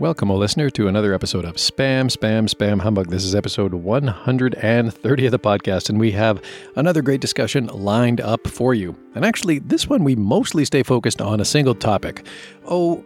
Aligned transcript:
Welcome, 0.00 0.30
O 0.30 0.36
listener, 0.36 0.70
to 0.70 0.88
another 0.88 1.12
episode 1.12 1.44
of 1.44 1.56
Spam, 1.56 2.06
Spam, 2.06 2.48
Spam 2.48 2.80
Humbug. 2.80 3.08
This 3.08 3.22
is 3.22 3.34
episode 3.34 3.74
130 3.74 5.26
of 5.26 5.30
the 5.30 5.38
podcast, 5.38 5.90
and 5.90 6.00
we 6.00 6.10
have 6.12 6.42
another 6.74 7.02
great 7.02 7.20
discussion 7.20 7.66
lined 7.66 8.18
up 8.22 8.48
for 8.48 8.72
you. 8.72 8.96
And 9.14 9.26
actually, 9.26 9.58
this 9.58 9.90
one 9.90 10.02
we 10.02 10.16
mostly 10.16 10.64
stay 10.64 10.82
focused 10.82 11.20
on 11.20 11.38
a 11.38 11.44
single 11.44 11.74
topic. 11.74 12.24
Oh, 12.64 13.04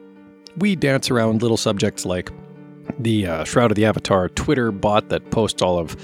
we 0.56 0.76
dance 0.76 1.10
around 1.10 1.42
little 1.42 1.56
subjects 1.56 2.06
like 2.06 2.30
the 3.00 3.26
uh, 3.26 3.42
Shroud 3.42 3.72
of 3.72 3.74
the 3.74 3.86
Avatar 3.86 4.28
Twitter 4.28 4.70
bot 4.70 5.08
that 5.08 5.32
posts 5.32 5.62
all 5.62 5.80
of 5.80 5.96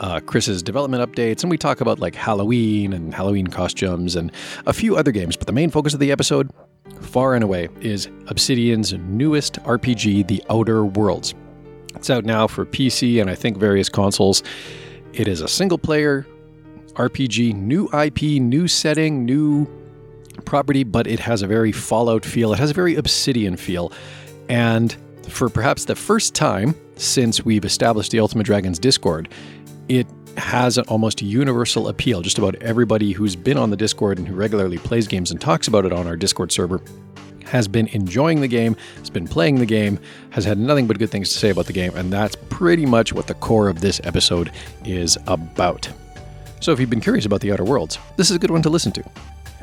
uh, 0.00 0.18
Chris's 0.18 0.64
development 0.64 1.08
updates, 1.08 1.42
and 1.42 1.50
we 1.50 1.58
talk 1.58 1.80
about 1.80 2.00
like 2.00 2.16
Halloween 2.16 2.92
and 2.92 3.14
Halloween 3.14 3.46
costumes 3.46 4.16
and 4.16 4.32
a 4.66 4.72
few 4.72 4.96
other 4.96 5.12
games. 5.12 5.36
But 5.36 5.46
the 5.46 5.52
main 5.52 5.70
focus 5.70 5.94
of 5.94 6.00
the 6.00 6.10
episode, 6.10 6.50
far 7.00 7.34
and 7.34 7.44
away, 7.44 7.68
is 7.80 8.08
Obsidian's 8.26 8.92
newest 8.92 9.54
RPG, 9.62 10.26
The 10.26 10.42
Outer 10.50 10.84
Worlds. 10.84 11.34
It's 11.94 12.10
out 12.10 12.24
now 12.24 12.46
for 12.46 12.66
PC 12.66 13.20
and 13.20 13.30
I 13.30 13.34
think 13.34 13.56
various 13.56 13.88
consoles. 13.88 14.42
It 15.12 15.28
is 15.28 15.40
a 15.40 15.48
single 15.48 15.78
player 15.78 16.26
RPG, 16.94 17.54
new 17.54 17.88
IP, 17.92 18.40
new 18.42 18.68
setting, 18.68 19.24
new 19.24 19.66
property, 20.44 20.84
but 20.84 21.06
it 21.06 21.20
has 21.20 21.42
a 21.42 21.46
very 21.46 21.72
Fallout 21.72 22.24
feel. 22.24 22.52
It 22.52 22.58
has 22.58 22.70
a 22.70 22.74
very 22.74 22.96
Obsidian 22.96 23.56
feel. 23.56 23.92
And 24.48 24.94
for 25.28 25.48
perhaps 25.48 25.86
the 25.86 25.96
first 25.96 26.34
time 26.34 26.74
since 26.96 27.44
we've 27.44 27.64
established 27.64 28.10
the 28.10 28.20
Ultima 28.20 28.42
Dragons 28.42 28.78
Discord, 28.78 29.28
it 29.88 30.06
has 30.36 30.78
an 30.78 30.84
almost 30.88 31.22
universal 31.22 31.88
appeal. 31.88 32.20
Just 32.20 32.38
about 32.38 32.54
everybody 32.56 33.12
who's 33.12 33.36
been 33.36 33.56
on 33.56 33.70
the 33.70 33.76
Discord 33.76 34.18
and 34.18 34.26
who 34.26 34.34
regularly 34.34 34.78
plays 34.78 35.06
games 35.06 35.30
and 35.30 35.40
talks 35.40 35.68
about 35.68 35.84
it 35.84 35.92
on 35.92 36.06
our 36.06 36.16
Discord 36.16 36.52
server 36.52 36.80
has 37.46 37.68
been 37.68 37.86
enjoying 37.88 38.40
the 38.40 38.48
game, 38.48 38.76
has 38.98 39.10
been 39.10 39.28
playing 39.28 39.56
the 39.56 39.66
game, 39.66 39.98
has 40.30 40.44
had 40.44 40.58
nothing 40.58 40.86
but 40.86 40.98
good 40.98 41.10
things 41.10 41.32
to 41.32 41.38
say 41.38 41.50
about 41.50 41.66
the 41.66 41.72
game, 41.72 41.94
and 41.94 42.12
that's 42.12 42.36
pretty 42.48 42.86
much 42.86 43.12
what 43.12 43.26
the 43.26 43.34
core 43.34 43.68
of 43.68 43.80
this 43.80 44.00
episode 44.04 44.50
is 44.84 45.18
about. 45.26 45.88
So 46.60 46.72
if 46.72 46.80
you've 46.80 46.90
been 46.90 47.00
curious 47.00 47.26
about 47.26 47.40
the 47.40 47.52
Outer 47.52 47.64
Worlds, 47.64 47.98
this 48.16 48.30
is 48.30 48.36
a 48.36 48.38
good 48.38 48.50
one 48.50 48.62
to 48.62 48.70
listen 48.70 48.92
to. 48.92 49.04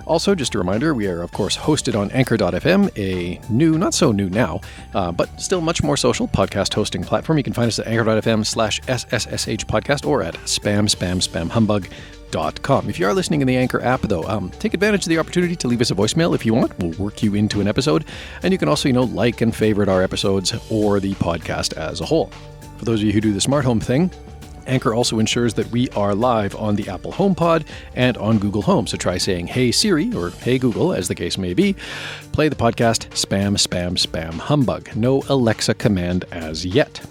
Also, 0.06 0.36
just 0.36 0.56
a 0.56 0.58
reminder, 0.58 0.94
we 0.94 1.08
are, 1.08 1.22
of 1.22 1.32
course, 1.32 1.58
hosted 1.58 1.98
on 1.98 2.12
Anchor.fm, 2.12 2.90
a 2.98 3.40
new, 3.52 3.78
not 3.78 3.94
so 3.94 4.12
new 4.12 4.30
now, 4.30 4.62
uh, 4.94 5.12
but 5.12 5.30
still 5.40 5.62
much 5.62 5.84
more 5.84 5.98
social 5.98 6.28
podcast 6.28 6.74
hosting 6.74 7.04
platform. 7.04 7.38
You 7.38 7.44
can 7.44 7.54
find 7.54 7.68
us 7.68 7.80
at 7.80 7.88
Anchor.fm 7.88 8.46
slash 8.46 8.82
SSSH 8.82 9.66
podcast 9.66 10.06
or 10.06 10.24
at 10.24 10.36
spam, 10.46 10.90
spam, 10.90 11.18
spam, 11.18 11.50
humbug. 11.50 11.88
If 12.34 12.98
you 12.98 13.08
are 13.08 13.14
listening 13.14 13.42
in 13.42 13.48
the 13.48 13.58
Anchor 13.58 13.82
app, 13.82 14.04
though, 14.04 14.24
um, 14.24 14.52
take 14.52 14.74
advantage 14.74 15.02
of 15.02 15.10
the 15.10 15.20
opportunity 15.20 15.54
to 15.58 15.68
leave 15.68 15.82
us 15.82 15.92
a 15.92 15.96
voicemail 15.96 16.34
if 16.34 16.46
you 16.46 16.54
want. 16.54 16.80
We'll 16.80 16.98
work 16.98 17.22
you 17.22 17.36
into 17.36 17.60
an 17.60 17.68
episode, 17.68 18.06
and 18.42 18.54
you 18.54 18.58
can 18.58 18.70
also, 18.70 18.88
you 18.88 18.94
know, 18.94 19.04
like 19.04 19.42
and 19.42 19.54
favorite 19.54 19.90
our 19.90 20.02
episodes 20.02 20.54
or 20.72 21.02
the 21.02 21.14
podcast 21.16 21.74
as 21.76 22.00
a 22.00 22.06
whole. 22.06 22.32
For 22.78 22.86
those 22.86 23.02
of 23.02 23.06
you 23.06 23.12
who 23.12 23.20
do 23.20 23.34
the 23.34 23.42
smart 23.42 23.66
home 23.66 23.82
thing, 23.82 24.10
Anchor 24.72 24.94
also 24.94 25.20
ensures 25.20 25.54
that 25.56 25.70
we 25.72 25.90
are 25.90 26.16
live 26.16 26.56
on 26.56 26.76
the 26.76 26.88
Apple 26.90 27.12
HomePod 27.12 27.66
and 27.94 28.18
on 28.18 28.40
Google 28.40 28.62
Home. 28.62 28.88
So 28.88 28.96
try 28.96 29.18
saying, 29.18 29.48
Hey 29.48 29.72
Siri, 29.72 30.14
or 30.16 30.30
Hey 30.30 30.58
Google, 30.58 30.94
as 30.94 31.10
the 31.10 31.16
case 31.16 31.38
may 31.38 31.54
be. 31.54 31.76
Play 32.32 32.48
the 32.48 32.56
podcast 32.56 33.10
Spam, 33.10 33.58
Spam, 33.58 33.98
Spam 33.98 34.40
Humbug. 34.40 34.96
No 34.96 35.24
Alexa 35.28 35.74
command 35.74 36.24
as 36.32 36.66
yet. 36.66 37.02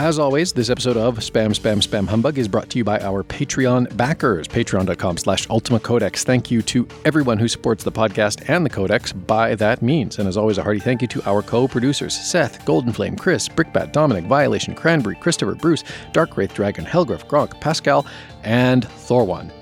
As 0.00 0.18
always, 0.18 0.54
this 0.54 0.70
episode 0.70 0.96
of 0.96 1.18
Spam, 1.18 1.50
Spam, 1.50 1.86
Spam 1.86 2.08
Humbug 2.08 2.38
is 2.38 2.48
brought 2.48 2.70
to 2.70 2.78
you 2.78 2.84
by 2.84 2.98
our 3.00 3.22
Patreon 3.22 3.94
backers, 3.98 4.48
patreon.com 4.48 5.18
slash 5.18 5.46
Ultima 5.50 5.78
Codex. 5.78 6.24
Thank 6.24 6.50
you 6.50 6.62
to 6.62 6.88
everyone 7.04 7.36
who 7.36 7.46
supports 7.48 7.84
the 7.84 7.92
podcast 7.92 8.48
and 8.48 8.64
the 8.64 8.70
Codex 8.70 9.12
by 9.12 9.54
that 9.56 9.82
means. 9.82 10.18
And 10.18 10.26
as 10.26 10.38
always, 10.38 10.56
a 10.56 10.62
hearty 10.62 10.80
thank 10.80 11.02
you 11.02 11.08
to 11.08 11.28
our 11.28 11.42
co-producers, 11.42 12.18
Seth, 12.18 12.64
Goldenflame, 12.64 13.18
Chris, 13.18 13.46
Brickbat, 13.46 13.92
Dominic, 13.92 14.24
Violation, 14.24 14.74
Cranberry, 14.74 15.16
Christopher, 15.16 15.54
Bruce, 15.54 15.84
Dark 16.14 16.34
Wraith 16.38 16.54
Dragon, 16.54 16.86
Helgriff, 16.86 17.26
Gronk, 17.26 17.60
Pascal, 17.60 18.06
and 18.42 18.86
Thorwan. 18.86 19.52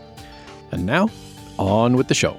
And 0.71 0.87
now, 0.87 1.11
on 1.59 1.97
with 1.97 2.07
the 2.07 2.15
show. 2.15 2.37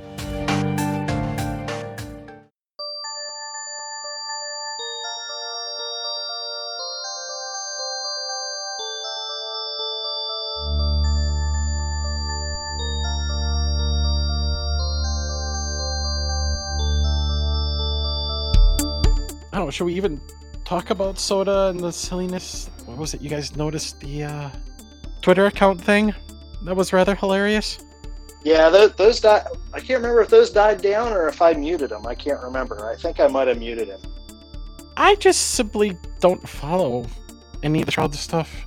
Know. 19.70 19.72
Should 19.72 19.86
we 19.86 19.94
even 19.94 20.20
talk 20.66 20.90
about 20.90 21.18
SotA 21.18 21.70
and 21.70 21.80
the 21.80 21.92
silliness? 21.92 22.72
What 22.86 22.98
was 22.98 23.14
it? 23.14 23.22
You 23.22 23.30
guys 23.30 23.56
noticed 23.56 24.00
the 24.00 24.24
uh, 24.24 24.50
Twitter 25.22 25.46
account 25.46 25.80
thing? 25.80 26.12
That 26.64 26.76
was 26.76 26.92
rather 26.92 27.14
hilarious. 27.14 27.78
Yeah, 28.44 28.70
those, 28.70 28.94
those 28.94 29.20
died. 29.20 29.46
I 29.72 29.80
can't 29.80 30.02
remember 30.02 30.22
if 30.22 30.30
those 30.30 30.50
died 30.50 30.82
down 30.82 31.14
or 31.14 31.28
if 31.28 31.40
I 31.40 31.54
muted 31.54 31.92
them. 31.92 32.08
I 32.08 32.16
can't 32.16 32.42
remember. 32.42 32.90
I 32.90 32.96
think 32.96 33.20
I 33.20 33.28
might 33.28 33.48
have 33.48 33.60
muted 33.60 33.90
him. 33.90 34.00
I 34.98 35.14
just 35.16 35.52
simply 35.52 35.96
don't 36.20 36.50
follow 36.50 37.06
any 37.62 37.82
of 37.82 37.86
the 37.86 37.92
Shroud 37.92 38.16
stuff. 38.16 38.66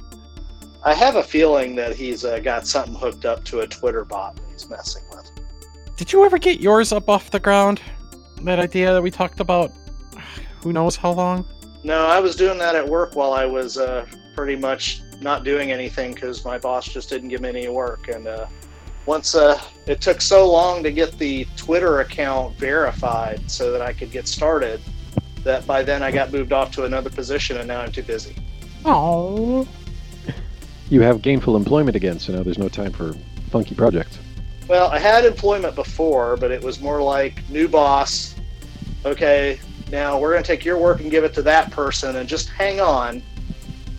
I 0.84 0.94
have 0.94 1.16
a 1.16 1.22
feeling 1.24 1.74
that 1.76 1.96
he's 1.96 2.24
uh, 2.24 2.38
got 2.38 2.64
something 2.64 2.94
hooked 2.94 3.24
up 3.24 3.44
to 3.46 3.60
a 3.60 3.66
Twitter 3.66 4.04
bot 4.04 4.36
that 4.36 4.44
he's 4.52 4.70
messing 4.70 5.02
with. 5.10 5.32
Did 5.96 6.12
you 6.12 6.24
ever 6.24 6.38
get 6.38 6.60
yours 6.60 6.92
up 6.92 7.08
off 7.08 7.32
the 7.32 7.40
ground? 7.40 7.80
That 8.42 8.60
idea 8.60 8.92
that 8.92 9.02
we 9.02 9.10
talked 9.10 9.40
about 9.40 9.72
who 10.62 10.72
knows 10.72 10.96
how 10.96 11.12
long? 11.12 11.44
No, 11.84 12.06
I 12.06 12.20
was 12.20 12.36
doing 12.36 12.58
that 12.58 12.74
at 12.74 12.86
work 12.86 13.16
while 13.16 13.32
I 13.32 13.44
was 13.44 13.76
uh, 13.76 14.06
pretty 14.36 14.56
much 14.56 15.02
not 15.20 15.44
doing 15.44 15.72
anything 15.72 16.14
because 16.14 16.44
my 16.44 16.58
boss 16.58 16.86
just 16.86 17.08
didn't 17.08 17.28
give 17.28 17.40
me 17.40 17.48
any 17.48 17.68
work. 17.68 18.08
And 18.08 18.26
uh, 18.26 18.46
once 19.06 19.34
uh, 19.34 19.60
it 19.86 20.00
took 20.00 20.20
so 20.20 20.50
long 20.50 20.82
to 20.82 20.92
get 20.92 21.18
the 21.18 21.46
Twitter 21.56 22.00
account 22.00 22.56
verified 22.56 23.50
so 23.50 23.72
that 23.72 23.82
I 23.82 23.92
could 23.92 24.10
get 24.12 24.28
started, 24.28 24.80
that 25.42 25.66
by 25.66 25.82
then 25.82 26.02
I 26.02 26.12
got 26.12 26.32
moved 26.32 26.52
off 26.52 26.70
to 26.72 26.84
another 26.84 27.10
position 27.10 27.56
and 27.56 27.66
now 27.66 27.80
I'm 27.80 27.90
too 27.90 28.04
busy. 28.04 28.36
Oh. 28.84 29.66
You 30.88 31.00
have 31.00 31.22
gainful 31.22 31.56
employment 31.56 31.96
again, 31.96 32.18
so 32.18 32.32
now 32.32 32.42
there's 32.42 32.58
no 32.58 32.68
time 32.68 32.92
for 32.92 33.14
funky 33.50 33.74
projects. 33.74 34.18
Well, 34.68 34.88
I 34.88 34.98
had 34.98 35.24
employment 35.24 35.74
before, 35.74 36.36
but 36.36 36.50
it 36.50 36.62
was 36.62 36.80
more 36.80 37.02
like 37.02 37.48
new 37.48 37.66
boss. 37.66 38.36
Okay, 39.04 39.58
now 39.92 40.18
we're 40.18 40.32
going 40.32 40.42
to 40.42 40.46
take 40.46 40.64
your 40.64 40.78
work 40.78 41.00
and 41.00 41.10
give 41.10 41.22
it 41.22 41.34
to 41.34 41.42
that 41.42 41.70
person 41.70 42.16
and 42.16 42.26
just 42.28 42.48
hang 42.48 42.80
on. 42.80 43.22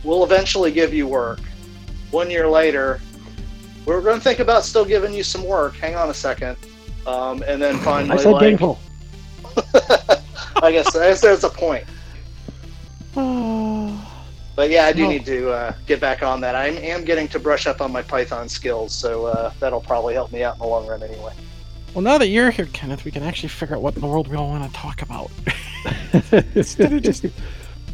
We'll 0.04 0.24
eventually 0.24 0.72
give 0.72 0.92
you 0.94 1.08
work. 1.08 1.40
One 2.10 2.30
year 2.32 2.50
later, 2.50 3.00
we're 3.86 4.02
going 4.02 4.18
to 4.18 4.24
think 4.24 4.40
about 4.40 4.66
still 4.66 4.84
giving 4.84 5.14
you 5.14 5.24
some 5.24 5.46
work. 5.46 5.76
Hang 5.76 5.96
on 5.96 6.10
a 6.10 6.14
second. 6.14 6.58
Um, 7.06 7.44
and 7.48 7.62
then 7.62 7.78
finally, 7.80 8.12
I 8.18 8.18
said 8.18 8.32
like, 8.32 8.42
gainful. 8.42 8.80
I 10.64 10.72
guess, 10.72 10.96
I 10.96 11.10
guess 11.10 11.22
there's 11.22 11.44
a 11.44 11.50
point. 11.50 11.86
But 14.56 14.70
yeah, 14.70 14.86
I 14.86 14.94
do 14.94 15.06
Oh. 15.06 15.10
need 15.10 15.26
to 15.26 15.50
uh, 15.50 15.74
get 15.88 16.00
back 16.00 16.22
on 16.22 16.40
that. 16.42 16.54
I 16.56 16.68
am 16.68 17.04
getting 17.04 17.28
to 17.30 17.40
brush 17.40 17.66
up 17.66 17.82
on 17.82 17.92
my 17.92 18.04
Python 18.04 18.48
skills, 18.48 18.94
so 18.94 19.26
uh, 19.26 19.52
that'll 19.60 19.82
probably 19.82 20.14
help 20.14 20.32
me 20.32 20.44
out 20.44 20.54
in 20.56 20.60
the 20.60 20.68
long 20.68 20.86
run 20.86 21.02
anyway. 21.02 21.34
Well, 21.94 22.02
now 22.02 22.18
that 22.18 22.28
you're 22.28 22.50
here, 22.50 22.68
Kenneth, 22.74 23.06
we 23.06 23.12
can 23.12 23.22
actually 23.22 23.50
figure 23.50 23.76
out 23.76 23.84
what 23.84 23.94
in 23.96 24.02
the 24.02 24.08
world 24.08 24.28
we 24.28 24.36
all 24.36 24.50
want 24.50 24.66
to 24.68 24.74
talk 24.76 25.04
about. 25.04 25.30
Instead 26.56 26.94
of 26.94 27.04
just 27.04 27.26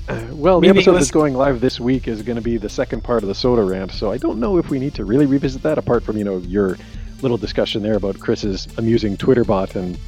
Uh, 0.08 0.26
well, 0.32 0.60
the 0.60 0.70
episode 0.70 0.94
that's 0.94 1.12
going 1.12 1.36
live 1.36 1.60
this 1.62 1.80
week 1.80 2.08
is 2.08 2.24
going 2.24 2.36
to 2.36 2.42
be 2.42 2.58
the 2.58 2.70
second 2.70 3.04
part 3.04 3.22
of 3.22 3.28
the 3.28 3.34
SotA 3.34 3.70
rant, 3.70 3.92
so 3.92 4.12
I 4.12 4.18
don't 4.18 4.40
know 4.40 4.58
if 4.58 4.70
we 4.70 4.80
need 4.80 4.96
to 4.96 5.06
really 5.06 5.28
revisit 5.28 5.62
that 5.64 5.78
apart 5.78 6.04
from, 6.04 6.18
you 6.18 6.24
know, 6.24 6.38
your 6.38 6.78
little 7.22 7.38
discussion 7.38 7.84
there 7.84 7.96
about 7.96 8.20
Chris's 8.20 8.68
amusing 8.78 9.18
Twitter 9.18 9.44
bot 9.44 9.76
and 9.76 10.00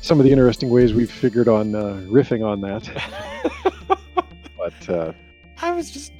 some 0.00 0.18
of 0.18 0.24
the 0.24 0.32
interesting 0.32 0.70
ways 0.70 0.94
we've 0.94 1.10
figured 1.10 1.46
on 1.46 1.74
uh, 1.74 2.02
riffing 2.08 2.44
on 2.44 2.60
that. 2.62 2.90
but 4.56 4.88
uh, 4.88 5.12
I 5.60 5.72
was 5.72 5.90
just, 5.90 6.12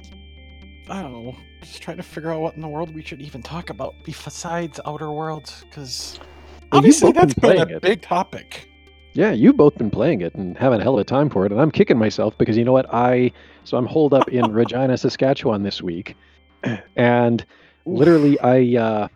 I 0.87 1.01
don't 1.01 1.11
know, 1.11 1.35
just 1.61 1.81
trying 1.81 1.97
to 1.97 2.03
figure 2.03 2.31
out 2.31 2.39
what 2.39 2.55
in 2.55 2.61
the 2.61 2.67
world 2.67 2.93
we 2.93 3.01
should 3.01 3.21
even 3.21 3.41
talk 3.41 3.71
about 3.71 3.95
besides 4.05 4.79
Outer 4.85 5.11
Worlds, 5.11 5.65
because 5.67 6.17
Well, 6.17 6.21
you've 6.21 6.36
obviously 6.71 7.11
that's 7.11 7.33
been 7.33 7.41
playing 7.41 7.71
a 7.71 7.75
it. 7.77 7.81
big 7.81 8.01
topic. 8.01 8.69
yeah, 9.13 9.31
you've 9.31 9.57
both 9.57 9.77
been 9.77 9.89
playing 9.89 10.21
it 10.21 10.35
and 10.35 10.57
having 10.57 10.79
a 10.79 10.83
hell 10.83 10.95
of 10.95 11.01
a 11.01 11.03
time 11.03 11.29
for 11.29 11.45
it, 11.45 11.51
and 11.51 11.59
I'm 11.61 11.71
kicking 11.71 11.97
myself 11.97 12.37
because 12.37 12.57
you 12.57 12.65
know 12.65 12.73
what? 12.73 12.91
I 12.93 13.31
so 13.63 13.77
I'm 13.77 13.85
holed 13.85 14.13
up 14.13 14.27
in 14.29 14.51
Regina, 14.53 14.97
Saskatchewan 14.97 15.63
this 15.63 15.81
week, 15.81 16.15
and 16.95 17.45
literally 17.85 18.39
I 18.39 18.81
uh 18.81 19.07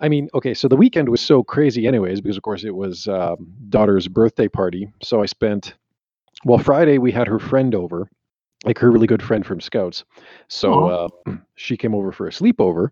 I 0.00 0.08
mean, 0.08 0.28
okay, 0.34 0.54
so 0.54 0.68
the 0.68 0.76
weekend 0.76 1.08
was 1.08 1.20
so 1.20 1.42
crazy 1.42 1.86
anyways 1.86 2.20
because 2.20 2.36
of 2.36 2.42
course 2.42 2.64
it 2.64 2.74
was 2.74 3.08
um, 3.08 3.52
daughter's 3.68 4.06
birthday 4.06 4.48
party. 4.48 4.88
So 5.02 5.22
I 5.22 5.26
spent 5.26 5.74
well 6.44 6.58
Friday 6.58 6.98
we 6.98 7.10
had 7.10 7.26
her 7.26 7.38
friend 7.38 7.74
over, 7.74 8.08
like 8.64 8.78
her 8.78 8.90
really 8.90 9.06
good 9.08 9.22
friend 9.22 9.44
from 9.44 9.60
Scouts. 9.60 10.04
So 10.48 10.86
uh, 10.86 11.08
she 11.56 11.76
came 11.76 11.94
over 11.94 12.12
for 12.12 12.28
a 12.28 12.30
sleepover. 12.30 12.90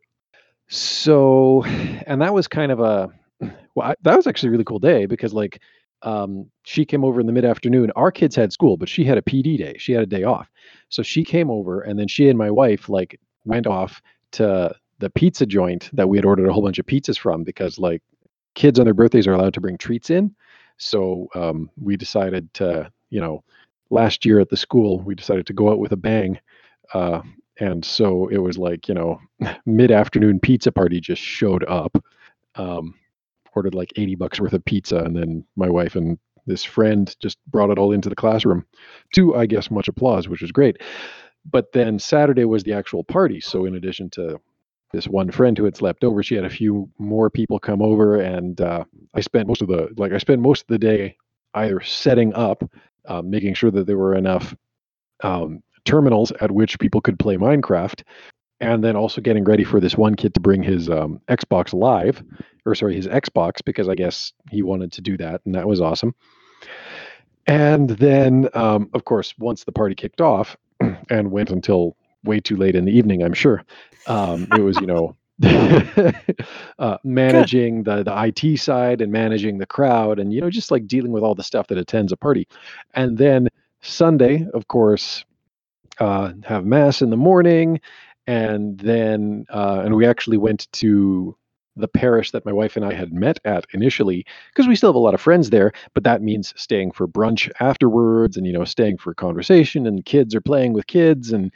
So 0.69 1.62
and 1.64 2.20
that 2.23 2.35
was 2.35 2.49
kind 2.49 2.73
of 2.73 2.81
a 2.81 3.11
well, 3.41 3.91
I, 3.91 3.94
that 4.03 4.17
was 4.17 4.27
actually 4.27 4.49
a 4.49 4.53
really 4.53 4.65
cool 4.65 4.79
day 4.79 5.06
because 5.06 5.33
like 5.33 5.61
um, 6.03 6.50
she 6.65 6.85
came 6.85 7.05
over 7.05 7.21
in 7.21 7.27
the 7.27 7.33
mid 7.33 7.44
afternoon. 7.44 7.91
Our 7.97 8.12
kids 8.12 8.37
had 8.37 8.53
school, 8.53 8.77
but 8.77 8.88
she 8.88 9.05
had 9.05 9.19
a 9.19 9.23
PD 9.23 9.59
day. 9.59 9.77
She 9.79 9.93
had 9.93 10.03
a 10.03 10.06
day 10.06 10.25
off. 10.25 10.50
So 10.88 11.03
she 11.03 11.25
came 11.25 11.50
over, 11.50 11.81
and 11.81 11.99
then 11.99 12.09
she 12.09 12.29
and 12.29 12.38
my 12.38 12.50
wife 12.50 12.88
like 12.88 13.19
went 13.44 13.67
off 13.67 14.03
to 14.33 14.75
the 14.99 15.11
pizza 15.11 15.47
joint 15.47 15.91
that 15.93 16.09
we 16.09 16.17
had 16.17 16.25
ordered 16.25 16.49
a 16.49 16.53
whole 16.53 16.62
bunch 16.62 16.79
of 16.79 16.87
pizzas 16.87 17.19
from 17.19 17.44
because 17.44 17.79
like 17.79 18.03
kids 18.55 18.79
on 18.79 18.85
their 18.85 18.94
birthdays 18.94 19.27
are 19.27 19.35
allowed 19.35 19.55
to 19.55 19.61
bring 19.61 19.77
treats 19.77 20.11
in. 20.11 20.35
So 20.79 21.29
um, 21.35 21.71
we 21.81 21.97
decided 21.97 22.53
to, 22.55 22.91
you 23.11 23.21
know, 23.21 23.44
last 23.91 24.25
year 24.25 24.41
at 24.41 24.49
the 24.49 24.56
school, 24.56 25.00
we 25.00 25.15
decided 25.15 25.47
to 25.47 25.53
go 25.53 25.71
out 25.71 25.79
with 25.79 25.93
a 25.93 25.97
bang. 25.97 26.39
Uh, 26.93 27.23
and 27.59 27.85
so 27.85 28.29
it 28.29 28.39
was 28.39 28.59
like, 28.59 28.89
you 28.89 28.94
know, 28.94 29.21
mid 29.67 29.91
afternoon 29.91 30.41
pizza 30.41 30.73
party 30.73 31.00
just 31.00 31.23
showed 31.23 31.65
up. 31.65 32.03
Um, 32.55 32.94
ordered 33.56 33.75
like 33.75 33.93
80 33.97 34.14
bucks 34.17 34.38
worth 34.38 34.53
of 34.53 34.64
pizza. 34.64 34.99
And 34.99 35.17
then 35.17 35.44
my 35.56 35.69
wife 35.69 35.97
and 35.97 36.19
this 36.47 36.62
friend 36.62 37.14
just 37.20 37.38
brought 37.47 37.70
it 37.70 37.79
all 37.79 37.93
into 37.93 38.08
the 38.08 38.14
classroom 38.14 38.64
to, 39.14 39.35
I 39.35 39.47
guess, 39.47 39.70
much 39.70 39.88
applause, 39.88 40.29
which 40.29 40.43
was 40.43 40.53
great. 40.53 40.76
But 41.44 41.73
then 41.73 41.99
Saturday 41.99 42.44
was 42.44 42.62
the 42.62 42.75
actual 42.75 43.03
party. 43.03 43.41
So 43.41 43.64
in 43.64 43.75
addition 43.75 44.11
to 44.11 44.38
this 44.93 45.08
one 45.08 45.31
friend 45.31 45.56
who 45.58 45.64
had 45.64 45.76
slept 45.76 46.05
over, 46.05 46.23
she 46.23 46.35
had 46.37 46.44
a 46.44 46.50
few 46.50 46.88
more 46.99 47.31
people 47.31 47.58
come 47.58 47.82
over, 47.82 48.20
and 48.20 48.61
uh, 48.61 48.85
I 49.14 49.20
spent 49.20 49.49
most 49.49 49.62
of 49.62 49.69
the 49.69 49.88
like 49.97 50.12
I 50.12 50.19
spent 50.19 50.41
most 50.41 50.62
of 50.62 50.69
the 50.69 50.79
day 50.79 51.17
either 51.55 51.81
setting 51.81 52.32
up, 52.35 52.62
uh, 53.06 53.23
making 53.23 53.55
sure 53.55 53.70
that 53.73 53.87
there 53.87 53.99
were 53.99 54.14
enough 54.14 54.55
um, 55.23 55.62
terminals 55.85 56.32
at 56.41 56.50
which 56.50 56.79
people 56.79 57.00
could 57.00 57.19
play 57.19 57.37
Minecraft, 57.37 58.03
and 58.61 58.82
then 58.82 58.97
also 58.97 59.20
getting 59.20 59.44
ready 59.44 59.64
for 59.64 59.81
this 59.81 59.97
one 59.97 60.14
kid 60.14 60.35
to 60.35 60.41
bring 60.41 60.62
his 60.62 60.88
um, 60.88 61.20
Xbox 61.29 61.73
Live, 61.73 62.23
or 62.64 62.75
sorry, 62.75 62.94
his 62.94 63.06
Xbox, 63.06 63.64
because 63.64 63.88
I 63.88 63.94
guess 63.94 64.32
he 64.50 64.62
wanted 64.62 64.93
to 64.93 65.00
do 65.00 65.17
that, 65.19 65.43
and 65.44 65.55
that 65.55 65.69
was 65.69 65.81
awesome. 65.81 66.14
And 67.47 67.91
then, 67.91 68.49
um, 68.55 68.91
of 68.94 69.05
course, 69.05 69.35
once 69.38 69.64
the 69.64 69.73
party 69.73 69.94
kicked 69.94 70.20
off 70.20 70.56
and 71.11 71.31
went 71.31 71.50
until 71.50 71.97
way 72.25 72.41
too 72.41 72.56
late 72.56 72.75
in 72.75 72.85
the 72.85 72.93
evening, 72.97 73.23
I'm 73.23 73.35
sure, 73.35 73.62
um, 74.06 74.49
it 74.53 74.61
was, 74.62 74.81
you 74.81 74.87
know, 74.87 75.17
uh, 76.79 76.97
managing 77.05 77.82
the 77.82 78.03
the 78.03 78.32
IT 78.43 78.58
side 78.58 79.03
and 79.03 79.12
managing 79.12 79.58
the 79.58 79.67
crowd, 79.67 80.19
and 80.19 80.32
you 80.32 80.41
know, 80.41 80.49
just 80.49 80.70
like 80.70 80.87
dealing 80.87 81.12
with 81.12 81.23
all 81.23 81.35
the 81.35 81.44
stuff 81.44 81.67
that 81.67 81.76
attends 81.76 82.11
a 82.11 82.17
party. 82.17 82.49
And 82.94 83.19
then 83.19 83.49
Sunday, 83.82 84.47
of 84.55 84.67
course, 84.69 85.26
uh, 85.99 86.32
have 86.44 86.64
mass 86.64 87.03
in 87.03 87.11
the 87.11 87.17
morning, 87.19 87.81
and 88.26 88.78
then 88.78 89.46
uh, 89.50 89.82
and 89.84 89.94
we 89.94 90.06
actually 90.06 90.37
went 90.37 90.70
to 90.73 91.37
the 91.76 91.88
parish 91.88 92.31
that 92.31 92.46
my 92.46 92.52
wife 92.52 92.76
and 92.76 92.84
I 92.84 92.94
had 92.94 93.12
met 93.12 93.38
at 93.44 93.67
initially 93.73 94.25
because 94.49 94.67
we 94.67 94.75
still 94.75 94.88
have 94.88 94.96
a 94.96 95.00
lot 95.00 95.14
of 95.14 95.20
friends 95.20 95.50
there 95.50 95.73
but 95.94 96.05
that 96.05 96.23
means 96.23 96.55
staying 96.56 96.93
for 96.93 97.06
brunch 97.06 97.50
afterwards 97.61 98.37
and 98.37 98.46
you 98.46 98.52
know 98.52 98.64
staying 98.64 98.99
for 98.99 99.14
conversation 99.14 99.87
and 99.87 100.05
kids 100.05 100.34
are 100.34 100.40
playing 100.40 100.73
with 100.73 100.87
kids. 100.87 101.32
And 101.32 101.52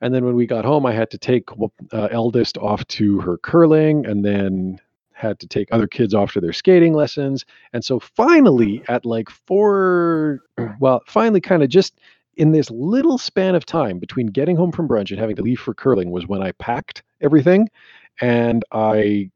and 0.00 0.12
then 0.12 0.24
when 0.24 0.34
we 0.34 0.46
got 0.46 0.64
home 0.64 0.84
I 0.84 0.92
had 0.92 1.10
to 1.12 1.18
take 1.18 1.48
uh, 1.92 2.08
eldest 2.10 2.58
off 2.58 2.86
to 2.88 3.20
her 3.20 3.38
curling 3.38 4.04
and 4.04 4.24
then 4.24 4.80
had 5.12 5.38
to 5.40 5.46
take 5.46 5.68
other 5.72 5.86
kids 5.86 6.12
off 6.12 6.34
to 6.34 6.40
their 6.42 6.52
skating 6.52 6.92
lessons. 6.92 7.46
And 7.72 7.82
so 7.82 7.98
finally 7.98 8.82
at 8.88 9.06
like 9.06 9.30
4 9.30 10.40
well 10.80 11.02
finally 11.06 11.40
kind 11.40 11.62
of 11.62 11.70
just 11.70 11.98
in 12.36 12.52
this 12.52 12.70
little 12.70 13.18
span 13.18 13.54
of 13.54 13.64
time 13.64 13.98
between 13.98 14.26
getting 14.26 14.56
home 14.56 14.72
from 14.72 14.88
brunch 14.88 15.10
and 15.10 15.18
having 15.18 15.36
to 15.36 15.42
leave 15.42 15.60
for 15.60 15.74
curling 15.74 16.10
was 16.10 16.26
when 16.26 16.42
I 16.42 16.52
packed 16.52 17.02
everything 17.20 17.68
and 18.20 18.64
I 18.72 19.30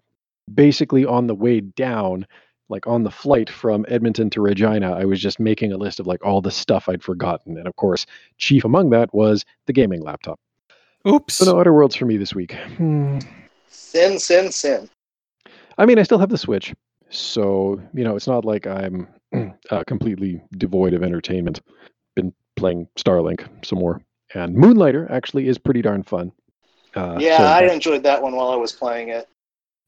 basically 0.53 1.05
on 1.05 1.27
the 1.27 1.35
way 1.35 1.61
down 1.61 2.27
like 2.71 2.87
on 2.87 3.03
the 3.03 3.11
flight 3.11 3.51
from 3.51 3.85
Edmonton 3.89 4.31
to 4.31 4.41
Regina, 4.41 4.93
I 4.93 5.05
was 5.05 5.21
just 5.21 5.41
making 5.41 5.73
a 5.73 5.77
list 5.77 6.01
of 6.01 6.07
like 6.07 6.25
all 6.25 6.41
the 6.41 6.53
stuff 6.53 6.89
I'd 6.89 7.03
forgotten. 7.03 7.59
And 7.59 7.67
of 7.67 7.77
course, 7.77 8.07
chief 8.39 8.65
among 8.65 8.91
that 8.91 9.13
was 9.13 9.45
the 9.67 9.73
gaming 9.73 10.03
laptop. 10.03 10.39
Oops. 11.07 11.35
So 11.35 11.47
no 11.47 11.59
Outer 11.59 11.73
Worlds 11.73 11.97
for 11.97 12.07
me 12.07 12.17
this 12.17 12.35
week. 12.35 12.53
Hmm. 12.77 13.19
Sin, 13.67 14.19
sin, 14.19 14.53
sin. 14.53 14.89
I 15.79 15.87
mean, 15.87 15.99
I 15.99 16.05
still 16.05 16.19
have 16.19 16.29
the 16.29 16.39
Switch. 16.39 16.75
So, 17.09 17.81
you 17.93 18.05
know, 18.05 18.15
it's 18.15 18.29
not 18.29 18.45
like 18.45 18.67
I'm 18.67 19.09
uh, 19.71 19.85
completely 19.87 20.41
devoid 20.57 20.95
of 20.95 21.03
entertainment. 21.03 21.61
Playing 22.61 22.89
Starlink 22.97 23.49
some 23.65 23.79
more. 23.79 24.03
And 24.35 24.55
Moonlighter 24.55 25.11
actually 25.11 25.49
is 25.49 25.59
pretty 25.59 25.83
darn 25.83 26.03
fun. 26.03 26.31
Uh, 26.95 27.17
yeah, 27.19 27.39
so 27.39 27.45
I 27.45 27.73
enjoyed 27.73 28.03
that 28.03 28.23
one 28.23 28.37
while 28.37 28.51
I 28.51 28.57
was 28.57 28.73
playing 28.73 29.09
it. 29.09 29.29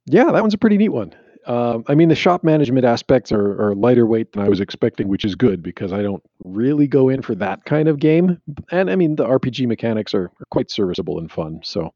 Yeah, 0.07 0.33
that 0.33 0.41
one's 0.41 0.55
a 0.55 0.59
pretty 0.59 0.79
neat 0.79 0.89
one. 0.89 1.15
Um, 1.47 1.85
I 1.89 1.95
mean, 1.95 2.09
the 2.09 2.15
shop 2.15 2.45
management 2.45 2.85
aspects 2.85 3.31
are, 3.33 3.61
are 3.61 3.75
lighter 3.75 4.07
weight 4.07 4.33
than 4.33 4.43
I 4.43 4.49
was 4.49 4.61
expecting, 4.61 5.09
which 5.09 5.25
is 5.25 5.35
good 5.35 5.63
because 5.63 5.93
I 5.93 6.03
don't 6.03 6.23
really 6.45 6.87
go 6.87 7.09
in 7.09 7.21
for 7.21 7.35
that 7.35 7.65
kind 7.65 7.89
of 7.89 7.99
game. 7.99 8.41
And 8.71 8.91
I 8.91 8.97
mean, 8.97 9.17
the 9.17 9.27
RPG 9.27 9.67
mechanics 9.67 10.15
are, 10.15 10.25
are 10.25 10.47
quite 10.51 10.71
serviceable 10.71 11.19
and 11.19 11.31
fun. 11.31 11.61
So, 11.65 11.93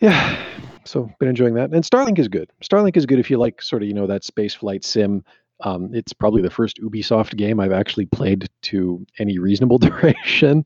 yeah, 0.00 0.40
so 0.84 1.10
been 1.18 1.28
enjoying 1.28 1.54
that. 1.54 1.72
And 1.72 1.82
Starlink 1.82 2.18
is 2.18 2.28
good. 2.28 2.50
Starlink 2.62 2.96
is 2.96 3.06
good 3.06 3.18
if 3.18 3.30
you 3.30 3.38
like 3.38 3.62
sort 3.62 3.82
of 3.82 3.88
you 3.88 3.94
know 3.94 4.06
that 4.06 4.24
space 4.24 4.54
flight 4.54 4.84
sim. 4.84 5.24
Um, 5.60 5.90
it's 5.92 6.12
probably 6.12 6.42
the 6.42 6.50
first 6.50 6.80
Ubisoft 6.80 7.36
game 7.36 7.60
I've 7.60 7.72
actually 7.72 8.06
played 8.06 8.48
to 8.62 9.04
any 9.18 9.38
reasonable 9.38 9.78
duration. 9.78 10.64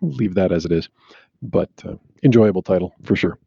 Leave 0.00 0.34
that 0.34 0.52
as 0.52 0.64
it 0.64 0.72
is, 0.72 0.88
but 1.42 1.70
uh, 1.84 1.94
enjoyable 2.22 2.62
title 2.62 2.94
for 3.02 3.16
sure. 3.16 3.38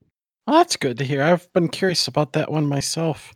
Well, 0.47 0.57
that's 0.57 0.75
good 0.75 0.97
to 0.99 1.03
hear. 1.03 1.23
I've 1.23 1.51
been 1.53 1.69
curious 1.69 2.07
about 2.07 2.33
that 2.33 2.51
one 2.51 2.67
myself. 2.67 3.33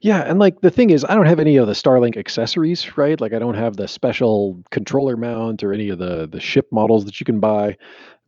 Yeah, 0.00 0.20
and 0.22 0.38
like 0.38 0.60
the 0.60 0.70
thing 0.70 0.90
is, 0.90 1.04
I 1.04 1.14
don't 1.14 1.26
have 1.26 1.40
any 1.40 1.56
of 1.56 1.66
the 1.66 1.72
Starlink 1.72 2.16
accessories, 2.16 2.96
right? 2.96 3.20
Like 3.20 3.32
I 3.32 3.38
don't 3.38 3.56
have 3.56 3.76
the 3.76 3.88
special 3.88 4.62
controller 4.70 5.16
mount 5.16 5.64
or 5.64 5.72
any 5.72 5.88
of 5.88 5.98
the 5.98 6.28
the 6.30 6.40
ship 6.40 6.68
models 6.70 7.04
that 7.06 7.18
you 7.20 7.26
can 7.26 7.40
buy. 7.40 7.76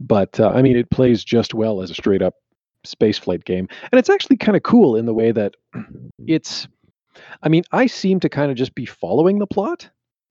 But 0.01 0.41
uh, 0.41 0.49
I 0.49 0.63
mean, 0.63 0.77
it 0.77 0.91
plays 0.91 1.25
just 1.25 1.55
well 1.55 1.83
as 1.83 1.91
a 1.91 1.95
straight 1.95 2.23
up 2.23 2.35
spaceflight 2.85 3.45
game, 3.45 3.69
and 3.93 3.99
it's 3.99 4.11
actually 4.11 4.37
kind 4.37 4.57
of 4.57 4.63
cool 4.63 4.97
in 4.97 5.07
the 5.07 5.15
way 5.15 5.33
that 5.33 5.55
it's. 6.27 6.69
I 7.43 7.49
mean, 7.49 7.65
I 7.73 7.87
seem 7.87 8.21
to 8.21 8.29
kind 8.29 8.51
of 8.51 8.57
just 8.57 8.75
be 8.75 8.87
following 8.87 9.39
the 9.39 9.47
plot, 9.47 9.89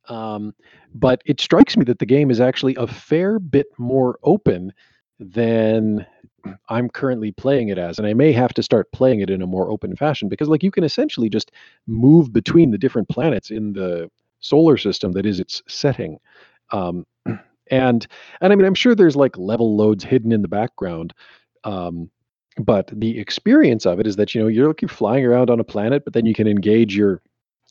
um, 0.09 0.53
but 0.93 1.21
it 1.25 1.39
strikes 1.41 1.77
me 1.77 1.83
that 1.85 1.99
the 1.99 2.05
game 2.05 2.31
is 2.31 2.39
actually 2.39 2.75
a 2.75 2.87
fair 2.87 3.39
bit 3.39 3.67
more 3.77 4.19
open 4.23 4.71
than 5.19 6.05
I'm 6.69 6.89
currently 6.89 7.31
playing 7.31 7.69
it 7.69 7.77
as, 7.77 7.97
and 7.97 8.07
I 8.07 8.13
may 8.13 8.31
have 8.31 8.53
to 8.53 8.63
start 8.63 8.91
playing 8.91 9.21
it 9.21 9.29
in 9.29 9.41
a 9.41 9.47
more 9.47 9.69
open 9.69 9.95
fashion 9.95 10.29
because, 10.29 10.47
like, 10.49 10.63
you 10.63 10.71
can 10.71 10.83
essentially 10.83 11.29
just 11.29 11.51
move 11.87 12.31
between 12.33 12.71
the 12.71 12.77
different 12.77 13.09
planets 13.09 13.49
in 13.49 13.73
the 13.73 14.09
solar 14.39 14.77
system 14.77 15.13
that 15.13 15.25
is 15.25 15.39
its 15.39 15.63
setting. 15.67 16.19
Um, 16.71 17.05
and 17.71 18.07
and 18.41 18.53
I 18.53 18.55
mean, 18.55 18.65
I'm 18.65 18.75
sure 18.75 18.93
there's 18.95 19.15
like 19.15 19.37
level 19.37 19.75
loads 19.75 20.03
hidden 20.03 20.31
in 20.31 20.41
the 20.41 20.47
background, 20.47 21.13
um, 21.63 22.11
but 22.57 22.89
the 22.93 23.19
experience 23.19 23.85
of 23.85 23.99
it 23.99 24.07
is 24.07 24.15
that 24.15 24.33
you 24.33 24.41
know 24.41 24.47
you're 24.47 24.73
flying 24.87 25.25
around 25.25 25.49
on 25.49 25.59
a 25.59 25.63
planet, 25.63 26.03
but 26.03 26.13
then 26.13 26.25
you 26.25 26.33
can 26.33 26.47
engage 26.47 26.95
your 26.95 27.21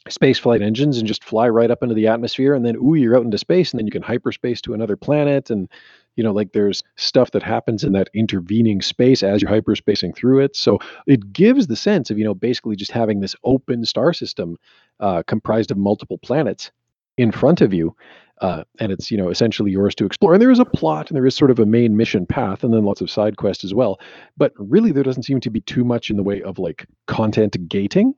space 0.09 0.39
flight 0.39 0.61
engines 0.61 0.99
and 0.99 1.09
just 1.09 1.25
fly 1.25 1.49
right 1.49 1.71
up 1.71 1.83
into 1.83 1.95
the 1.95 2.07
atmosphere, 2.07 2.55
and 2.55 2.65
then 2.65 2.77
ooh, 2.77 2.95
you're 2.95 3.17
out 3.17 3.25
into 3.25 3.39
space, 3.39 3.73
and 3.73 3.79
then 3.79 3.87
you 3.87 3.93
can 3.93 4.03
hyperspace 4.03 4.61
to 4.63 4.75
another 4.75 4.97
planet, 4.97 5.51
and 5.51 5.69
you 6.17 6.23
know 6.23 6.33
like 6.33 6.53
there's 6.53 6.83
stuff 6.97 7.31
that 7.31 7.43
happens 7.43 7.85
in 7.85 7.93
that 7.93 8.11
intervening 8.15 8.83
space 8.83 9.23
as 9.23 9.41
you're 9.41 9.51
hyperspacing 9.51 10.15
through 10.15 10.41
it. 10.41 10.55
So 10.55 10.79
it 11.07 11.33
gives 11.33 11.67
the 11.67 11.77
sense 11.77 12.11
of 12.11 12.19
you 12.19 12.25
know 12.25 12.35
basically 12.35 12.77
just 12.77 12.93
having 12.93 13.21
this 13.21 13.35
open 13.45 13.85
star 13.85 14.13
system 14.13 14.59
uh, 15.01 15.23
comprised 15.27 15.71
of 15.71 15.79
multiple 15.79 16.19
planets 16.19 16.71
in 17.17 17.33
front 17.33 17.61
of 17.61 17.73
you 17.73 17.97
uh, 18.41 18.65
and 18.81 18.93
it's 18.93 19.11
you 19.11 19.17
know 19.17 19.29
essentially 19.29 19.71
yours 19.71 19.95
to 19.95 20.05
explore 20.05 20.33
and 20.33 20.43
there 20.43 20.51
is 20.51 20.59
a 20.59 20.65
plot 20.65 21.09
and 21.09 21.17
there 21.17 21.27
is 21.27 21.35
sort 21.35 21.51
of 21.51 21.59
a 21.59 21.67
main 21.67 21.97
mission 21.97 22.27
path 22.27 22.65
and 22.65 22.73
then 22.73 22.85
lots 22.85 23.01
of 23.01 23.11
side 23.11 23.37
quests 23.37 23.65
as 23.65 23.75
well 23.75 23.99
but 24.37 24.53
really 24.59 24.93
there 24.93 25.03
doesn't 25.03 25.23
seem 25.23 25.41
to 25.41 25.51
be 25.51 25.61
too 25.61 25.85
much 25.85 26.11
in 26.11 26.17
the 26.17 26.23
way 26.23 26.43
of 26.43 26.59
like 26.59 26.87
content 27.07 27.57
gating 27.69 28.15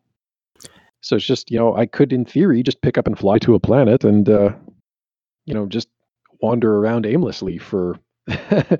so 1.03 1.17
it's 1.17 1.27
just 1.27 1.51
you 1.51 1.59
know 1.59 1.77
i 1.77 1.85
could 1.85 2.13
in 2.13 2.25
theory 2.25 2.63
just 2.63 2.81
pick 2.81 2.97
up 2.97 3.07
and 3.07 3.19
fly 3.19 3.39
to 3.39 3.55
a 3.55 3.61
planet 3.61 4.05
and 4.05 4.29
uh, 4.29 4.51
you 5.45 5.55
know 5.55 5.67
just 5.67 5.89
wander 6.41 6.79
around 6.79 7.07
aimlessly 7.07 7.59
for 7.59 7.99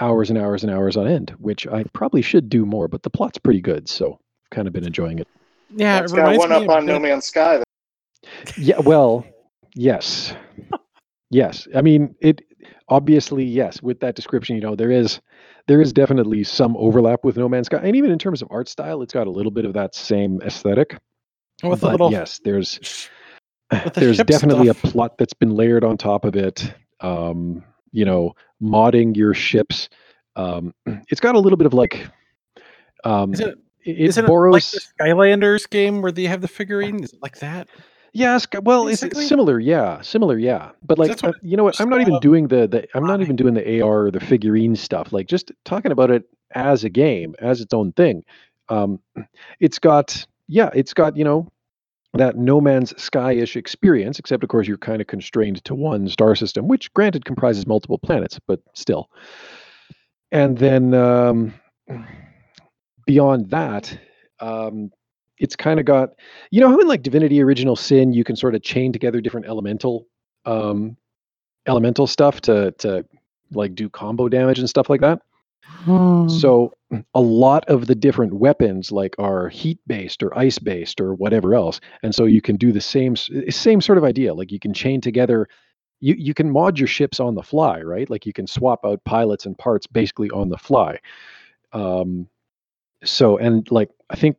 hours 0.00 0.30
and 0.30 0.38
hours 0.38 0.62
and 0.62 0.72
hours 0.72 0.96
on 0.96 1.06
end, 1.06 1.30
which 1.38 1.66
I 1.66 1.84
probably 1.92 2.22
should 2.22 2.48
do 2.48 2.66
more, 2.66 2.88
but 2.88 3.02
the 3.02 3.10
plot's 3.10 3.38
pretty 3.38 3.60
good, 3.60 3.88
so 3.88 4.12
I've 4.12 4.50
kind 4.50 4.66
of 4.66 4.74
been 4.74 4.86
enjoying 4.86 5.18
it. 5.18 5.28
Yeah, 5.70 6.00
it's 6.00 6.12
it 6.12 6.16
got 6.16 6.36
one 6.36 6.52
up 6.52 6.68
on 6.68 6.86
No 6.86 6.98
Man's 6.98 7.26
Sky. 7.26 7.62
Yeah, 8.56 8.80
well, 8.80 9.24
yes. 9.74 10.34
yes. 11.30 11.68
I 11.74 11.82
mean, 11.82 12.14
it 12.20 12.42
obviously 12.88 13.44
yes, 13.44 13.82
with 13.82 14.00
that 14.00 14.14
description, 14.14 14.56
you 14.56 14.62
know, 14.62 14.74
there 14.74 14.90
is 14.90 15.20
there 15.66 15.80
is 15.80 15.92
definitely 15.92 16.44
some 16.44 16.76
overlap 16.76 17.24
with 17.24 17.36
No 17.36 17.48
Man's 17.48 17.66
Sky. 17.66 17.80
And 17.82 17.94
even 17.94 18.10
in 18.10 18.18
terms 18.18 18.42
of 18.42 18.48
art 18.50 18.68
style, 18.68 19.02
it's 19.02 19.12
got 19.12 19.26
a 19.26 19.30
little 19.30 19.52
bit 19.52 19.64
of 19.64 19.74
that 19.74 19.94
same 19.94 20.40
aesthetic. 20.42 20.98
With 21.62 21.80
but 21.80 21.92
little 21.92 22.10
yes, 22.10 22.40
there's 22.44 23.08
there's 23.94 24.18
definitely 24.18 24.68
stuff. 24.68 24.84
a 24.84 24.88
plot 24.88 25.18
that's 25.18 25.34
been 25.34 25.50
layered 25.50 25.84
on 25.84 25.96
top 25.96 26.24
of 26.24 26.36
it 26.36 26.72
um, 27.00 27.64
you 27.92 28.04
know, 28.04 28.34
modding 28.62 29.16
your 29.16 29.34
ships. 29.34 29.88
Um, 30.36 30.74
it's 31.08 31.20
got 31.20 31.34
a 31.34 31.38
little 31.38 31.56
bit 31.56 31.66
of 31.66 31.74
like. 31.74 32.06
Um, 33.04 33.32
is 33.32 33.40
it, 33.40 33.58
it, 33.84 33.98
is 33.98 34.18
it 34.18 34.26
borrows 34.26 34.52
like 34.52 34.64
the 34.64 35.04
Skylanders 35.04 35.68
game 35.68 36.02
where 36.02 36.12
they 36.12 36.24
have 36.24 36.40
the 36.40 36.48
figurine? 36.48 37.02
Is 37.02 37.12
it 37.12 37.22
like 37.22 37.38
that? 37.38 37.68
Yes, 38.12 38.46
well, 38.62 38.88
it's 38.88 39.00
similar, 39.28 39.60
yeah, 39.60 40.00
similar, 40.00 40.38
yeah. 40.38 40.70
But 40.82 40.98
like, 40.98 41.22
uh, 41.22 41.32
you 41.42 41.56
know 41.56 41.64
what? 41.64 41.80
I'm 41.80 41.88
not 41.88 42.00
even 42.00 42.18
doing 42.20 42.48
the 42.48 42.66
the. 42.66 42.88
I'm 42.94 43.06
not 43.06 43.20
even 43.20 43.36
doing 43.36 43.54
the 43.54 43.80
AR 43.80 44.06
or 44.06 44.10
the 44.10 44.20
figurine 44.20 44.76
stuff. 44.76 45.12
Like, 45.12 45.26
just 45.26 45.52
talking 45.64 45.92
about 45.92 46.10
it 46.10 46.24
as 46.54 46.84
a 46.84 46.88
game, 46.88 47.34
as 47.40 47.60
its 47.60 47.74
own 47.74 47.92
thing. 47.92 48.24
Um, 48.68 49.00
it's 49.60 49.78
got, 49.78 50.26
yeah, 50.46 50.70
it's 50.74 50.94
got, 50.94 51.16
you 51.16 51.24
know, 51.24 51.48
that 52.14 52.36
No 52.36 52.60
Man's 52.60 53.00
Sky-ish 53.00 53.56
experience. 53.56 54.18
Except, 54.18 54.42
of 54.42 54.48
course, 54.48 54.66
you're 54.66 54.78
kind 54.78 55.00
of 55.00 55.06
constrained 55.06 55.62
to 55.64 55.74
one 55.74 56.08
star 56.08 56.34
system, 56.34 56.68
which, 56.68 56.92
granted, 56.94 57.24
comprises 57.24 57.66
multiple 57.66 57.98
planets, 57.98 58.38
but 58.46 58.60
still. 58.74 59.10
And 60.32 60.58
then 60.58 60.94
um, 60.94 61.54
beyond 63.06 63.50
that, 63.50 63.98
um, 64.40 64.90
it's 65.40 65.56
kind 65.56 65.80
of 65.80 65.86
got 65.86 66.10
you 66.50 66.60
know 66.60 66.68
how 66.68 66.78
in 66.78 66.88
like 66.88 67.02
Divinity 67.02 67.42
Original 67.42 67.76
Sin 67.76 68.12
you 68.12 68.24
can 68.24 68.36
sort 68.36 68.54
of 68.54 68.62
chain 68.62 68.92
together 68.92 69.20
different 69.20 69.46
elemental 69.46 70.06
um 70.44 70.96
elemental 71.66 72.06
stuff 72.06 72.40
to 72.42 72.72
to 72.78 73.04
like 73.52 73.74
do 73.74 73.88
combo 73.88 74.28
damage 74.28 74.58
and 74.58 74.68
stuff 74.68 74.90
like 74.90 75.00
that. 75.00 75.20
So 76.28 76.72
a 77.14 77.20
lot 77.20 77.64
of 77.68 77.86
the 77.86 77.94
different 77.94 78.34
weapons 78.34 78.90
like 78.90 79.14
are 79.18 79.48
heat 79.48 79.78
based 79.86 80.22
or 80.22 80.36
ice 80.36 80.58
based 80.58 81.00
or 81.00 81.14
whatever 81.14 81.54
else. 81.54 81.80
And 82.02 82.14
so 82.14 82.24
you 82.24 82.40
can 82.40 82.56
do 82.56 82.72
the 82.72 82.80
same 82.80 83.14
eh, 83.34 83.50
same 83.50 83.80
sort 83.80 83.98
of 83.98 84.04
idea. 84.04 84.34
Like 84.34 84.50
you 84.50 84.58
can 84.58 84.72
chain 84.74 85.00
together 85.00 85.48
you 86.00 86.14
you 86.16 86.34
can 86.34 86.50
mod 86.50 86.78
your 86.78 86.88
ships 86.88 87.20
on 87.20 87.34
the 87.34 87.42
fly, 87.42 87.80
right? 87.82 88.08
Like 88.08 88.24
you 88.26 88.32
can 88.32 88.46
swap 88.46 88.80
out 88.84 89.04
pilots 89.04 89.46
and 89.46 89.56
parts 89.58 89.86
basically 89.86 90.30
on 90.30 90.48
the 90.48 90.58
fly. 90.58 90.98
Um 91.72 92.28
so 93.04 93.36
and 93.36 93.70
like 93.70 93.90
I 94.10 94.16
think 94.16 94.36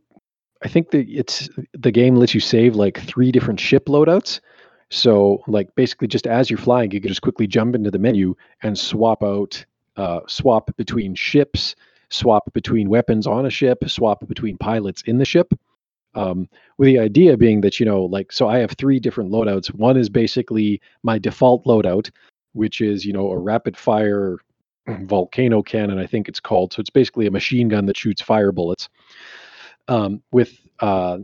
I 0.61 0.67
think 0.67 0.91
that 0.91 1.07
it's 1.09 1.49
the 1.73 1.91
game 1.91 2.15
lets 2.15 2.33
you 2.33 2.39
save 2.39 2.75
like 2.75 2.99
three 2.99 3.31
different 3.31 3.59
ship 3.59 3.85
loadouts. 3.85 4.41
So 4.89 5.43
like 5.47 5.73
basically 5.75 6.07
just 6.07 6.27
as 6.27 6.49
you're 6.49 6.59
flying, 6.59 6.91
you 6.91 6.99
can 6.99 7.09
just 7.09 7.21
quickly 7.21 7.47
jump 7.47 7.75
into 7.75 7.91
the 7.91 7.99
menu 7.99 8.35
and 8.61 8.77
swap 8.77 9.23
out 9.23 9.65
uh, 9.95 10.21
swap 10.27 10.75
between 10.77 11.13
ships, 11.15 11.75
swap 12.09 12.51
between 12.53 12.89
weapons 12.89 13.27
on 13.27 13.45
a 13.45 13.49
ship, 13.49 13.83
swap 13.87 14.25
between 14.27 14.57
pilots 14.57 15.01
in 15.03 15.17
the 15.17 15.25
ship. 15.25 15.53
Um, 16.15 16.49
with 16.77 16.87
the 16.87 16.99
idea 16.99 17.37
being 17.37 17.61
that 17.61 17.79
you 17.79 17.85
know 17.85 18.05
like 18.05 18.31
so 18.31 18.47
I 18.47 18.57
have 18.57 18.71
three 18.71 18.99
different 18.99 19.31
loadouts. 19.31 19.73
One 19.73 19.95
is 19.95 20.09
basically 20.09 20.81
my 21.03 21.19
default 21.19 21.65
loadout, 21.65 22.09
which 22.53 22.81
is 22.81 23.05
you 23.05 23.13
know 23.13 23.29
a 23.29 23.37
rapid 23.37 23.77
fire 23.77 24.37
volcano 25.01 25.61
cannon, 25.61 25.99
I 25.99 26.07
think 26.07 26.27
it's 26.27 26.39
called. 26.39 26.73
So 26.73 26.79
it's 26.79 26.89
basically 26.89 27.27
a 27.27 27.31
machine 27.31 27.69
gun 27.69 27.85
that 27.85 27.97
shoots 27.97 28.21
fire 28.21 28.51
bullets 28.51 28.89
um, 29.89 30.21
with 30.31 30.57
uh, 30.79 31.17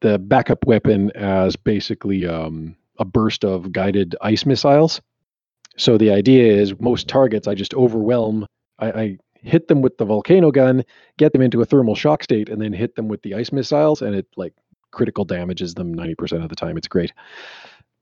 the 0.00 0.18
backup 0.18 0.66
weapon 0.66 1.10
as 1.12 1.56
basically 1.56 2.26
um, 2.26 2.76
a 2.98 3.04
burst 3.04 3.44
of 3.44 3.72
guided 3.72 4.16
ice 4.20 4.44
missiles. 4.44 5.00
So 5.76 5.96
the 5.96 6.10
idea 6.10 6.52
is 6.52 6.78
most 6.78 7.08
targets 7.08 7.48
I 7.48 7.54
just 7.54 7.72
overwhelm. 7.74 8.46
I, 8.78 8.90
I 8.90 9.18
hit 9.34 9.68
them 9.68 9.80
with 9.80 9.96
the 9.96 10.04
volcano 10.04 10.50
gun, 10.50 10.84
get 11.16 11.32
them 11.32 11.40
into 11.40 11.62
a 11.62 11.64
thermal 11.64 11.94
shock 11.94 12.22
state, 12.22 12.48
and 12.50 12.60
then 12.60 12.72
hit 12.72 12.96
them 12.96 13.08
with 13.08 13.22
the 13.22 13.34
ice 13.34 13.52
missiles, 13.52 14.02
and 14.02 14.14
it 14.14 14.26
like 14.36 14.52
critical 14.90 15.24
damages 15.24 15.74
them 15.74 15.94
90% 15.94 16.42
of 16.42 16.48
the 16.48 16.56
time. 16.56 16.76
It's 16.76 16.88
great. 16.88 17.12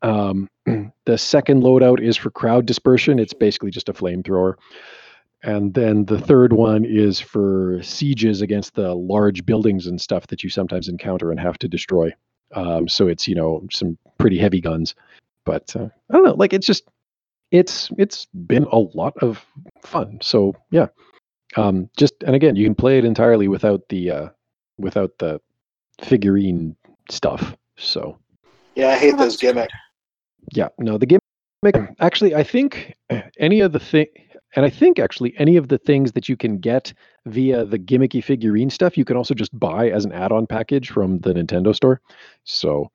Um, 0.02 0.48
the 1.04 1.18
second 1.18 1.62
loadout 1.62 2.00
is 2.00 2.16
for 2.16 2.30
crowd 2.30 2.66
dispersion. 2.66 3.18
It's 3.18 3.34
basically 3.34 3.70
just 3.70 3.88
a 3.88 3.92
flamethrower. 3.92 4.54
And 5.42 5.75
then 5.75 6.04
the 6.07 6.18
third 6.21 6.52
one 6.52 6.85
is 6.85 7.21
for 7.21 7.80
sieges 7.83 8.40
against 8.40 8.75
the 8.75 8.95
large 8.95 9.47
buildings 9.47 9.87
and 9.87 10.00
stuff 10.00 10.26
that 10.28 10.42
you 10.42 10.50
sometimes 10.50 10.88
encounter 10.88 11.30
and 11.30 11.38
have 11.38 11.59
to 11.59 11.68
destroy. 11.68 12.12
Um, 12.54 12.88
so 12.88 13.07
it's 13.09 13.28
you 13.28 13.35
know 13.35 13.64
some 13.71 13.97
pretty 14.18 14.38
heavy 14.38 14.61
guns, 14.61 14.95
but 15.45 15.75
uh, 15.76 15.88
I 16.11 16.12
don't 16.12 16.25
know. 16.25 16.35
Like 16.35 16.52
it's 16.52 16.66
just 16.66 16.88
it's 17.52 17.90
it's 17.99 18.26
been 18.47 18.64
a 18.73 18.78
lot 18.78 19.14
of 19.23 19.45
fun. 19.83 20.18
So 20.23 20.54
yeah, 20.71 20.87
um, 21.57 21.88
just 21.97 22.14
and 22.26 22.35
again 22.35 22.57
you 22.57 22.64
can 22.64 22.75
play 22.75 22.99
it 22.99 23.04
entirely 23.04 23.49
without 23.49 23.88
the 23.90 24.11
uh, 24.11 24.28
without 24.78 25.12
the 25.18 25.40
figurine 26.00 26.75
stuff. 27.11 27.54
So 27.76 28.18
Yeah, 28.75 28.88
I 28.88 28.97
hate 28.97 29.14
Oh, 29.14 29.18
those 29.18 29.35
that's 29.35 29.42
good. 29.42 29.54
gimmicks. 29.54 29.75
yeah, 30.52 30.68
no, 30.78 30.99
the 30.99 31.07
gimmick. 31.07 31.21
Actually, 32.00 32.35
I 32.35 32.45
think 32.45 32.95
any 33.38 33.61
of 33.61 33.73
the 33.73 33.80
thing, 33.80 34.07
and 34.56 34.64
I 34.64 34.70
think 34.70 34.98
actually 34.98 35.34
any 35.38 35.56
of 35.56 35.68
the 35.68 35.78
things 35.78 36.12
that 36.12 36.28
you 36.28 36.36
can 36.36 36.58
get 36.58 36.92
via 37.26 37.64
the 37.64 37.78
gimmicky 37.78 38.22
figurine 38.22 38.70
stuff, 38.70 38.96
you 38.96 39.04
can 39.04 39.16
also 39.16 39.34
just 39.34 39.56
buy 39.58 39.90
as 39.90 40.04
an 40.04 40.12
add-on 40.12 40.46
package 40.46 40.90
from 40.90 41.18
the 41.20 41.34
Nintendo 41.34 41.74
store. 41.74 42.00
So, 42.44 42.90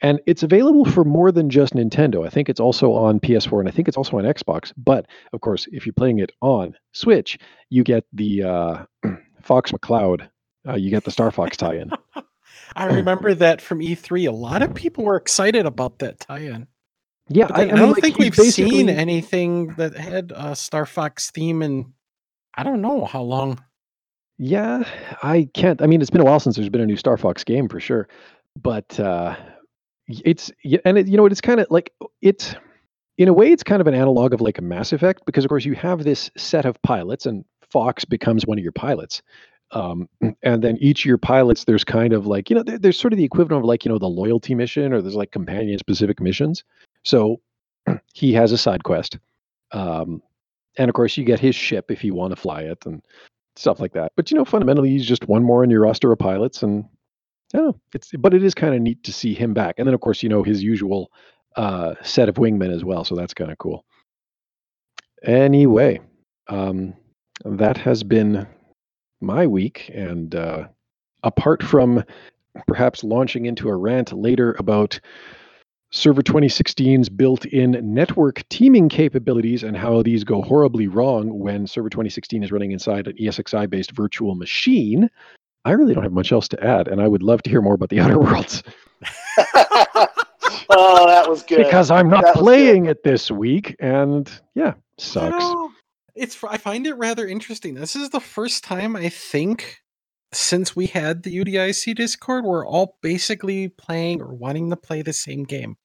and 0.00 0.20
it's 0.26 0.42
available 0.42 0.86
for 0.86 1.04
more 1.04 1.30
than 1.30 1.50
just 1.50 1.74
Nintendo. 1.74 2.26
I 2.26 2.30
think 2.30 2.48
it's 2.48 2.60
also 2.60 2.92
on 2.92 3.20
PS4 3.20 3.60
and 3.60 3.68
I 3.68 3.72
think 3.72 3.88
it's 3.88 3.98
also 3.98 4.16
on 4.16 4.24
Xbox. 4.24 4.72
But 4.76 5.06
of 5.32 5.42
course, 5.42 5.68
if 5.70 5.84
you're 5.84 5.92
playing 5.92 6.20
it 6.20 6.32
on 6.40 6.74
Switch, 6.92 7.38
you 7.68 7.84
get 7.84 8.04
the 8.12 8.42
uh, 8.42 8.84
Fox 9.42 9.72
McCloud. 9.72 10.28
Uh, 10.66 10.76
you 10.76 10.90
get 10.90 11.04
the 11.04 11.10
Star 11.10 11.30
Fox 11.30 11.56
tie-in. 11.56 11.90
I 12.76 12.86
remember 12.86 13.34
that 13.34 13.60
from 13.60 13.80
E3. 13.80 14.28
A 14.28 14.32
lot 14.32 14.62
of 14.62 14.74
people 14.74 15.04
were 15.04 15.16
excited 15.16 15.66
about 15.66 15.98
that 15.98 16.20
tie-in. 16.20 16.68
Yeah, 17.32 17.46
I, 17.50 17.62
I 17.62 17.66
mean, 17.66 17.76
don't 17.76 17.92
like, 17.92 18.02
think 18.02 18.18
we've 18.18 18.34
seen 18.34 18.88
anything 18.88 19.68
that 19.76 19.96
had 19.96 20.32
a 20.34 20.56
Star 20.56 20.84
Fox 20.84 21.30
theme 21.30 21.62
in 21.62 21.92
I 22.54 22.62
don't 22.64 22.82
know 22.82 23.04
how 23.04 23.22
long. 23.22 23.62
Yeah, 24.36 24.84
I 25.22 25.48
can't. 25.54 25.80
I 25.80 25.86
mean, 25.86 26.00
it's 26.00 26.10
been 26.10 26.20
a 26.20 26.24
while 26.24 26.40
since 26.40 26.56
there's 26.56 26.68
been 26.68 26.80
a 26.80 26.86
new 26.86 26.96
Star 26.96 27.16
Fox 27.16 27.44
game 27.44 27.68
for 27.68 27.78
sure, 27.78 28.08
but 28.60 28.98
uh, 28.98 29.36
it's 30.08 30.50
and 30.84 30.98
it, 30.98 31.06
you 31.06 31.16
know? 31.16 31.26
It's 31.26 31.40
kind 31.40 31.60
of 31.60 31.68
like 31.70 31.92
it's 32.20 32.56
in 33.18 33.28
a 33.28 33.32
way 33.32 33.52
it's 33.52 33.62
kind 33.62 33.80
of 33.80 33.86
an 33.86 33.94
analog 33.94 34.34
of 34.34 34.40
like 34.40 34.58
a 34.58 34.62
Mass 34.62 34.92
Effect 34.92 35.22
because 35.24 35.44
of 35.44 35.50
course 35.50 35.64
you 35.64 35.74
have 35.74 36.02
this 36.02 36.30
set 36.36 36.64
of 36.64 36.80
pilots 36.82 37.26
and 37.26 37.44
Fox 37.70 38.04
becomes 38.04 38.44
one 38.44 38.58
of 38.58 38.64
your 38.64 38.72
pilots. 38.72 39.22
Um, 39.72 40.08
and 40.42 40.64
then 40.64 40.78
each 40.80 41.02
of 41.02 41.06
your 41.06 41.18
pilots, 41.18 41.62
there's 41.62 41.84
kind 41.84 42.12
of 42.12 42.26
like 42.26 42.50
you 42.50 42.56
know, 42.56 42.64
there, 42.64 42.78
there's 42.78 42.98
sort 42.98 43.12
of 43.12 43.18
the 43.18 43.24
equivalent 43.24 43.62
of 43.62 43.68
like 43.68 43.84
you 43.84 43.90
know 43.92 43.98
the 43.98 44.08
loyalty 44.08 44.56
mission 44.56 44.92
or 44.92 45.00
there's 45.00 45.14
like 45.14 45.30
companion 45.30 45.78
specific 45.78 46.20
missions. 46.20 46.64
So 47.04 47.40
he 48.14 48.32
has 48.34 48.52
a 48.52 48.58
side 48.58 48.84
quest, 48.84 49.18
um, 49.72 50.22
and 50.76 50.88
of 50.88 50.94
course 50.94 51.16
you 51.16 51.24
get 51.24 51.40
his 51.40 51.54
ship 51.54 51.90
if 51.90 52.04
you 52.04 52.14
want 52.14 52.32
to 52.32 52.36
fly 52.36 52.62
it 52.62 52.84
and 52.86 53.02
stuff 53.56 53.80
like 53.80 53.92
that. 53.92 54.12
But 54.16 54.30
you 54.30 54.36
know, 54.36 54.44
fundamentally, 54.44 54.90
he's 54.90 55.06
just 55.06 55.28
one 55.28 55.42
more 55.42 55.64
in 55.64 55.70
your 55.70 55.82
roster 55.82 56.12
of 56.12 56.18
pilots, 56.18 56.62
and 56.62 56.84
I 57.54 57.58
don't 57.58 57.66
know. 57.68 57.80
It's 57.94 58.10
but 58.18 58.34
it 58.34 58.42
is 58.42 58.54
kind 58.54 58.74
of 58.74 58.80
neat 58.80 59.02
to 59.04 59.12
see 59.12 59.34
him 59.34 59.54
back. 59.54 59.76
And 59.78 59.86
then 59.86 59.94
of 59.94 60.00
course, 60.00 60.22
you 60.22 60.28
know, 60.28 60.42
his 60.42 60.62
usual 60.62 61.10
uh, 61.56 61.94
set 62.02 62.28
of 62.28 62.36
wingmen 62.36 62.74
as 62.74 62.84
well. 62.84 63.04
So 63.04 63.14
that's 63.14 63.34
kind 63.34 63.50
of 63.50 63.58
cool. 63.58 63.84
Anyway, 65.22 66.00
um, 66.48 66.94
that 67.44 67.76
has 67.76 68.02
been 68.02 68.46
my 69.20 69.46
week, 69.46 69.90
and 69.92 70.34
uh, 70.34 70.68
apart 71.22 71.62
from 71.62 72.04
perhaps 72.66 73.04
launching 73.04 73.46
into 73.46 73.68
a 73.68 73.76
rant 73.76 74.12
later 74.12 74.56
about 74.58 74.98
Server 75.92 76.22
2016's 76.22 77.08
built 77.08 77.44
in 77.46 77.72
network 77.82 78.48
teaming 78.48 78.88
capabilities 78.88 79.62
and 79.64 79.76
how 79.76 80.02
these 80.02 80.22
go 80.22 80.40
horribly 80.40 80.86
wrong 80.86 81.38
when 81.38 81.66
Server 81.66 81.90
2016 81.90 82.44
is 82.44 82.52
running 82.52 82.70
inside 82.70 83.08
an 83.08 83.16
ESXi 83.16 83.68
based 83.68 83.90
virtual 83.92 84.34
machine. 84.36 85.10
I 85.64 85.72
really 85.72 85.92
don't 85.94 86.04
have 86.04 86.12
much 86.12 86.30
else 86.32 86.46
to 86.48 86.64
add, 86.64 86.86
and 86.88 87.02
I 87.02 87.08
would 87.08 87.22
love 87.22 87.42
to 87.42 87.50
hear 87.50 87.60
more 87.60 87.74
about 87.74 87.88
the 87.90 88.00
Outer 88.00 88.18
Worlds 88.18 88.62
oh, 90.70 91.06
that 91.06 91.24
was 91.28 91.42
good. 91.42 91.58
because 91.64 91.90
I'm 91.90 92.08
not 92.08 92.22
That 92.24 92.34
playing 92.36 92.86
it 92.86 93.02
this 93.02 93.30
week, 93.30 93.74
and 93.80 94.30
yeah, 94.54 94.74
sucks. 94.98 95.36
don't- 95.38 95.72
It's 96.14 96.42
I 96.44 96.56
find 96.58 96.86
it 96.86 96.94
rather 96.94 97.26
interesting. 97.26 97.74
This 97.74 97.96
is 97.96 98.10
the 98.10 98.20
first 98.20 98.62
time 98.62 98.94
I 98.94 99.08
think 99.08 99.80
since 100.32 100.76
we 100.76 100.86
had 100.86 101.22
the 101.24 101.36
UDIC 101.36 101.96
Discord, 101.96 102.44
we're 102.44 102.66
all 102.66 102.96
basically 103.02 103.68
playing 103.68 104.22
or 104.22 104.32
wanting 104.34 104.70
to 104.70 104.76
play 104.76 105.02
the 105.02 105.12
same 105.12 105.42
game. 105.44 105.76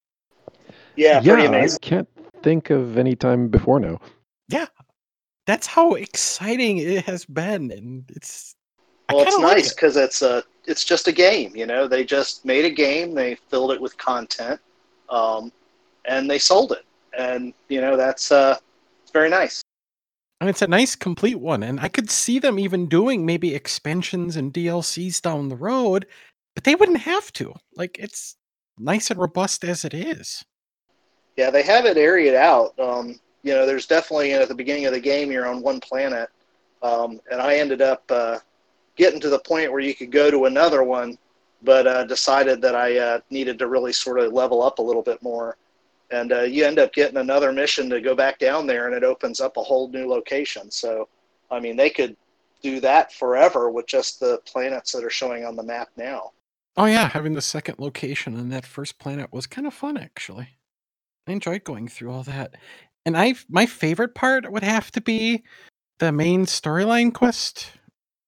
Yeah, 0.95 1.21
pretty 1.21 1.47
I 1.47 1.67
can't 1.81 2.07
think 2.43 2.69
of 2.69 2.97
any 2.97 3.15
time 3.15 3.47
before 3.47 3.79
now. 3.79 3.99
Yeah, 4.49 4.67
that's 5.47 5.67
how 5.67 5.93
exciting 5.93 6.77
it 6.77 7.05
has 7.05 7.25
been, 7.25 7.71
and 7.71 8.09
it's. 8.15 8.55
Well, 9.09 9.21
it's 9.21 9.35
kinda 9.35 9.47
like 9.47 9.57
nice 9.57 9.71
it. 9.71 9.75
because 9.75 9.97
it's 9.97 10.21
a 10.21 10.43
it's 10.65 10.83
just 10.83 11.07
a 11.07 11.11
game. 11.11 11.55
You 11.55 11.65
know, 11.65 11.87
they 11.87 12.03
just 12.03 12.45
made 12.45 12.65
a 12.65 12.69
game. 12.69 13.13
They 13.13 13.35
filled 13.35 13.71
it 13.71 13.81
with 13.81 13.97
content, 13.97 14.59
um, 15.09 15.51
and 16.05 16.29
they 16.29 16.39
sold 16.39 16.71
it. 16.71 16.85
And 17.17 17.53
you 17.69 17.81
know, 17.81 17.95
that's 17.97 18.31
uh, 18.31 18.57
it's 19.03 19.11
very 19.11 19.29
nice. 19.29 19.61
And 20.41 20.49
it's 20.49 20.61
a 20.61 20.67
nice 20.67 20.95
complete 20.95 21.39
one. 21.39 21.63
And 21.63 21.79
I 21.79 21.87
could 21.87 22.09
see 22.09 22.39
them 22.39 22.59
even 22.59 22.87
doing 22.87 23.25
maybe 23.25 23.55
expansions 23.55 24.35
and 24.35 24.53
DLCs 24.53 25.21
down 25.21 25.47
the 25.47 25.55
road, 25.55 26.05
but 26.55 26.65
they 26.65 26.75
wouldn't 26.75 26.99
have 26.99 27.31
to. 27.33 27.53
Like 27.75 27.97
it's 27.99 28.35
nice 28.77 29.09
and 29.09 29.19
robust 29.19 29.63
as 29.63 29.85
it 29.85 29.93
is. 29.93 30.43
Yeah, 31.37 31.49
they 31.49 31.63
have 31.63 31.85
it 31.85 31.97
areaed 31.97 32.35
out. 32.35 32.77
Um, 32.79 33.19
you 33.43 33.53
know, 33.53 33.65
there's 33.65 33.87
definitely 33.87 34.33
at 34.33 34.47
the 34.47 34.55
beginning 34.55 34.85
of 34.85 34.93
the 34.93 34.99
game 34.99 35.31
you're 35.31 35.47
on 35.47 35.61
one 35.61 35.79
planet, 35.79 36.29
um, 36.81 37.19
and 37.31 37.41
I 37.41 37.57
ended 37.57 37.81
up 37.81 38.03
uh, 38.09 38.39
getting 38.95 39.19
to 39.19 39.29
the 39.29 39.39
point 39.39 39.71
where 39.71 39.81
you 39.81 39.93
could 39.93 40.11
go 40.11 40.31
to 40.31 40.45
another 40.45 40.83
one 40.83 41.17
but 41.65 41.87
uh, 41.87 42.05
decided 42.05 42.61
that 42.61 42.75
I 42.75 42.97
uh, 42.97 43.19
needed 43.29 43.59
to 43.59 43.67
really 43.67 43.91
sort 43.91 44.19
of 44.19 44.31
level 44.31 44.61
up 44.61 44.79
a 44.79 44.81
little 44.81 45.01
bit 45.01 45.21
more. 45.21 45.57
And 46.11 46.31
uh, 46.31 46.41
you 46.41 46.63
end 46.63 46.77
up 46.77 46.93
getting 46.93 47.17
another 47.17 47.51
mission 47.51 47.89
to 47.89 47.99
go 47.99 48.15
back 48.15 48.37
down 48.37 48.67
there, 48.67 48.85
and 48.85 48.95
it 48.95 49.03
opens 49.03 49.41
up 49.41 49.57
a 49.57 49.63
whole 49.63 49.89
new 49.89 50.07
location. 50.07 50.69
So, 50.69 51.09
I 51.49 51.59
mean, 51.59 51.75
they 51.75 51.89
could 51.89 52.15
do 52.61 52.79
that 52.81 53.11
forever 53.11 53.71
with 53.71 53.87
just 53.87 54.19
the 54.19 54.39
planets 54.45 54.91
that 54.91 55.03
are 55.03 55.09
showing 55.09 55.43
on 55.45 55.55
the 55.55 55.63
map 55.63 55.89
now. 55.97 56.31
Oh 56.77 56.85
yeah, 56.85 57.09
having 57.09 57.33
the 57.33 57.41
second 57.41 57.79
location 57.79 58.37
on 58.37 58.49
that 58.49 58.65
first 58.65 58.99
planet 58.99 59.31
was 59.31 59.47
kind 59.47 59.65
of 59.65 59.73
fun 59.73 59.97
actually. 59.97 60.49
I 61.27 61.31
enjoyed 61.31 61.63
going 61.63 61.87
through 61.87 62.11
all 62.11 62.23
that. 62.23 62.55
And 63.05 63.17
I 63.17 63.35
my 63.49 63.65
favorite 63.65 64.15
part 64.15 64.51
would 64.51 64.63
have 64.63 64.91
to 64.91 65.01
be 65.01 65.43
the 65.99 66.11
main 66.11 66.45
storyline 66.45 67.13
quest 67.13 67.71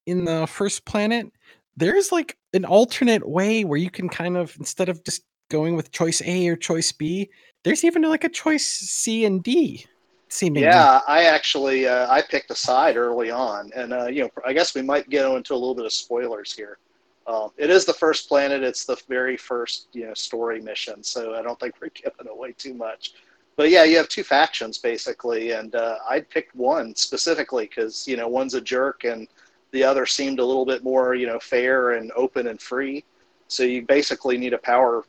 in 0.05 0.25
the 0.25 0.47
first 0.47 0.85
planet. 0.85 1.27
There's 1.75 2.11
like 2.11 2.37
an 2.53 2.65
alternate 2.65 3.27
way 3.27 3.63
where 3.63 3.77
you 3.77 3.89
can 3.89 4.09
kind 4.09 4.37
of 4.37 4.55
instead 4.57 4.89
of 4.89 5.03
just 5.03 5.23
going 5.49 5.75
with 5.75 5.91
choice 5.91 6.21
A 6.25 6.47
or 6.47 6.55
choice 6.55 6.91
B, 6.91 7.29
there's 7.63 7.83
even 7.83 8.01
like 8.03 8.23
a 8.23 8.29
choice 8.29 8.65
C 8.65 9.25
and 9.25 9.43
D. 9.43 9.85
Seemingly. 10.29 10.67
Yeah, 10.67 10.99
I 11.07 11.23
actually 11.23 11.87
uh, 11.87 12.11
I 12.11 12.21
picked 12.21 12.51
a 12.51 12.55
side 12.55 12.97
early 12.97 13.31
on, 13.31 13.71
and 13.73 13.93
uh, 13.93 14.07
you 14.07 14.23
know 14.23 14.29
I 14.45 14.51
guess 14.51 14.75
we 14.75 14.81
might 14.81 15.09
get 15.09 15.25
into 15.25 15.53
a 15.53 15.55
little 15.55 15.75
bit 15.75 15.85
of 15.85 15.93
spoilers 15.93 16.53
here. 16.53 16.79
Um, 17.27 17.49
it 17.57 17.69
is 17.69 17.85
the 17.85 17.93
first 17.93 18.29
planet. 18.29 18.63
It's 18.63 18.85
the 18.85 18.97
very 19.09 19.37
first 19.37 19.87
you 19.93 20.05
know 20.07 20.13
story 20.13 20.61
mission, 20.61 21.03
so 21.03 21.35
I 21.35 21.41
don't 21.41 21.59
think 21.59 21.75
we're 21.81 21.89
giving 21.93 22.27
away 22.31 22.53
too 22.53 22.73
much. 22.73 23.13
But 23.55 23.69
yeah, 23.69 23.83
you 23.83 23.97
have 23.97 24.07
two 24.07 24.23
factions 24.23 24.77
basically, 24.77 25.51
and 25.51 25.75
uh, 25.75 25.97
I 26.07 26.21
picked 26.21 26.55
one 26.55 26.95
specifically 26.95 27.65
because 27.65 28.07
you 28.07 28.17
know 28.17 28.27
one's 28.27 28.53
a 28.53 28.61
jerk 28.61 29.03
and 29.03 29.27
the 29.71 29.83
other 29.83 30.05
seemed 30.05 30.39
a 30.39 30.45
little 30.45 30.65
bit 30.65 30.83
more 30.83 31.15
you 31.15 31.27
know 31.27 31.39
fair 31.39 31.91
and 31.91 32.11
open 32.15 32.47
and 32.47 32.61
free. 32.61 33.03
So 33.49 33.63
you 33.63 33.81
basically 33.81 34.37
need 34.37 34.53
a 34.53 34.57
power 34.57 35.05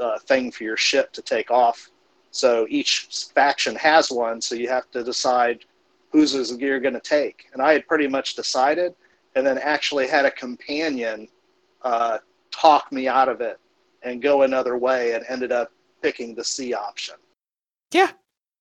uh, 0.00 0.18
thing 0.20 0.50
for 0.50 0.64
your 0.64 0.76
ship 0.76 1.12
to 1.12 1.22
take 1.22 1.50
off 1.50 1.90
so 2.30 2.66
each 2.68 3.28
faction 3.34 3.74
has 3.76 4.10
one, 4.10 4.40
so 4.40 4.54
you 4.54 4.68
have 4.68 4.90
to 4.92 5.02
decide 5.02 5.64
whose 6.12 6.34
is 6.34 6.56
you're 6.56 6.80
going 6.80 6.94
to 6.94 7.00
take. 7.00 7.46
And 7.52 7.62
I 7.62 7.72
had 7.72 7.86
pretty 7.86 8.06
much 8.06 8.34
decided, 8.34 8.94
and 9.34 9.46
then 9.46 9.58
actually 9.58 10.06
had 10.06 10.24
a 10.24 10.30
companion 10.30 11.28
uh, 11.82 12.18
talk 12.50 12.90
me 12.92 13.08
out 13.08 13.28
of 13.28 13.40
it 13.40 13.58
and 14.02 14.22
go 14.22 14.42
another 14.42 14.76
way, 14.78 15.12
and 15.12 15.24
ended 15.28 15.52
up 15.52 15.72
picking 16.02 16.34
the 16.34 16.44
C 16.44 16.72
option. 16.72 17.16
Yeah, 17.92 18.10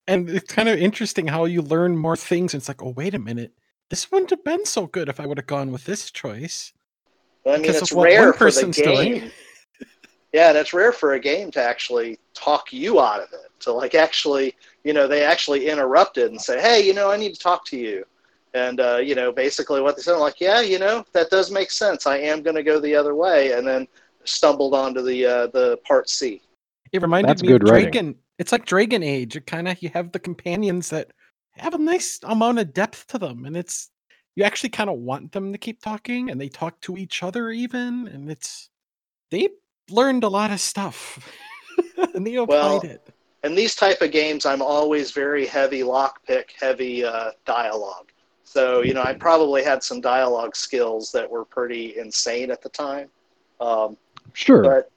and 0.08 0.30
it's 0.30 0.52
kind 0.52 0.68
of 0.68 0.78
interesting 0.78 1.28
how 1.28 1.46
you 1.46 1.62
learn 1.62 1.96
more 1.96 2.18
things. 2.18 2.54
And 2.54 2.62
it's 2.62 2.68
like, 2.68 2.82
oh, 2.82 2.90
wait 2.90 3.14
a 3.14 3.20
minute, 3.20 3.54
this 3.90 4.12
wouldn't 4.12 4.32
have 4.32 4.44
been 4.44 4.66
so 4.66 4.88
good 4.88 5.10
if 5.10 5.20
I 5.20 5.26
would 5.26 5.38
have 5.38 5.48
gone 5.48 5.72
with 5.72 5.86
this 5.86 6.12
choice. 6.12 6.74
Well, 7.44 7.56
I 7.56 7.58
mean, 7.60 7.72
it's 7.72 7.92
rare 7.92 8.34
for 8.34 8.52
the 8.52 8.68
game. 8.68 9.32
yeah, 10.34 10.50
and 10.50 10.58
it's 10.58 10.74
rare 10.74 10.92
for 10.92 11.14
a 11.14 11.20
game 11.20 11.52
to 11.52 11.62
actually 11.62 12.20
talk 12.34 12.72
you 12.74 13.00
out 13.00 13.22
of 13.22 13.30
it 13.34 13.52
to 13.62 13.72
like 13.72 13.96
actually, 13.96 14.56
you 14.84 14.94
know, 14.94 15.08
they 15.08 15.24
actually 15.24 15.68
interrupted 15.68 16.32
and 16.32 16.42
say, 16.42 16.62
hey, 16.62 16.82
you 16.86 16.94
know, 16.94 17.10
I 17.12 17.18
need 17.18 17.34
to 17.34 17.40
talk 17.40 17.66
to 17.68 17.78
you. 17.78 18.06
And, 18.54 18.80
uh, 18.80 18.98
you 18.98 19.16
know, 19.16 19.32
basically 19.32 19.82
what 19.82 19.96
they 19.96 20.02
said, 20.02 20.16
I'm 20.16 20.20
like, 20.20 20.40
yeah, 20.40 20.62
you 20.62 20.80
know, 20.80 21.06
that 21.14 21.30
does 21.30 21.52
make 21.52 21.72
sense. 21.72 22.08
I 22.08 22.18
am 22.18 22.42
going 22.42 22.56
to 22.56 22.64
go 22.64 22.80
the 22.80 22.96
other 22.96 23.16
way. 23.16 23.54
And 23.54 23.68
then 23.68 23.88
stumbled 24.24 24.74
onto 24.74 25.02
the, 25.02 25.26
uh, 25.26 25.48
the 25.48 25.78
part 25.86 26.10
C. 26.10 26.42
It 26.92 27.02
reminded 27.02 27.30
That's 27.30 27.44
me 27.44 27.54
of 27.54 27.62
Dragon. 27.62 28.16
It's 28.40 28.52
like 28.52 28.66
Dragon 28.66 29.04
Age. 29.04 29.36
It 29.36 29.46
kind 29.46 29.68
of, 29.68 29.82
you 29.82 29.90
have 29.90 30.12
the 30.12 30.20
companions 30.20 30.90
that 30.90 31.12
have 31.52 31.74
a 31.74 31.78
nice 31.78 32.20
amount 32.24 32.60
of 32.60 32.74
depth 32.74 33.08
to 33.08 33.18
them. 33.18 33.46
And 33.46 33.56
it's, 33.56 33.90
you 34.36 34.44
actually 34.44 34.70
kind 34.70 34.90
of 34.90 34.98
want 34.98 35.32
them 35.32 35.52
to 35.52 35.58
keep 35.58 35.82
talking 35.82 36.32
and 36.32 36.40
they 36.40 36.50
talk 36.50 36.80
to 36.82 36.98
each 36.98 37.22
other 37.22 37.52
even. 37.52 38.08
And 38.08 38.32
it's, 38.32 38.70
they 39.30 39.50
learned 39.90 40.24
a 40.24 40.30
lot 40.30 40.52
of 40.52 40.60
stuff 40.60 41.32
and 42.16 42.26
they 42.26 42.36
applied 42.36 42.48
well, 42.48 42.82
it 42.82 43.14
in 43.44 43.56
these 43.56 43.76
type 43.76 44.02
of 44.02 44.12
games, 44.12 44.46
I'm 44.46 44.62
always 44.62 45.12
very 45.12 45.46
heavy 45.46 45.82
lockpick, 45.82 46.52
heavy 46.60 47.06
uh, 47.06 47.32
dialogue. 47.46 48.09
So 48.50 48.82
you 48.82 48.96
know, 48.96 49.04
I 49.04 49.14
probably 49.14 49.64
had 49.64 49.84
some 49.84 50.02
dialogue 50.02 50.56
skills 50.56 51.12
that 51.12 51.30
were 51.30 51.46
pretty 51.46 52.00
insane 52.00 52.50
at 52.50 52.64
the 52.64 52.70
time. 52.70 53.08
Um, 53.62 53.96
sure. 54.34 54.64
But 54.64 54.90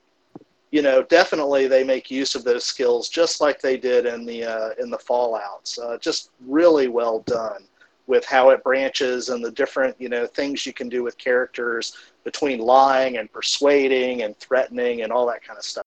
you 0.70 0.80
know, 0.80 1.02
definitely 1.02 1.66
they 1.66 1.84
make 1.84 2.10
use 2.10 2.34
of 2.34 2.44
those 2.44 2.64
skills 2.64 3.10
just 3.10 3.42
like 3.42 3.60
they 3.60 3.76
did 3.76 4.06
in 4.06 4.24
the 4.24 4.42
uh, 4.44 4.70
in 4.78 4.88
the 4.88 4.98
Fallout's. 4.98 5.78
Uh, 5.78 5.98
just 5.98 6.30
really 6.46 6.88
well 6.88 7.18
done 7.26 7.64
with 8.06 8.24
how 8.24 8.48
it 8.48 8.64
branches 8.64 9.28
and 9.28 9.44
the 9.44 9.50
different 9.50 10.00
you 10.00 10.08
know 10.08 10.26
things 10.26 10.64
you 10.64 10.72
can 10.72 10.88
do 10.88 11.02
with 11.02 11.18
characters 11.18 11.94
between 12.24 12.58
lying 12.58 13.18
and 13.18 13.30
persuading 13.34 14.22
and 14.22 14.34
threatening 14.38 15.02
and 15.02 15.12
all 15.12 15.26
that 15.26 15.44
kind 15.44 15.58
of 15.58 15.64
stuff. 15.64 15.84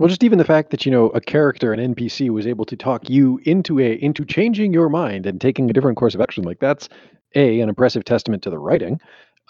Well, 0.00 0.08
just 0.08 0.24
even 0.24 0.38
the 0.38 0.46
fact 0.46 0.70
that 0.70 0.86
you 0.86 0.90
know 0.90 1.10
a 1.10 1.20
character, 1.20 1.74
an 1.74 1.94
NPC, 1.94 2.30
was 2.30 2.46
able 2.46 2.64
to 2.64 2.74
talk 2.74 3.10
you 3.10 3.38
into 3.44 3.78
a 3.78 3.92
into 3.92 4.24
changing 4.24 4.72
your 4.72 4.88
mind 4.88 5.26
and 5.26 5.38
taking 5.38 5.68
a 5.68 5.74
different 5.74 5.98
course 5.98 6.14
of 6.14 6.22
action, 6.22 6.42
like 6.42 6.58
that's 6.58 6.88
a 7.34 7.60
an 7.60 7.68
impressive 7.68 8.02
testament 8.06 8.42
to 8.44 8.50
the 8.50 8.58
writing. 8.58 8.98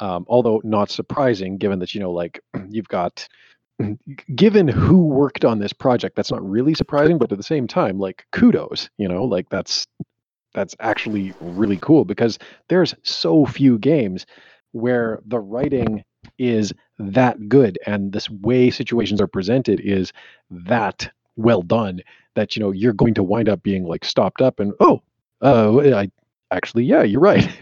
Um, 0.01 0.27
although 0.29 0.61
not 0.65 0.91
surprising, 0.91 1.57
given 1.57 1.79
that 1.79 1.95
you 1.95 2.01
know, 2.01 2.11
like 2.11 2.41
you've 2.69 2.89
got, 2.89 3.29
given 4.35 4.67
who 4.67 5.07
worked 5.07 5.45
on 5.45 5.61
this 5.61 5.73
project, 5.73 6.17
that's 6.17 6.33
not 6.33 6.45
really 6.45 6.75
surprising. 6.75 7.17
But 7.17 7.31
at 7.31 7.39
the 7.39 7.45
same 7.45 7.69
time, 7.69 8.01
like 8.01 8.27
kudos, 8.33 8.91
you 8.99 9.07
know, 9.07 9.23
like 9.23 9.49
that's 9.51 9.87
that's 10.53 10.75
actually 10.81 11.33
really 11.41 11.77
cool 11.77 12.05
because 12.05 12.41
there's 12.69 12.93
so 13.05 13.47
few 13.47 13.79
games 13.79 14.27
where 14.73 15.21
the 15.25 15.39
writing 15.39 16.03
is 16.39 16.73
that 16.99 17.49
good 17.49 17.79
and 17.87 18.13
this 18.13 18.29
way 18.29 18.71
situations 18.71 19.21
are 19.21 19.27
presented 19.27 19.81
is 19.81 20.13
that 20.51 21.11
well 21.37 21.63
done 21.63 22.01
that 22.35 22.55
you 22.55 22.61
know 22.61 22.71
you're 22.71 22.93
going 22.93 23.15
to 23.15 23.23
wind 23.23 23.49
up 23.49 23.63
being 23.63 23.85
like 23.85 24.05
stopped 24.05 24.43
up 24.43 24.61
and 24.61 24.73
oh 24.81 25.01
uh 25.43 25.79
i 25.97 26.11
actually 26.51 26.85
yeah 26.85 27.03
you're 27.03 27.21
right. 27.21 27.49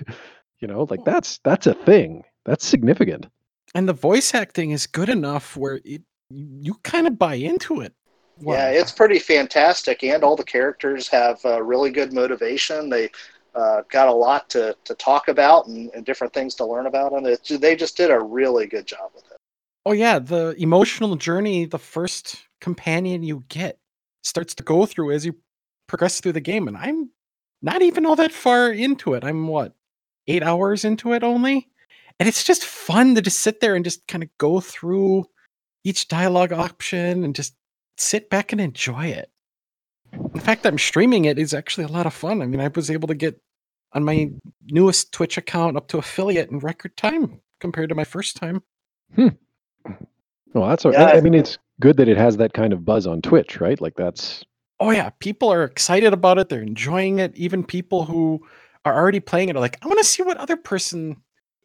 You 0.61 0.67
know 0.67 0.89
like 0.91 1.05
that's 1.05 1.39
that's 1.45 1.69
a 1.69 1.75
thing. 1.75 2.25
That's 2.45 2.67
significant. 2.67 3.29
And 3.77 3.89
the 3.89 3.93
voice 3.93 4.35
acting 4.35 4.73
is 4.73 4.89
good 4.89 5.09
enough 5.09 5.57
where 5.57 5.81
it, 5.85 6.03
you 6.31 6.75
kind 6.83 7.07
of 7.07 7.17
buy 7.17 7.35
into 7.35 7.81
it. 7.81 7.95
Wow. 8.41 8.55
yeah 8.55 8.71
it's 8.71 8.91
pretty 8.91 9.21
fantastic 9.21 10.03
and 10.03 10.25
all 10.25 10.35
the 10.35 10.43
characters 10.43 11.07
have 11.07 11.39
uh, 11.45 11.63
really 11.63 11.91
good 11.91 12.13
motivation. 12.13 12.89
They 12.89 13.11
uh, 13.55 13.83
got 13.91 14.09
a 14.09 14.13
lot 14.13 14.49
to, 14.51 14.77
to 14.85 14.95
talk 14.95 15.29
about 15.29 15.67
and, 15.67 15.91
and, 15.95 16.05
different 16.05 16.33
things 16.33 16.55
to 16.57 16.65
learn 16.65 16.87
about, 16.87 17.13
and 17.13 17.27
it, 17.27 17.49
they 17.61 17.75
just 17.75 17.97
did 17.97 18.11
a 18.11 18.19
really 18.19 18.67
good 18.67 18.87
job 18.87 19.11
with 19.15 19.25
it. 19.31 19.37
Oh 19.87 19.93
yeah, 19.93 20.19
the 20.19 20.55
emotional 20.59 21.17
journey 21.17 21.65
the 21.65 21.79
first 21.79 22.37
companion 22.61 23.23
you 23.23 23.45
get 23.49 23.79
starts 24.23 24.55
to 24.57 24.63
go 24.63 24.87
through 24.87 25.13
as 25.13 25.25
you 25.25 25.35
progress 25.87 26.21
through 26.21 26.33
the 26.33 26.41
game, 26.41 26.69
and 26.69 26.77
I'm 26.77 27.11
not 27.63 27.83
even 27.83 28.07
all 28.07 28.17
that 28.17 28.33
far 28.33 28.71
into 28.71 29.15
it. 29.15 29.25
I'm 29.25 29.49
what 29.49 29.75
eight 30.27 30.43
hours 30.43 30.85
into 30.85 31.13
it 31.15 31.25
only, 31.25 31.69
and 32.21 32.29
it's 32.29 32.45
just 32.45 32.65
fun 32.65 33.15
to 33.15 33.23
just 33.23 33.41
sit 33.41 33.61
there 33.61 33.75
and 33.75 33.85
just 33.85 34.07
kind 34.07 34.23
of 34.23 34.29
go 34.39 34.61
through 34.61 35.27
each 35.85 36.09
dialogue 36.09 36.53
option 36.53 37.25
and 37.25 37.35
just 37.35 37.55
sit 37.97 38.31
back 38.31 38.53
and 38.53 38.61
enjoy 38.61 39.07
it. 39.07 39.31
In 40.13 40.41
fact, 40.41 40.67
I'm 40.67 40.79
streaming 40.79 41.25
it 41.25 41.39
is 41.39 41.55
actually 41.55 41.85
a 41.85 41.89
lot 41.89 42.07
of 42.07 42.15
fun. 42.15 42.43
I 42.43 42.47
mean, 42.47 42.61
I 42.61 42.69
was 42.69 42.91
able 42.91 43.09
to 43.09 43.15
get 43.15 43.41
on 43.93 44.05
my 44.05 44.31
newest 44.67 45.13
Twitch 45.13 45.39
account 45.39 45.77
up 45.77 45.89
to 45.89 45.99
affiliate 45.99 46.51
in 46.51 46.59
record 46.59 46.97
time 46.97 47.41
compared 47.61 47.89
to 47.89 47.95
my 47.95 48.05
first 48.05 48.37
time. 48.37 48.63
Hmm. 49.15 49.29
Well, 50.55 50.69
that's. 50.69 50.85
Yeah, 50.85 51.07
I 51.07 51.21
mean, 51.21 51.35
it's 51.35 51.59
good 51.81 51.97
that 51.99 52.09
it 52.09 52.17
has 52.17 52.37
that 52.39 52.53
kind 52.53 52.73
of 52.73 52.85
buzz 52.85 53.07
on 53.07 53.23
Twitch, 53.23 53.61
right? 53.61 53.81
Like 53.81 53.97
that's. 53.97 54.45
Oh 54.81 54.91
yeah, 54.91 55.11
people 55.19 55.53
are 55.53 55.65
excited 55.65 56.13
about 56.13 56.39
it. 56.39 56.49
They're 56.49 56.63
enjoying 56.63 57.19
it. 57.19 57.37
Even 57.37 57.65
people 57.65 58.05
who 58.05 58.41
are 58.85 58.95
already 58.95 59.21
playing 59.21 59.49
it 59.49 59.57
are 59.57 59.61
like, 59.61 59.79
I 59.83 59.89
want 59.89 59.99
to 59.99 60.05
see 60.05 60.23
what 60.23 60.37
other 60.37 60.57
person 60.57 61.17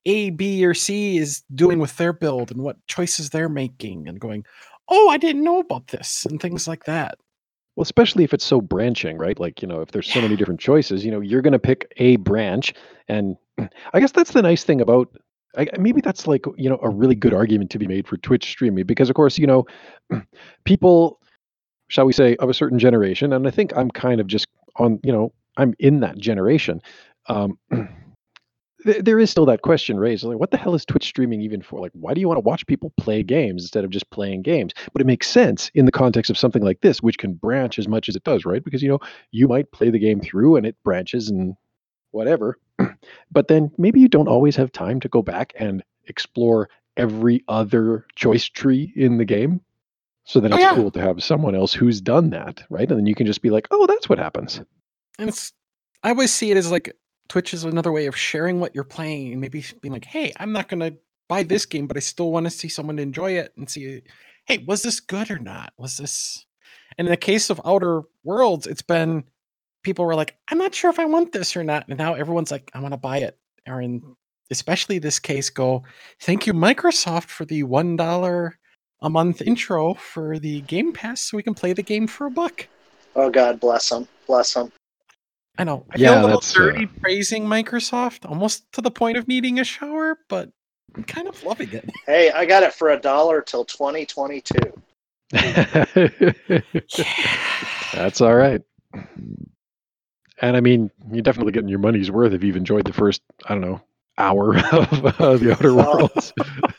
A, 0.05 0.31
B, 0.31 0.65
or 0.65 0.73
C 0.73 1.17
is 1.17 1.43
doing 1.53 1.79
with 1.79 1.95
their 1.97 2.11
build 2.11 2.51
and 2.51 2.61
what 2.61 2.85
choices 2.87 3.29
they're 3.29 3.49
making, 3.49 4.07
and 4.07 4.19
going, 4.19 4.45
oh, 4.89 5.09
I 5.09 5.17
didn't 5.17 5.43
know 5.43 5.59
about 5.59 5.87
this, 5.87 6.25
and 6.25 6.41
things 6.41 6.67
like 6.67 6.85
that. 6.85 7.17
Well, 7.75 7.83
especially 7.83 8.23
if 8.23 8.33
it's 8.33 8.45
so 8.45 8.61
branching, 8.61 9.17
right? 9.17 9.39
Like, 9.39 9.61
you 9.61 9.67
know, 9.67 9.81
if 9.81 9.91
there's 9.91 10.11
so 10.11 10.21
many 10.21 10.35
different 10.35 10.59
choices, 10.59 11.03
you 11.03 11.11
know, 11.11 11.19
you're 11.19 11.41
going 11.41 11.53
to 11.53 11.59
pick 11.59 11.91
a 11.97 12.17
branch. 12.17 12.73
And 13.07 13.35
I 13.93 13.99
guess 13.99 14.11
that's 14.11 14.31
the 14.31 14.41
nice 14.41 14.63
thing 14.63 14.79
about 14.79 15.09
I, 15.57 15.67
maybe 15.77 16.01
that's 16.01 16.27
like, 16.27 16.45
you 16.57 16.69
know, 16.69 16.79
a 16.81 16.89
really 16.89 17.15
good 17.15 17.33
argument 17.33 17.71
to 17.71 17.79
be 17.79 17.87
made 17.87 18.07
for 18.07 18.17
Twitch 18.17 18.45
streaming 18.45 18.85
because, 18.85 19.09
of 19.09 19.15
course, 19.15 19.37
you 19.37 19.47
know, 19.47 19.65
people, 20.65 21.19
shall 21.89 22.05
we 22.05 22.13
say, 22.13 22.35
of 22.37 22.49
a 22.49 22.53
certain 22.53 22.79
generation, 22.79 23.33
and 23.33 23.47
I 23.47 23.51
think 23.51 23.75
I'm 23.75 23.91
kind 23.91 24.19
of 24.19 24.27
just 24.27 24.47
on, 24.77 24.99
you 25.03 25.11
know, 25.11 25.31
I'm 25.57 25.75
in 25.79 25.99
that 25.99 26.17
generation. 26.17 26.81
Um, 27.27 27.59
there 28.83 29.19
is 29.19 29.29
still 29.29 29.45
that 29.45 29.61
question 29.61 29.97
raised 29.97 30.23
like 30.23 30.39
what 30.39 30.51
the 30.51 30.57
hell 30.57 30.75
is 30.75 30.85
twitch 30.85 31.05
streaming 31.05 31.41
even 31.41 31.61
for 31.61 31.79
like 31.79 31.91
why 31.93 32.13
do 32.13 32.21
you 32.21 32.27
want 32.27 32.37
to 32.37 32.41
watch 32.41 32.65
people 32.67 32.91
play 32.97 33.23
games 33.23 33.63
instead 33.63 33.83
of 33.83 33.89
just 33.89 34.09
playing 34.09 34.41
games 34.41 34.73
but 34.91 35.01
it 35.01 35.05
makes 35.05 35.27
sense 35.27 35.71
in 35.73 35.85
the 35.85 35.91
context 35.91 36.29
of 36.29 36.37
something 36.37 36.63
like 36.63 36.81
this 36.81 37.01
which 37.01 37.17
can 37.17 37.33
branch 37.33 37.79
as 37.79 37.87
much 37.87 38.09
as 38.09 38.15
it 38.15 38.23
does 38.23 38.45
right 38.45 38.63
because 38.63 38.83
you 38.83 38.89
know 38.89 38.99
you 39.31 39.47
might 39.47 39.71
play 39.71 39.89
the 39.89 39.99
game 39.99 40.19
through 40.19 40.55
and 40.55 40.65
it 40.65 40.75
branches 40.83 41.29
and 41.29 41.55
whatever 42.11 42.57
but 43.31 43.47
then 43.47 43.71
maybe 43.77 43.99
you 43.99 44.07
don't 44.07 44.27
always 44.27 44.55
have 44.55 44.71
time 44.71 44.99
to 44.99 45.09
go 45.09 45.21
back 45.21 45.53
and 45.57 45.83
explore 46.07 46.69
every 46.97 47.43
other 47.47 48.05
choice 48.15 48.45
tree 48.45 48.93
in 48.95 49.17
the 49.17 49.25
game. 49.25 49.61
So 50.25 50.39
then 50.39 50.53
it's 50.53 50.61
yeah. 50.61 50.75
cool 50.75 50.91
to 50.91 51.01
have 51.01 51.23
someone 51.23 51.55
else 51.55 51.73
who's 51.73 51.99
done 51.99 52.29
that, 52.29 52.63
right? 52.69 52.89
And 52.89 52.97
then 52.97 53.05
you 53.05 53.15
can 53.15 53.25
just 53.25 53.41
be 53.41 53.49
like, 53.49 53.67
oh, 53.71 53.87
that's 53.87 54.07
what 54.07 54.19
happens. 54.19 54.61
And 55.19 55.29
it's 55.29 55.51
I 56.01 56.09
always 56.09 56.33
see 56.33 56.51
it 56.51 56.57
as 56.57 56.71
like 56.71 56.93
Twitch 57.33 57.51
is 57.55 57.63
another 57.63 57.91
way 57.91 58.05
of 58.05 58.15
sharing 58.15 58.59
what 58.59 58.75
you're 58.75 58.83
playing 58.83 59.31
and 59.31 59.41
maybe 59.41 59.65
being 59.81 59.91
like, 59.91 60.05
hey, 60.05 60.31
I'm 60.37 60.51
not 60.51 60.69
gonna 60.69 60.91
buy 61.27 61.41
this 61.41 61.65
game, 61.65 61.87
but 61.87 61.97
I 61.97 61.99
still 61.99 62.31
want 62.31 62.45
to 62.45 62.51
see 62.51 62.69
someone 62.69 62.99
enjoy 62.99 63.31
it 63.31 63.51
and 63.57 63.67
see, 63.67 64.03
hey, 64.45 64.59
was 64.67 64.83
this 64.83 64.99
good 64.99 65.31
or 65.31 65.39
not? 65.39 65.73
Was 65.79 65.97
this 65.97 66.45
and 66.95 67.07
in 67.07 67.11
the 67.11 67.17
case 67.17 67.49
of 67.49 67.59
Outer 67.65 68.03
Worlds, 68.23 68.67
it's 68.67 68.83
been 68.83 69.23
people 69.81 70.05
were 70.05 70.13
like, 70.13 70.37
I'm 70.49 70.59
not 70.59 70.75
sure 70.75 70.91
if 70.91 70.99
I 70.99 71.05
want 71.05 71.31
this 71.31 71.57
or 71.57 71.63
not. 71.63 71.87
And 71.87 71.97
now 71.97 72.13
everyone's 72.13 72.51
like, 72.51 72.69
I 72.75 72.79
want 72.81 72.93
to 72.93 72.99
buy 72.99 73.17
it. 73.17 73.35
Or 73.67 73.81
in 73.81 74.15
especially 74.51 74.99
this 74.99 75.17
case, 75.17 75.49
go, 75.49 75.81
thank 76.19 76.45
you, 76.45 76.53
Microsoft, 76.53 77.29
for 77.29 77.45
the 77.45 77.63
one 77.63 77.95
dollar 77.95 78.59
a 79.01 79.09
month 79.09 79.41
intro 79.41 79.95
for 79.95 80.37
the 80.37 80.61
Game 80.61 80.93
Pass 80.93 81.21
so 81.21 81.37
we 81.37 81.41
can 81.41 81.55
play 81.55 81.73
the 81.73 81.81
game 81.81 82.05
for 82.05 82.27
a 82.27 82.29
buck. 82.29 82.67
Oh 83.15 83.31
God, 83.31 83.59
bless 83.59 83.89
them, 83.89 84.07
bless 84.27 84.53
them. 84.53 84.71
I 85.57 85.63
know. 85.63 85.85
I 85.91 85.97
Yeah, 85.97 86.09
feel 86.09 86.19
a 86.19 86.23
little 86.23 86.39
that's, 86.39 86.57
uh, 86.57 86.85
praising 87.01 87.45
Microsoft, 87.45 88.27
almost 88.29 88.71
to 88.73 88.81
the 88.81 88.91
point 88.91 89.17
of 89.17 89.27
needing 89.27 89.59
a 89.59 89.63
shower, 89.63 90.17
but 90.27 90.49
I'm 90.95 91.03
kind 91.03 91.27
of 91.27 91.41
loving 91.43 91.71
it. 91.71 91.89
Hey, 92.05 92.31
I 92.31 92.45
got 92.45 92.63
it 92.63 92.73
for 92.73 92.89
a 92.89 92.99
dollar 92.99 93.41
till 93.41 93.65
2022. 93.65 94.53
yeah. 95.33 95.85
That's 97.93 98.21
all 98.21 98.35
right. 98.35 98.61
And 100.41 100.57
I 100.57 100.59
mean, 100.59 100.91
you're 101.11 101.21
definitely 101.21 101.53
getting 101.53 101.69
your 101.69 101.79
money's 101.79 102.11
worth 102.11 102.33
if 102.33 102.43
you've 102.43 102.57
enjoyed 102.57 102.85
the 102.85 102.93
first, 102.93 103.21
I 103.45 103.53
don't 103.53 103.61
know, 103.61 103.81
hour 104.17 104.57
of 104.71 105.05
uh, 105.21 105.37
the 105.37 105.53
Outer 105.53 105.73
Well, 105.73 105.97
Worlds. 105.97 106.33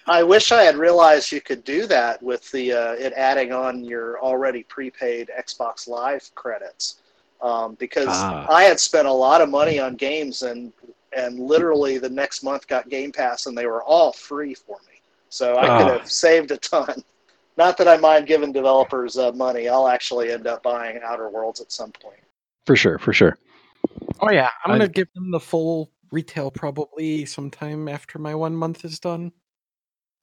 I 0.07 0.23
wish 0.23 0.53
I 0.53 0.63
had 0.63 0.77
realized 0.77 1.33
you 1.33 1.41
could 1.41 1.65
do 1.65 1.87
that 1.87 2.23
with 2.23 2.51
the 2.53 2.73
uh, 2.73 2.93
it 2.93 3.13
adding 3.15 3.53
on 3.53 3.83
your 3.85 4.21
already 4.21 4.63
prepaid 4.65 5.31
Xbox 5.37 5.89
Live 5.89 6.31
credits, 6.35 7.01
um, 7.45 7.75
because 7.75 8.09
Ah. 8.09 8.47
I 8.51 8.65
had 8.65 8.81
spent 8.81 9.07
a 9.07 9.13
lot 9.13 9.41
of 9.41 9.49
money 9.49 9.79
on 9.79 9.95
games 9.97 10.43
and 10.43 10.73
and 11.17 11.39
literally 11.39 11.99
the 11.99 12.09
next 12.09 12.43
month 12.43 12.67
got 12.67 12.89
Game 12.89 13.13
Pass 13.13 13.47
and 13.47 13.57
they 13.57 13.67
were 13.67 13.85
all 13.85 14.13
free 14.13 14.53
for 14.55 14.79
me, 14.89 15.01
so 15.29 15.57
I 15.57 15.67
could 15.79 15.87
Ah. 15.93 15.99
have 15.99 16.11
saved 16.11 16.51
a 16.51 16.57
ton. 16.57 17.05
Not 17.57 17.77
that 17.77 17.87
I 17.87 17.97
mind 17.99 18.27
giving 18.27 18.51
developers 18.53 19.17
uh, 19.17 19.31
money. 19.31 19.69
I'll 19.69 19.87
actually 19.87 20.33
end 20.33 20.49
up 20.49 20.65
buying 20.65 20.99
Outer 21.05 21.29
Worlds 21.29 21.61
at 21.61 21.71
some 21.71 21.93
point. 21.93 22.19
For 22.67 22.75
sure, 22.75 22.99
for 22.99 23.13
sure. 23.13 23.39
Oh 24.21 24.31
yeah, 24.33 24.51
I'm 24.65 24.73
I- 24.73 24.79
gonna 24.79 24.89
give 24.89 25.07
them 25.15 25.31
the 25.31 25.39
full 25.39 25.93
retail 26.11 26.51
probably 26.51 27.25
sometime 27.27 27.87
after 27.89 28.19
my 28.19 28.35
one 28.35 28.57
month 28.57 28.85
is 28.85 28.99
done. 28.99 29.31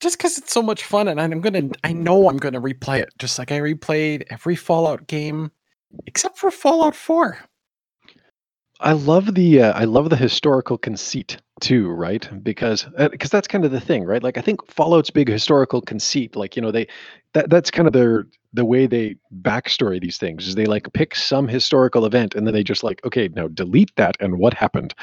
Just 0.01 0.17
because 0.17 0.37
it's 0.39 0.51
so 0.51 0.61
much 0.63 0.83
fun, 0.83 1.07
and 1.07 1.21
I'm 1.21 1.39
gonna, 1.41 1.69
I 1.83 1.93
know 1.93 2.27
I'm 2.27 2.37
gonna 2.37 2.59
replay 2.59 2.99
it, 3.01 3.13
just 3.19 3.37
like 3.39 3.51
I 3.51 3.59
replayed 3.59 4.23
every 4.31 4.55
Fallout 4.55 5.05
game, 5.07 5.51
except 6.05 6.37
for 6.37 6.51
Fallout 6.51 6.95
Four. 6.95 7.39
I 8.79 8.93
love 8.93 9.35
the 9.35 9.61
uh, 9.61 9.73
I 9.73 9.85
love 9.85 10.09
the 10.09 10.15
historical 10.15 10.77
conceit 10.77 11.37
too, 11.59 11.89
right? 11.89 12.27
Because 12.43 12.87
because 13.11 13.29
that's 13.29 13.47
kind 13.47 13.63
of 13.63 13.71
the 13.71 13.79
thing, 13.79 14.03
right? 14.05 14.23
Like 14.23 14.37
I 14.37 14.41
think 14.41 14.65
Fallout's 14.69 15.11
big 15.11 15.29
historical 15.29 15.81
conceit, 15.81 16.35
like 16.35 16.55
you 16.55 16.61
know 16.61 16.71
they 16.71 16.87
that 17.33 17.49
that's 17.49 17.69
kind 17.69 17.87
of 17.87 17.93
their 17.93 18.27
the 18.53 18.65
way 18.65 18.87
they 18.87 19.15
backstory 19.41 20.01
these 20.01 20.17
things 20.17 20.47
is 20.47 20.55
they 20.55 20.65
like 20.65 20.91
pick 20.93 21.15
some 21.15 21.47
historical 21.47 22.05
event 22.05 22.35
and 22.35 22.45
then 22.45 22.53
they 22.53 22.63
just 22.63 22.83
like 22.83 23.03
okay 23.05 23.29
now 23.29 23.47
delete 23.47 23.95
that 23.97 24.17
and 24.19 24.39
what 24.39 24.53
happened. 24.53 24.95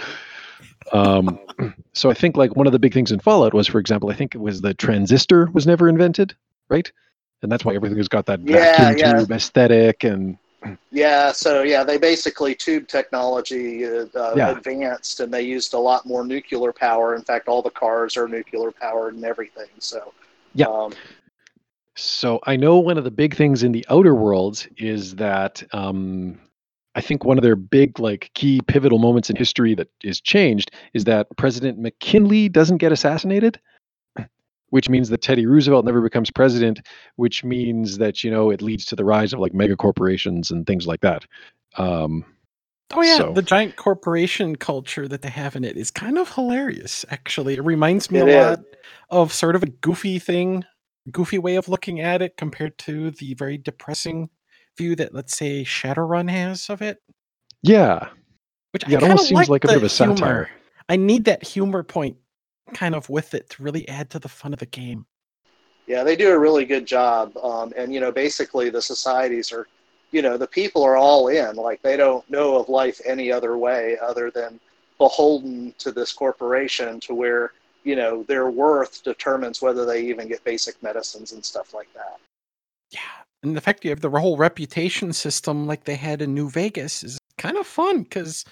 Um, 0.92 1.38
so 1.92 2.10
I 2.10 2.14
think 2.14 2.36
like 2.36 2.56
one 2.56 2.66
of 2.66 2.72
the 2.72 2.78
big 2.80 2.94
things 2.94 3.12
in 3.12 3.20
Fallout 3.20 3.54
was, 3.54 3.68
for 3.68 3.78
example, 3.78 4.10
I 4.10 4.14
think 4.14 4.34
it 4.34 4.38
was 4.38 4.60
the 4.60 4.74
transistor 4.74 5.48
was 5.52 5.66
never 5.66 5.88
invented, 5.88 6.34
right? 6.68 6.90
And 7.42 7.52
that's 7.52 7.64
why 7.64 7.74
everything 7.74 7.98
has 7.98 8.08
got 8.08 8.26
that 8.26 8.40
Yeah, 8.40 8.90
vacuum 8.90 8.96
yeah. 8.96 9.20
tube 9.20 9.30
aesthetic 9.30 10.02
and 10.02 10.36
Yeah, 10.90 11.32
so 11.32 11.62
yeah, 11.62 11.84
they 11.84 11.98
basically 11.98 12.54
tube 12.54 12.88
technology 12.88 13.84
uh, 13.84 14.06
uh, 14.14 14.34
Yeah. 14.36 14.50
advanced, 14.56 15.20
and 15.20 15.32
they 15.32 15.42
used 15.42 15.74
a 15.74 15.78
lot 15.78 16.06
more 16.06 16.24
nuclear 16.24 16.72
power. 16.72 17.14
In 17.14 17.22
fact, 17.22 17.46
all 17.48 17.62
the 17.62 17.70
cars 17.70 18.16
are 18.16 18.26
nuclear 18.26 18.70
powered 18.70 19.14
and 19.14 19.24
everything. 19.24 19.68
So 19.78 20.12
Yeah. 20.54 20.66
um, 20.66 20.92
So 21.96 22.40
I 22.44 22.56
know 22.56 22.78
one 22.78 22.96
of 22.96 23.04
the 23.04 23.10
big 23.10 23.34
things 23.36 23.62
in 23.62 23.72
the 23.72 23.84
Outer 23.90 24.14
Worlds 24.14 24.66
is 24.76 25.16
that 25.16 25.62
um, 25.72 26.40
I 26.94 27.00
think 27.00 27.24
one 27.24 27.38
of 27.38 27.42
their 27.42 27.56
big, 27.56 27.98
like, 27.98 28.30
key 28.34 28.60
pivotal 28.66 28.98
moments 28.98 29.30
in 29.30 29.36
history 29.36 29.74
that 29.74 29.88
is 30.02 30.20
changed 30.20 30.70
is 30.94 31.04
that 31.04 31.28
President 31.36 31.78
McKinley 31.78 32.48
doesn't 32.48 32.78
get 32.78 32.92
assassinated, 32.92 33.60
which 34.70 34.88
means 34.88 35.08
that 35.08 35.22
Teddy 35.22 35.46
Roosevelt 35.46 35.84
never 35.84 36.00
becomes 36.00 36.30
president, 36.30 36.80
which 37.16 37.44
means 37.44 37.98
that 37.98 38.22
you 38.24 38.30
know 38.30 38.50
it 38.50 38.62
leads 38.62 38.84
to 38.86 38.96
the 38.96 39.04
rise 39.04 39.32
of 39.32 39.40
like 39.40 39.54
mega 39.54 39.76
corporations 39.76 40.50
and 40.50 40.66
things 40.66 40.86
like 40.86 41.00
that. 41.00 41.24
Um, 41.76 42.24
Oh 42.94 43.02
yeah, 43.02 43.18
So- 43.18 43.32
the 43.34 43.42
giant 43.42 43.76
corporation 43.76 44.56
culture 44.56 45.06
that 45.08 45.20
they 45.20 45.28
have 45.28 45.54
in 45.54 45.62
it 45.62 45.76
is 45.76 45.90
kind 45.90 46.16
of 46.16 46.32
hilarious. 46.32 47.04
Actually, 47.10 47.52
it 47.54 47.62
reminds 47.62 48.10
me 48.10 48.20
It 48.20 48.28
a 48.28 48.28
is. 48.28 48.46
lot 48.46 48.60
of 49.10 49.30
sort 49.34 49.54
of 49.56 49.62
a 49.62 49.66
goofy 49.66 50.18
thing, 50.18 50.64
goofy 51.12 51.38
way 51.38 51.56
of 51.56 51.68
looking 51.68 52.00
at 52.00 52.22
it 52.22 52.38
compared 52.38 52.78
to 52.78 53.10
the 53.10 53.34
very 53.34 53.58
depressing 53.58 54.30
view 54.78 54.96
that, 54.96 55.12
let's 55.12 55.36
say, 55.36 55.64
Shadowrun 55.64 56.30
has 56.30 56.70
of 56.70 56.80
it. 56.80 56.96
yeah, 57.62 58.08
Which 58.72 58.88
Yeah, 58.88 59.00
I 59.00 59.02
it 59.02 59.04
almost 59.10 59.28
seems 59.28 59.50
like 59.50 59.64
a 59.64 59.68
bit 59.68 59.76
of 59.76 59.82
a 59.82 59.88
satire. 59.90 60.14
humor. 60.16 60.50
I 60.88 60.96
need 60.96 61.26
that 61.26 61.42
humor 61.46 61.82
point 61.82 62.16
kind 62.74 62.94
of 62.94 63.08
with 63.08 63.34
it 63.34 63.50
to 63.50 63.62
really 63.62 63.88
add 63.88 64.10
to 64.10 64.18
the 64.18 64.28
fun 64.28 64.52
of 64.52 64.58
the 64.58 64.66
game. 64.66 65.06
yeah, 65.86 66.04
they 66.04 66.14
do 66.16 66.30
a 66.30 66.38
really 66.38 66.64
good 66.64 66.86
job. 66.86 67.36
Um, 67.38 67.72
and 67.76 67.92
you 67.92 67.98
know, 68.00 68.12
basically, 68.12 68.70
the 68.70 68.82
societies 68.82 69.52
are, 69.52 69.66
you 70.10 70.22
know, 70.22 70.36
the 70.36 70.46
people 70.46 70.82
are 70.84 70.96
all 70.96 71.28
in. 71.28 71.56
Like 71.56 71.82
they 71.82 71.96
don't 71.96 72.28
know 72.30 72.56
of 72.56 72.68
life 72.68 73.00
any 73.04 73.32
other 73.32 73.56
way 73.56 73.96
other 74.02 74.30
than 74.30 74.60
beholden 74.98 75.74
to 75.78 75.90
this 75.90 76.12
corporation, 76.12 77.00
to 77.00 77.14
where 77.14 77.52
you 77.84 77.96
know 77.96 78.22
their 78.24 78.50
worth 78.50 79.02
determines 79.02 79.62
whether 79.62 79.86
they 79.86 80.02
even 80.02 80.28
get 80.28 80.44
basic 80.44 80.80
medicines 80.82 81.32
and 81.32 81.44
stuff 81.44 81.72
like 81.72 81.92
that. 81.94 82.18
Yeah. 82.90 83.00
And 83.42 83.56
the 83.56 83.60
fact 83.60 83.84
you 83.84 83.90
have 83.90 84.00
the 84.00 84.10
whole 84.10 84.36
reputation 84.36 85.12
system 85.12 85.66
like 85.66 85.84
they 85.84 85.94
had 85.94 86.20
in 86.20 86.34
New 86.34 86.50
Vegas 86.50 87.04
is 87.04 87.18
kind 87.38 87.56
of 87.56 87.66
fun 87.66 88.02
because 88.02 88.44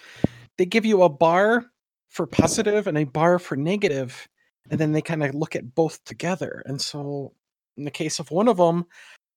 they 0.58 0.64
give 0.64 0.86
you 0.86 1.02
a 1.02 1.08
bar 1.08 1.66
for 2.16 2.26
positive 2.26 2.86
and 2.86 2.96
a 2.96 3.04
bar 3.04 3.38
for 3.38 3.56
negative, 3.56 4.26
and 4.70 4.80
then 4.80 4.92
they 4.92 5.02
kind 5.02 5.22
of 5.22 5.34
look 5.34 5.54
at 5.54 5.74
both 5.74 6.02
together. 6.04 6.62
And 6.64 6.80
so, 6.80 7.34
in 7.76 7.84
the 7.84 7.90
case 7.90 8.18
of 8.18 8.30
one 8.30 8.48
of 8.48 8.56
them, 8.56 8.86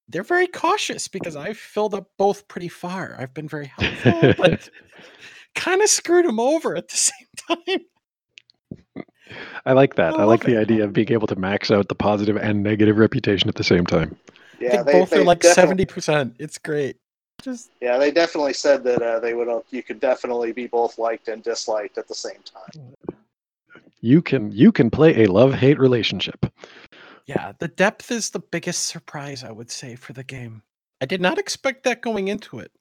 they're 0.07 0.23
very 0.23 0.47
cautious 0.47 1.07
because 1.09 1.35
I've 1.35 1.57
filled 1.57 1.93
up 1.93 2.07
both 2.17 2.47
pretty 2.47 2.69
far. 2.69 3.15
I've 3.19 3.33
been 3.33 3.49
very 3.49 3.67
helpful, 3.77 4.33
but 4.37 4.69
kind 5.55 5.81
of 5.81 5.89
screwed 5.89 6.25
them 6.25 6.39
over 6.39 6.75
at 6.75 6.87
the 6.87 6.97
same 6.97 7.27
time. 7.67 8.95
I 9.65 9.73
like 9.73 9.95
that. 9.95 10.13
I 10.13 10.19
I, 10.21 10.23
like 10.23 10.43
love 10.45 10.51
the 10.53 10.57
idea 10.57 10.83
of 10.85 10.93
being 10.93 11.11
able 11.11 11.27
to 11.27 11.35
max 11.35 11.69
out 11.69 11.89
the 11.89 11.95
positive 11.95 12.37
and 12.37 12.63
negative 12.63 12.97
reputation 12.97 13.49
at 13.49 13.55
the 13.55 13.63
same 13.63 13.85
time. 13.85 14.15
I 14.31 14.33
Yeah, 14.59 14.69
think 14.71 14.85
they, 14.87 14.91
both 14.93 15.09
they 15.11 15.19
are 15.19 15.23
like 15.23 15.41
definitely- 15.41 15.61
seventy 15.61 15.85
percent. 15.85 16.35
It's 16.39 16.57
great. 16.57 16.95
Just 17.41 17.71
Yeah, 17.81 17.97
they 17.97 18.11
definitely 18.11 18.53
said 18.53 18.83
that 18.83 19.01
uh, 19.01 19.19
they 19.19 19.33
would. 19.33 19.47
Uh, 19.47 19.61
you 19.71 19.83
could 19.83 19.99
definitely 19.99 20.51
be 20.51 20.67
both 20.67 20.97
liked 20.97 21.27
and 21.27 21.41
disliked 21.43 21.97
at 21.97 22.07
the 22.07 22.15
same 22.15 22.39
time. 22.43 22.93
You 24.01 24.21
can 24.21 24.51
you 24.51 24.71
can 24.71 24.89
play 24.89 25.23
a 25.23 25.31
love 25.31 25.53
hate 25.53 25.79
relationship. 25.79 26.45
Yeah, 27.25 27.51
the 27.59 27.67
depth 27.67 28.11
is 28.11 28.29
the 28.31 28.39
biggest 28.39 28.85
surprise, 28.85 29.43
I 29.43 29.51
would 29.51 29.69
say, 29.69 29.95
for 29.95 30.13
the 30.13 30.23
game. 30.23 30.63
I 31.01 31.05
did 31.05 31.21
not 31.21 31.37
expect 31.37 31.83
that 31.83 32.01
going 32.01 32.27
into 32.27 32.59
it. 32.59 32.71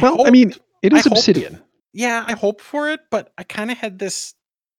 Well, 0.00 0.26
I 0.26 0.30
mean, 0.30 0.54
It 0.82 0.92
is 0.92 1.06
I 1.06 1.08
hoped- 1.10 1.18
Obsidian. 1.18 1.60
yeah, 1.92 2.24
I 2.26 2.32
hope 2.32 2.60
for 2.60 2.88
it, 2.88 3.00
but 3.10 3.32
I 3.36 3.42
kind 3.42 3.70
of 3.70 3.78
had 3.78 3.98
this 3.98 4.34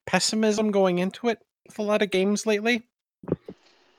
pessimism 0.08 0.72
going 0.72 0.98
into 1.00 1.28
it 1.28 1.40
with 1.68 1.78
a 1.78 1.84
lot 1.84 2.02
of 2.02 2.10
games 2.10 2.46
lately. 2.46 2.88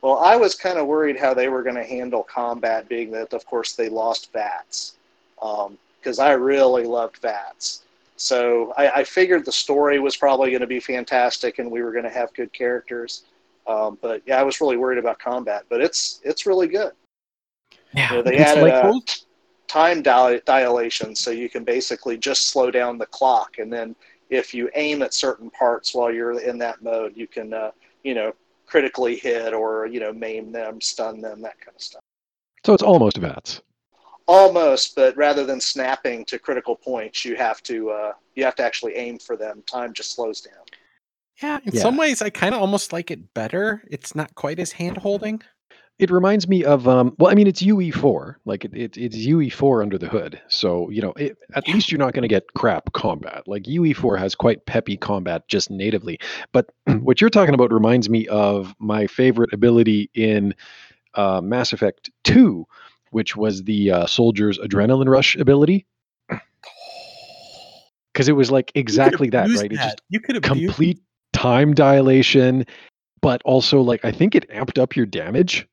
Well, 0.03 0.19
I 0.19 0.37
was 0.37 0.55
kind 0.55 0.79
of 0.79 0.87
worried 0.87 1.19
how 1.19 1.35
they 1.35 1.49
were 1.49 1.63
going 1.63 1.77
to 1.77 1.85
handle 1.85 2.23
combat, 2.23 2.89
being 2.89 3.11
that, 3.13 3.33
of 3.33 3.45
course, 3.47 3.75
they 3.75 3.89
lost 3.89 4.33
VATS. 4.33 4.95
Because 5.39 6.19
I 6.19 6.33
really 6.33 6.85
loved 6.85 7.19
VATS. 7.19 7.83
So 8.17 8.73
I, 8.77 8.91
I 9.01 9.05
figured 9.05 9.45
the 9.45 9.53
story 9.53 9.99
was 9.99 10.17
probably 10.17 10.51
going 10.51 10.61
to 10.61 10.67
be 10.67 10.81
fantastic 10.81 11.59
and 11.59 11.71
we 11.71 11.83
were 11.83 11.93
going 11.93 12.05
to 12.05 12.11
have 12.11 12.33
good 12.35 12.53
characters. 12.53 13.25
Um, 13.67 13.99
but 14.03 14.23
yeah, 14.27 14.39
I 14.39 14.43
was 14.43 14.61
really 14.61 14.77
worried 14.77 14.99
about 14.99 15.19
combat. 15.19 15.65
But 15.69 15.81
it's 15.81 16.21
it's 16.25 16.45
really 16.47 16.69
good. 16.69 16.93
Yeah, 17.95 18.11
You 18.11 18.17
know, 18.17 18.23
they 18.23 18.37
it's 18.37 18.51
added 18.51 18.63
like 18.63 18.85
a 18.85 18.87
those- 18.89 19.27
time 19.69 20.03
dil- 20.03 20.41
dilation, 20.45 21.15
so 21.15 21.31
you 21.31 21.49
can 21.49 21.65
basically 21.65 22.17
just 22.19 22.49
slow 22.49 22.71
down 22.71 22.99
the 22.99 23.07
clock, 23.07 23.59
and 23.59 23.73
then 23.73 23.95
if 24.29 24.53
you 24.53 24.69
aim 24.75 25.01
at 25.03 25.15
certain 25.15 25.49
parts 25.51 25.95
while 25.95 26.13
you're 26.13 26.41
in 26.41 26.59
that 26.59 26.83
mode, 26.83 27.17
you 27.17 27.27
can 27.27 27.53
uh, 27.55 27.71
you 28.03 28.15
know 28.15 28.33
critically 28.71 29.17
hit 29.17 29.53
or 29.53 29.87
you 29.87 30.01
know 30.01 30.13
maim 30.13 30.53
them, 30.53 30.81
stun 30.81 31.21
them, 31.21 31.43
that 31.43 31.61
kind 31.61 31.75
of 31.75 31.83
stuff. 31.83 32.03
So 32.65 32.73
it's 32.73 32.83
almost 32.83 33.17
VATS. 33.19 33.61
Almost, 34.27 34.95
but 34.95 35.17
rather 35.17 35.45
than 35.45 35.61
snapping 35.61 36.25
to 36.27 36.39
critical 36.39 36.77
points, 36.77 37.25
you 37.25 37.35
have 37.37 37.63
to 37.65 37.91
uh, 37.91 38.13
you 38.35 38.45
have 38.45 38.55
to 38.57 38.63
actually 38.63 38.95
aim 38.97 39.19
for 39.19 39.37
them. 39.37 39.63
Time 39.67 39.93
just 39.93 40.15
slows 40.15 40.41
down. 40.41 40.65
Yeah, 41.43 41.59
in 41.65 41.75
Yeah. 41.75 41.83
some 41.83 41.97
ways, 41.97 42.23
I 42.23 42.31
kind 42.31 42.55
of 42.55 42.61
almost 42.61 42.93
like 42.93 43.11
it 43.11 43.35
better. 43.35 43.83
It's 43.91 44.15
not 44.15 44.35
quite 44.35 44.61
as 44.61 44.73
hand 44.73 44.99
holding. 44.99 45.43
It 46.01 46.11
reminds 46.11 46.49
me 46.49 46.65
of 46.65 46.89
um, 46.89 47.15
well, 47.19 47.31
I 47.31 47.35
mean, 47.35 47.47
it's 47.47 47.63
UE4, 47.63 48.37
like 48.47 48.65
it, 48.65 48.75
it 48.75 48.97
it's 48.97 49.17
UE4 49.17 49.83
under 49.83 49.99
the 49.99 50.09
hood. 50.09 50.41
So 50.49 50.89
you 50.89 51.03
know, 51.03 51.13
it, 51.13 51.37
at 51.55 51.69
least 51.69 51.93
you're 51.93 51.99
not 51.99 52.15
going 52.15 52.23
to 52.23 52.29
get 52.29 52.55
crap 52.55 52.93
combat. 52.95 53.47
Like 53.47 53.65
UE4 53.65 54.19
has 54.19 54.35
quite 54.35 54.65
peppy 54.65 54.97
combat 54.97 55.47
just 55.49 55.71
natively. 55.71 56.19
But 56.53 56.71
what 57.01 57.21
you're 57.21 57.29
talking 57.29 57.53
about 57.53 57.71
reminds 57.71 58.09
me 58.09 58.27
of 58.29 58.75
my 58.79 59.07
favorite 59.07 59.53
ability 59.53 60.11
in 60.15 60.55
uh, 61.15 61.43
Mass 61.43 61.75
Effect 61.75 62.11
2, 62.25 62.67
which 63.11 63.37
was 63.37 63.65
the 63.65 63.91
uh, 63.91 64.07
soldier's 64.07 64.59
adrenaline 64.59 65.09
rush 65.09 65.37
ability. 65.37 65.87
Because 68.13 68.29
it 68.29 68.33
was 68.33 68.51
like 68.51 68.73
exactly 68.75 69.31
that, 69.31 69.49
right? 69.51 69.71
It 69.73 69.77
just 69.77 70.03
you 70.09 70.19
could 70.19 70.35
have 70.35 70.43
complete 70.43 70.99
time 71.33 71.75
dilation, 71.75 72.67
but 73.23 73.41
also 73.45 73.81
like 73.83 74.05
I 74.05 74.11
think 74.11 74.35
it 74.35 74.51
amped 74.51 74.79
up 74.79 74.97
your 74.97 75.07
damage. 75.07 75.69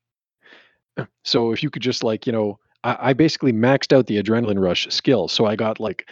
So 1.24 1.52
if 1.52 1.62
you 1.62 1.70
could 1.70 1.82
just 1.82 2.02
like 2.02 2.26
you 2.26 2.32
know, 2.32 2.58
I, 2.84 3.10
I 3.10 3.12
basically 3.12 3.52
maxed 3.52 3.96
out 3.96 4.06
the 4.06 4.22
adrenaline 4.22 4.60
rush 4.60 4.86
skill, 4.90 5.28
so 5.28 5.46
I 5.46 5.56
got 5.56 5.80
like 5.80 6.08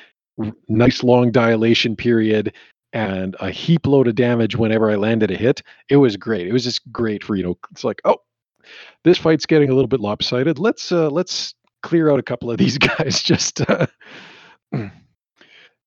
nice 0.68 1.02
long 1.02 1.30
dilation 1.30 1.96
period 1.96 2.52
and 2.92 3.36
a 3.40 3.50
heap 3.50 3.86
load 3.86 4.08
of 4.08 4.14
damage 4.14 4.56
whenever 4.56 4.90
I 4.90 4.96
landed 4.96 5.30
a 5.30 5.36
hit. 5.36 5.62
It 5.88 5.96
was 5.96 6.16
great. 6.16 6.46
It 6.46 6.52
was 6.52 6.64
just 6.64 6.80
great 6.92 7.22
for 7.24 7.36
you 7.36 7.42
know. 7.42 7.58
It's 7.70 7.84
like 7.84 8.00
oh, 8.04 8.18
this 9.04 9.18
fight's 9.18 9.46
getting 9.46 9.70
a 9.70 9.74
little 9.74 9.88
bit 9.88 10.00
lopsided. 10.00 10.58
Let's 10.58 10.92
uh 10.92 11.10
let's 11.10 11.54
clear 11.82 12.10
out 12.10 12.18
a 12.18 12.22
couple 12.22 12.50
of 12.50 12.58
these 12.58 12.78
guys. 12.98 13.22
Just 13.22 13.60
uh, 13.68 13.86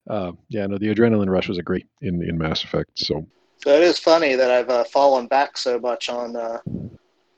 uh 0.09 0.31
yeah, 0.49 0.67
no, 0.67 0.77
the 0.77 0.93
adrenaline 0.93 1.29
rush 1.29 1.47
was 1.47 1.57
a 1.57 1.63
great 1.63 1.87
in 2.01 2.23
in 2.23 2.37
Mass 2.37 2.63
Effect. 2.63 2.91
So 2.95 3.25
So 3.63 3.71
it 3.71 3.83
is 3.83 3.99
funny 3.99 4.35
that 4.35 4.51
I've 4.51 4.69
uh, 4.69 4.83
fallen 4.83 5.27
back 5.27 5.57
so 5.57 5.79
much 5.79 6.09
on 6.09 6.35
uh, 6.35 6.59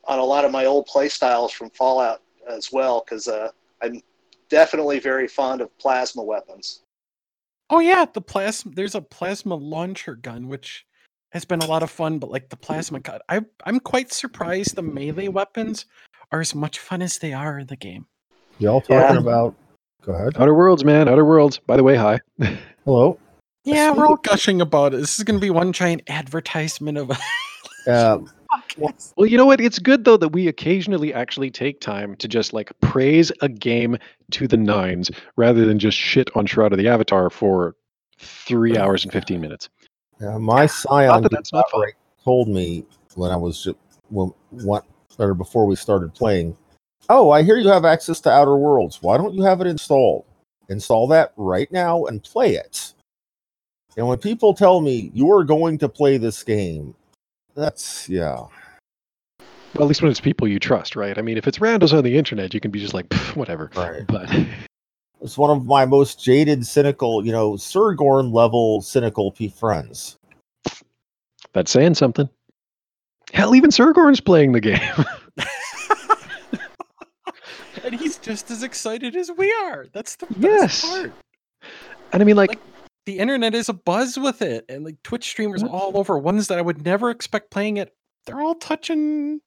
on 0.06 0.20
a 0.20 0.24
lot 0.24 0.46
of 0.46 0.52
my 0.52 0.66
old 0.66 0.86
play 0.86 1.10
styles 1.10 1.52
from 1.52 1.70
Fallout 1.72 2.22
as 2.50 2.72
well, 2.72 3.04
because 3.06 3.28
uh, 3.28 3.50
I'm 3.82 4.02
definitely 4.50 5.00
very 5.00 5.28
fond 5.28 5.62
of 5.62 5.76
plasma 5.78 6.24
weapons. 6.24 6.82
Oh 7.70 7.80
yeah, 7.80 8.06
the 8.12 8.22
plasma. 8.22 8.74
There's 8.76 8.96
a 8.96 9.02
plasma 9.02 9.56
launcher 9.56 10.16
gun, 10.16 10.48
which 10.48 10.86
has 11.32 11.46
been 11.46 11.62
a 11.62 11.66
lot 11.66 11.84
of 11.84 11.90
fun. 11.90 12.20
But 12.20 12.30
like 12.30 12.50
the 12.50 12.58
plasma 12.58 13.00
gun, 13.00 13.20
I 13.30 13.42
I'm 13.66 13.80
quite 13.80 14.12
surprised 14.12 14.76
the 14.76 14.82
melee 14.82 15.30
weapons 15.30 15.86
are 16.32 16.42
as 16.42 16.54
much 16.54 16.80
fun 16.80 17.02
as 17.02 17.20
they 17.20 17.34
are 17.34 17.60
in 17.60 17.68
the 17.68 17.76
game. 17.76 18.08
Y'all 18.60 18.82
talking 18.82 19.16
Yeah. 19.16 19.22
about? 19.22 19.56
Go 20.02 20.14
ahead. 20.14 20.38
Outer 20.38 20.54
Worlds, 20.54 20.84
man, 20.84 21.08
Outer 21.08 21.26
Worlds. 21.26 21.60
By 21.60 21.78
the 21.78 21.84
way, 21.84 21.96
hi. 21.96 22.20
Hello. 22.86 23.20
Yeah, 23.64 23.92
we're 23.92 24.08
all 24.08 24.18
gushing 24.18 24.60
about 24.60 24.94
it. 24.94 24.98
This 24.98 25.20
is 25.20 25.24
going 25.24 25.40
to 25.40 25.42
be 25.42 25.52
one 25.52 25.72
giant 25.72 26.02
advertisement 26.08 26.98
of. 26.98 27.12
Well, 29.16 29.28
you 29.28 29.38
know 29.38 29.46
what? 29.46 29.62
It's 29.62 29.80
good 29.80 30.06
though 30.06 30.18
that 30.18 30.30
we 30.30 30.48
occasionally 30.48 31.14
actually 31.14 31.52
take 31.52 31.80
time 31.80 32.16
to 32.18 32.28
just 32.28 32.54
like 32.54 32.72
praise 32.80 33.32
a 33.42 33.50
game 33.50 33.98
to 34.32 34.48
the 34.48 34.58
nines 34.58 35.12
rather 35.36 35.66
than 35.66 35.80
just 35.80 35.98
shit 35.98 36.30
on 36.36 36.46
Shroud 36.46 36.72
of 36.72 36.78
the 36.78 36.88
Avatar 36.88 37.30
for 37.30 37.76
three 38.18 38.78
hours 38.78 39.04
and 39.04 39.14
fifteen 39.14 39.42
minutes. 39.42 39.70
uh, 40.22 40.40
my 40.40 40.66
Scion 40.66 41.22
that 41.24 41.32
that's 41.32 41.54
not 41.54 41.66
told 42.24 42.48
me 42.48 42.86
when 43.16 43.32
I 43.32 43.36
was 43.36 43.64
ju- 43.64 43.78
when 44.10 44.32
what 44.50 44.86
or 45.20 45.34
before 45.34 45.66
we 45.66 45.76
started 45.76 46.14
playing. 46.14 46.58
Oh, 47.10 47.30
I 47.30 47.44
hear 47.44 47.58
you 47.58 47.70
have 47.70 47.86
access 47.86 48.20
to 48.22 48.32
Outer 48.32 48.56
Worlds. 48.56 49.02
Why 49.02 49.18
don't 49.18 49.34
you 49.34 49.44
have 49.44 49.62
it 49.62 49.68
installed? 49.68 50.26
Install 50.70 51.08
that 51.08 51.34
right 51.36 51.72
now 51.72 52.06
and 52.06 52.24
play 52.24 52.56
it. 52.56 52.94
And 53.98 54.08
when 54.08 54.20
people 54.20 54.54
tell 54.54 54.80
me 54.80 55.12
you 55.14 55.32
are 55.32 55.44
going 55.44 55.78
to 55.80 55.90
play 55.90 56.18
this 56.18 56.44
game, 56.44 56.96
that's 57.56 58.08
yeah. 58.10 58.36
Well, 59.76 59.84
at 59.86 59.88
least 59.88 60.02
when 60.02 60.12
it's 60.12 60.20
people 60.20 60.48
you 60.48 60.60
trust, 60.60 60.96
right? 60.98 61.18
I 61.18 61.22
mean, 61.22 61.38
if 61.38 61.48
it's 61.48 61.60
randos 61.60 61.96
on 61.98 62.04
the 62.04 62.18
internet, 62.18 62.54
you 62.54 62.60
can 62.60 62.72
be 62.72 62.80
just 62.80 62.94
like, 62.94 63.12
whatever. 63.36 63.72
Right. 63.76 64.06
But 64.08 64.30
It's 65.22 65.38
one 65.38 65.52
of 65.56 65.66
my 65.68 65.86
most 65.86 66.22
jaded, 66.24 66.66
cynical, 66.66 67.24
you 67.24 67.32
know, 67.32 67.52
Sergorn 67.54 68.34
level 68.34 68.82
cynical 68.82 69.32
p 69.32 69.50
friends. 69.50 70.18
that's 71.54 71.70
saying 71.72 71.94
something. 71.94 72.28
Hell, 73.32 73.54
even 73.56 73.70
Sergorn's 73.70 74.20
playing 74.20 74.52
the 74.54 74.60
game. 74.60 74.82
and 77.84 77.94
he's 77.96 78.18
just 78.18 78.50
as 78.52 78.64
excited 78.64 79.16
as 79.16 79.32
we 79.38 79.52
are. 79.64 79.86
That's 79.94 80.16
the 80.16 80.26
best 80.26 80.40
Yes. 80.40 80.90
part. 80.90 81.12
and 82.14 82.22
I 82.22 82.26
mean, 82.26 82.36
like, 82.36 82.50
Like- 82.50 82.60
The 83.06 83.18
internet 83.18 83.56
is 83.56 83.70
a 83.70 83.74
buzz 83.74 84.18
with 84.18 84.42
it, 84.42 84.66
and 84.70 84.86
like 84.86 85.02
Twitch 85.04 85.26
streamers 85.26 85.64
all 85.64 85.98
over, 85.98 86.18
ones 86.18 86.48
that 86.48 86.58
I 86.60 86.62
would 86.62 86.86
never 86.86 87.10
expect 87.10 87.52
playing 87.52 87.78
it. 87.78 87.96
They're 88.26 88.42
all 88.42 88.56
touching 88.56 89.42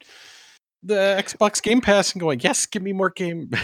the 0.83 1.23
Xbox 1.23 1.63
Game 1.63 1.81
Pass 1.81 2.13
and 2.13 2.21
going, 2.21 2.41
"Yes, 2.41 2.67
give 2.67 2.83
me 2.83 2.93
more 2.93 3.11
game." 3.11 3.51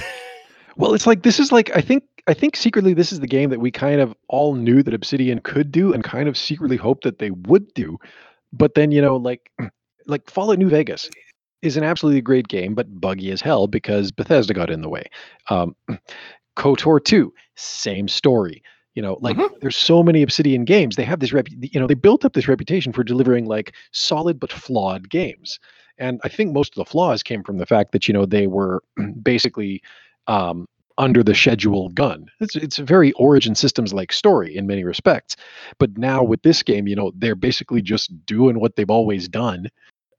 Well, 0.76 0.94
it's 0.94 1.07
like 1.07 1.24
this 1.24 1.38
is 1.38 1.53
like 1.53 1.70
I 1.76 1.83
think 1.83 2.05
I 2.26 2.33
think 2.33 2.57
secretly 2.57 2.94
this 2.94 3.12
is 3.12 3.20
the 3.20 3.26
game 3.26 3.50
that 3.50 3.61
we 3.61 3.70
kind 3.70 4.00
of 4.00 4.14
all 4.29 4.55
knew 4.55 4.83
that 4.83 4.94
Obsidian 4.94 5.40
could 5.40 5.70
do 5.70 5.92
and 5.92 6.03
kind 6.03 6.29
of 6.29 6.38
secretly 6.38 6.76
hoped 6.76 7.05
that 7.05 7.18
they 7.18 7.31
would 7.31 7.72
do. 7.74 7.98
But 8.53 8.74
then, 8.74 8.90
you 8.90 9.03
know, 9.03 9.16
like 9.16 9.50
like 10.07 10.31
Fallout 10.31 10.59
New 10.59 10.68
Vegas 10.68 11.11
is 11.62 11.76
an 11.76 11.85
absolutely 11.85 12.22
great 12.22 12.48
game, 12.48 12.74
but 12.74 13.00
buggy 13.00 13.31
as 13.31 13.40
hell 13.42 13.66
because 13.66 14.11
Bethesda 14.11 14.55
got 14.55 14.70
in 14.70 14.81
the 14.81 14.88
way. 14.88 15.05
Um, 15.50 15.76
KOTOR 16.57 17.05
2, 17.05 17.33
same 17.57 18.09
story. 18.09 18.62
You 18.94 19.03
know, 19.03 19.18
like 19.20 19.37
there's 19.61 19.76
so 19.76 20.03
many 20.03 20.22
Obsidian 20.22 20.64
games. 20.64 20.96
They 20.96 21.05
have 21.05 21.20
this 21.20 21.33
rep, 21.33 21.46
you 21.48 21.79
know, 21.79 21.87
they 21.87 21.94
built 21.94 22.24
up 22.24 22.33
this 22.33 22.48
reputation 22.48 22.92
for 22.92 23.05
delivering 23.05 23.46
like 23.46 23.74
solid 23.92 24.40
but 24.40 24.53
flawed 24.53 25.09
games. 25.09 25.61
And 25.98 26.20
I 26.24 26.29
think 26.29 26.53
most 26.53 26.72
of 26.72 26.76
the 26.76 26.90
flaws 26.90 27.22
came 27.22 27.44
from 27.44 27.59
the 27.59 27.66
fact 27.66 27.92
that, 27.92 28.09
you 28.09 28.14
know, 28.14 28.26
they 28.26 28.46
were 28.46 28.83
basically 29.22 29.83
um, 30.26 30.66
under 30.98 31.22
the 31.22 31.35
schedule 31.35 31.90
gun. 31.90 32.26
It's, 32.40 32.57
it's 32.57 32.79
a 32.79 32.85
very 32.85 33.12
Origin 33.12 33.55
Systems 33.55 33.92
like 33.92 34.12
story 34.12 34.57
in 34.57 34.66
many 34.66 34.83
respects. 34.83 35.37
But 35.79 35.96
now 35.96 36.22
with 36.24 36.42
this 36.42 36.62
game, 36.62 36.88
you 36.88 36.96
know, 36.96 37.12
they're 37.16 37.35
basically 37.35 37.83
just 37.83 38.26
doing 38.26 38.59
what 38.59 38.76
they've 38.76 38.90
always 38.90 39.29
done. 39.29 39.68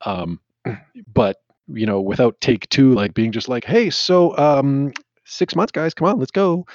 Um, 0.06 0.40
but, 1.14 1.38
you 1.68 1.86
know, 1.86 2.00
without 2.00 2.40
take 2.42 2.70
two, 2.70 2.94
like 2.94 3.14
being 3.14 3.32
just 3.32 3.50
like, 3.50 3.66
hey, 3.66 3.90
so 3.90 4.38
um, 4.38 4.94
six 5.26 5.56
months, 5.56 5.72
guys, 5.72 5.94
come 5.94 6.08
on, 6.08 6.20
let's 6.20 6.32
go. 6.32 6.66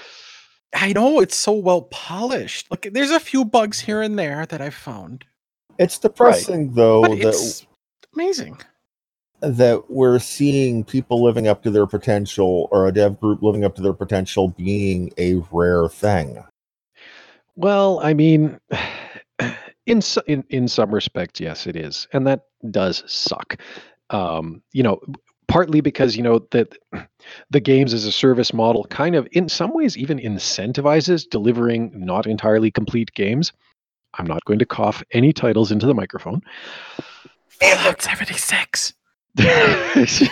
I 0.74 0.92
know 0.92 1.20
it's 1.20 1.36
so 1.36 1.52
well 1.52 1.82
polished. 1.82 2.70
Like, 2.70 2.88
there's 2.92 3.10
a 3.10 3.20
few 3.20 3.44
bugs 3.44 3.80
here 3.80 4.02
and 4.02 4.18
there 4.18 4.46
that 4.46 4.60
I've 4.60 4.74
found, 4.74 5.24
It's 5.78 5.98
depressing 5.98 6.72
though 6.74 7.02
but 7.02 7.18
that 7.18 7.28
it's 7.28 7.66
amazing. 8.14 8.58
that 9.40 9.90
we're 9.90 10.18
seeing 10.18 10.84
people 10.84 11.22
living 11.22 11.46
up 11.48 11.62
to 11.62 11.70
their 11.70 11.86
potential 11.86 12.68
or 12.72 12.86
a 12.88 12.92
dev 12.92 13.20
group 13.20 13.42
living 13.42 13.64
up 13.64 13.74
to 13.76 13.82
their 13.82 13.92
potential 13.92 14.48
being 14.48 15.12
a 15.18 15.36
rare 15.50 15.88
thing. 15.88 16.42
Well, 17.54 18.00
I 18.02 18.12
mean, 18.14 18.58
in 19.86 20.02
so- 20.02 20.22
in 20.26 20.44
in 20.50 20.68
some 20.68 20.92
respects, 20.92 21.40
yes, 21.40 21.66
it 21.66 21.76
is, 21.76 22.06
and 22.12 22.26
that 22.26 22.44
does 22.70 23.02
suck. 23.06 23.56
Um, 24.10 24.62
you 24.72 24.82
know, 24.82 25.00
partly 25.48 25.80
because 25.80 26.16
you 26.16 26.22
know 26.22 26.40
that 26.50 26.76
the 27.50 27.60
games 27.60 27.92
as 27.94 28.04
a 28.04 28.12
service 28.12 28.52
model 28.52 28.84
kind 28.86 29.14
of, 29.14 29.28
in 29.32 29.48
some 29.48 29.72
ways, 29.72 29.96
even 29.96 30.18
incentivizes 30.18 31.28
delivering 31.28 31.90
not 31.94 32.26
entirely 32.26 32.70
complete 32.70 33.12
games. 33.14 33.52
I'm 34.14 34.26
not 34.26 34.44
going 34.44 34.58
to 34.60 34.66
cough 34.66 35.02
any 35.12 35.32
titles 35.32 35.70
into 35.70 35.86
the 35.86 35.94
microphone. 35.94 36.40
Fallout 37.48 38.02
76. 38.02 38.94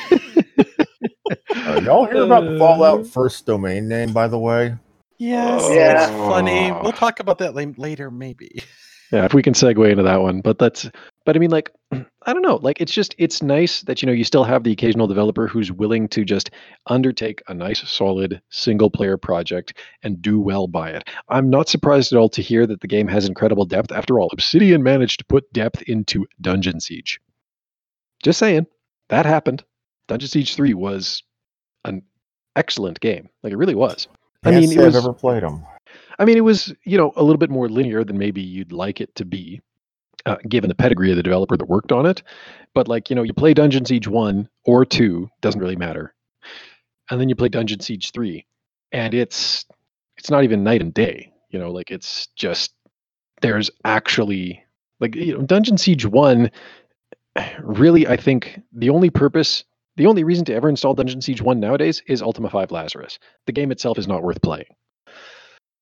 Uh, 1.66 1.80
y'all 1.82 2.04
hear 2.04 2.24
about 2.24 2.44
the 2.44 2.58
Fallout 2.58 3.06
first 3.06 3.46
domain 3.46 3.88
name, 3.88 4.12
by 4.12 4.28
the 4.28 4.38
way? 4.38 4.74
Yes, 5.18 5.62
Yeah. 5.70 6.02
it's 6.02 6.10
funny. 6.10 6.70
We'll 6.82 6.92
talk 6.92 7.18
about 7.18 7.38
that 7.38 7.54
later, 7.54 8.10
maybe. 8.10 8.62
yeah, 9.10 9.24
if 9.24 9.32
we 9.32 9.42
can 9.42 9.54
segue 9.54 9.90
into 9.90 10.02
that 10.02 10.20
one, 10.20 10.42
but 10.42 10.58
that's, 10.58 10.90
but 11.24 11.36
I 11.36 11.38
mean, 11.38 11.50
like, 11.50 11.70
I 11.92 12.32
don't 12.32 12.42
know, 12.42 12.56
like, 12.56 12.80
it's 12.80 12.92
just, 12.92 13.14
it's 13.18 13.42
nice 13.42 13.82
that 13.82 14.02
you 14.02 14.06
know 14.06 14.12
you 14.12 14.24
still 14.24 14.44
have 14.44 14.64
the 14.64 14.72
occasional 14.72 15.06
developer 15.06 15.46
who's 15.46 15.72
willing 15.72 16.08
to 16.08 16.24
just 16.24 16.50
undertake 16.86 17.42
a 17.48 17.54
nice, 17.54 17.80
solid 17.88 18.40
single 18.50 18.90
player 18.90 19.16
project 19.16 19.78
and 20.02 20.20
do 20.20 20.38
well 20.40 20.66
by 20.66 20.90
it. 20.90 21.04
I'm 21.28 21.50
not 21.50 21.68
surprised 21.68 22.12
at 22.12 22.18
all 22.18 22.28
to 22.30 22.42
hear 22.42 22.66
that 22.66 22.80
the 22.80 22.88
game 22.88 23.08
has 23.08 23.26
incredible 23.26 23.64
depth. 23.64 23.92
After 23.92 24.20
all, 24.20 24.28
Obsidian 24.32 24.82
managed 24.82 25.18
to 25.20 25.24
put 25.26 25.52
depth 25.52 25.82
into 25.82 26.26
Dungeon 26.40 26.80
Siege. 26.80 27.20
Just 28.22 28.38
saying, 28.38 28.66
that 29.08 29.26
happened. 29.26 29.64
Dungeon 30.08 30.28
Siege 30.28 30.54
3 30.54 30.74
was 30.74 31.22
an 31.84 32.02
excellent 32.56 33.00
game. 33.00 33.28
Like, 33.42 33.52
it 33.52 33.56
really 33.56 33.74
was. 33.74 34.08
I 34.44 34.50
mean, 34.50 34.72
it 34.72 34.78
was- 34.84 34.96
I've 34.96 35.04
ever 35.04 35.12
played 35.14 35.42
them. 35.42 35.64
I 36.18 36.24
mean, 36.24 36.36
it 36.36 36.42
was 36.44 36.72
you 36.84 36.96
know 36.96 37.12
a 37.16 37.22
little 37.22 37.38
bit 37.38 37.50
more 37.50 37.68
linear 37.68 38.04
than 38.04 38.18
maybe 38.18 38.40
you'd 38.40 38.72
like 38.72 39.00
it 39.00 39.14
to 39.16 39.24
be, 39.24 39.60
uh, 40.26 40.36
given 40.48 40.68
the 40.68 40.74
pedigree 40.74 41.10
of 41.10 41.16
the 41.16 41.22
developer 41.22 41.56
that 41.56 41.68
worked 41.68 41.92
on 41.92 42.06
it. 42.06 42.22
But 42.74 42.88
like 42.88 43.10
you 43.10 43.16
know, 43.16 43.22
you 43.22 43.32
play 43.32 43.54
Dungeon 43.54 43.84
Siege 43.84 44.08
one 44.08 44.48
or 44.64 44.84
two 44.84 45.30
doesn't 45.40 45.60
really 45.60 45.76
matter, 45.76 46.14
and 47.10 47.20
then 47.20 47.28
you 47.28 47.34
play 47.34 47.48
Dungeon 47.48 47.80
Siege 47.80 48.10
three, 48.12 48.46
and 48.92 49.14
it's 49.14 49.64
it's 50.16 50.30
not 50.30 50.44
even 50.44 50.64
night 50.64 50.80
and 50.80 50.92
day. 50.94 51.32
You 51.50 51.58
know, 51.58 51.70
like 51.70 51.90
it's 51.90 52.28
just 52.36 52.72
there's 53.42 53.70
actually 53.84 54.64
Like 55.00 55.14
you 55.14 55.34
know, 55.38 55.42
Dungeon 55.42 55.78
Siege 55.78 56.06
One, 56.06 56.50
really, 57.60 58.06
I 58.06 58.16
think 58.16 58.60
the 58.72 58.90
only 58.90 59.10
purpose, 59.10 59.64
the 59.96 60.06
only 60.06 60.24
reason 60.24 60.44
to 60.46 60.54
ever 60.54 60.68
install 60.68 60.94
Dungeon 60.94 61.20
Siege 61.20 61.42
One 61.42 61.60
nowadays 61.60 62.02
is 62.06 62.22
Ultima 62.22 62.50
Five 62.50 62.70
Lazarus. 62.72 63.18
The 63.46 63.52
game 63.52 63.70
itself 63.70 63.98
is 63.98 64.08
not 64.08 64.22
worth 64.22 64.42
playing. 64.42 64.74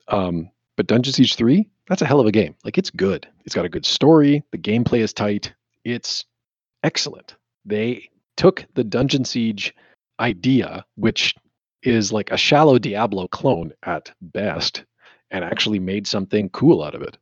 Um, 0.09 0.51
but 0.77 0.87
Dungeon 0.87 1.13
Siege 1.13 1.35
Three, 1.35 1.69
that's 1.89 2.03
a 2.03 2.07
hell 2.07 2.21
of 2.21 2.27
a 2.27 2.33
game. 2.33 2.55
Like 2.65 2.79
it's 2.79 2.91
good. 2.91 3.27
It's 3.45 3.55
got 3.55 3.65
a 3.65 3.71
good 3.71 3.87
story. 3.87 4.43
The 4.53 4.59
gameplay 4.59 5.01
is 5.01 5.13
tight. 5.13 5.53
It's 5.85 6.25
excellent. 6.83 7.37
They 7.65 8.09
took 8.37 8.65
the 8.75 8.85
Dungeon 8.85 9.25
Siege 9.25 9.75
idea, 10.21 10.85
which 10.97 11.35
is 11.83 12.13
like 12.13 12.31
a 12.31 12.37
shallow 12.37 12.79
Diablo 12.79 13.29
clone 13.29 13.73
at 13.83 14.13
best, 14.21 14.85
and 15.31 15.45
actually 15.45 15.79
made 15.79 16.07
something 16.07 16.49
cool 16.51 16.83
out 16.83 16.95
of 16.95 17.03
it. 17.03 17.19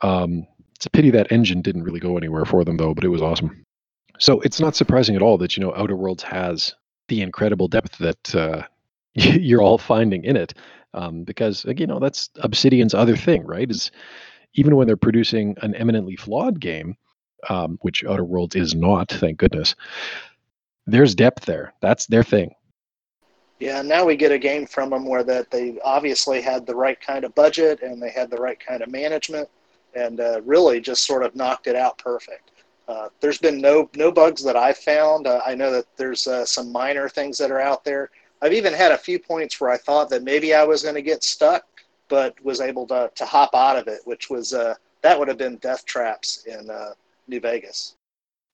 Um, 0.00 0.46
it's 0.74 0.86
a 0.86 0.90
pity 0.90 1.10
that 1.10 1.32
engine 1.32 1.60
didn't 1.60 1.82
really 1.82 2.00
go 2.00 2.16
anywhere 2.16 2.44
for 2.44 2.64
them, 2.64 2.76
though, 2.76 2.94
but 2.94 3.04
it 3.04 3.08
was 3.08 3.22
awesome. 3.22 3.64
So 4.18 4.40
it's 4.40 4.60
not 4.60 4.76
surprising 4.76 5.16
at 5.16 5.22
all 5.22 5.38
that 5.38 5.56
you 5.56 5.62
know 5.62 5.74
Outer 5.74 5.96
Worlds 5.96 6.22
has 6.24 6.74
the 7.08 7.22
incredible 7.22 7.68
depth 7.68 7.98
that 7.98 8.34
uh, 8.34 8.62
you're 9.40 9.62
all 9.62 9.78
finding 9.78 10.24
in 10.24 10.36
it, 10.36 10.54
um, 10.94 11.24
because 11.24 11.64
you 11.76 11.86
know 11.86 11.98
that's 11.98 12.30
Obsidian's 12.36 12.94
other 12.94 13.16
thing, 13.16 13.44
right? 13.44 13.70
Is 13.70 13.90
even 14.54 14.76
when 14.76 14.86
they're 14.86 14.96
producing 14.96 15.56
an 15.62 15.74
eminently 15.74 16.16
flawed 16.16 16.60
game, 16.60 16.96
um, 17.48 17.78
which 17.82 18.04
Outer 18.04 18.24
Worlds 18.24 18.56
is 18.56 18.74
not, 18.74 19.10
thank 19.10 19.38
goodness. 19.38 19.74
There's 20.86 21.14
depth 21.14 21.44
there. 21.44 21.74
That's 21.80 22.06
their 22.06 22.22
thing. 22.22 22.54
Yeah, 23.60 23.82
now 23.82 24.04
we 24.04 24.16
get 24.16 24.32
a 24.32 24.38
game 24.38 24.66
from 24.66 24.90
them 24.90 25.04
where 25.04 25.24
that 25.24 25.50
they 25.50 25.78
obviously 25.84 26.40
had 26.40 26.64
the 26.64 26.76
right 26.76 27.00
kind 27.00 27.24
of 27.24 27.34
budget 27.34 27.82
and 27.82 28.00
they 28.00 28.10
had 28.10 28.30
the 28.30 28.36
right 28.36 28.58
kind 28.58 28.82
of 28.82 28.90
management, 28.90 29.48
and 29.94 30.20
uh, 30.20 30.40
really 30.44 30.80
just 30.80 31.04
sort 31.04 31.24
of 31.24 31.34
knocked 31.34 31.66
it 31.66 31.74
out 31.74 31.98
perfect. 31.98 32.52
Uh, 32.86 33.08
there's 33.20 33.38
been 33.38 33.60
no 33.60 33.90
no 33.96 34.10
bugs 34.10 34.42
that 34.44 34.56
I've 34.56 34.78
found. 34.78 35.26
Uh, 35.26 35.40
I 35.44 35.54
know 35.54 35.70
that 35.72 35.84
there's 35.96 36.26
uh, 36.26 36.46
some 36.46 36.72
minor 36.72 37.08
things 37.08 37.36
that 37.38 37.50
are 37.50 37.60
out 37.60 37.84
there. 37.84 38.10
I've 38.40 38.52
even 38.52 38.72
had 38.72 38.92
a 38.92 38.98
few 38.98 39.18
points 39.18 39.60
where 39.60 39.70
I 39.70 39.76
thought 39.76 40.10
that 40.10 40.22
maybe 40.22 40.54
I 40.54 40.64
was 40.64 40.82
going 40.82 40.94
to 40.94 41.02
get 41.02 41.24
stuck, 41.24 41.64
but 42.08 42.34
was 42.44 42.60
able 42.60 42.86
to 42.88 43.10
to 43.14 43.24
hop 43.24 43.54
out 43.54 43.76
of 43.76 43.88
it, 43.88 44.00
which 44.04 44.30
was 44.30 44.54
uh, 44.54 44.74
that 45.02 45.18
would 45.18 45.28
have 45.28 45.38
been 45.38 45.56
death 45.56 45.84
traps 45.84 46.44
in 46.46 46.70
uh, 46.70 46.90
New 47.26 47.40
Vegas. 47.40 47.96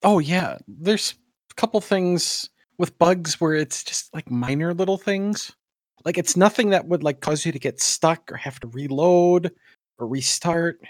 Oh 0.03 0.18
yeah, 0.18 0.59
there's 0.66 1.14
a 1.51 1.55
couple 1.55 1.81
things 1.81 2.51
with 2.79 2.99
bugs 2.99 3.40
where 3.40 3.55
it's 3.55 3.85
just 3.85 4.12
like 4.14 4.31
minor 4.31 4.75
little 4.75 4.99
things. 4.99 5.53
Like 6.05 6.18
it's 6.18 6.37
nothing 6.37 6.70
that 6.70 6.87
would 6.87 7.03
like 7.03 7.20
cause 7.20 7.47
you 7.47 7.53
to 7.53 7.59
get 7.59 7.81
stuck 7.81 8.31
or 8.31 8.37
have 8.37 8.61
to 8.61 8.68
reload 8.68 9.53
or 9.99 10.07
restart. 10.07 10.81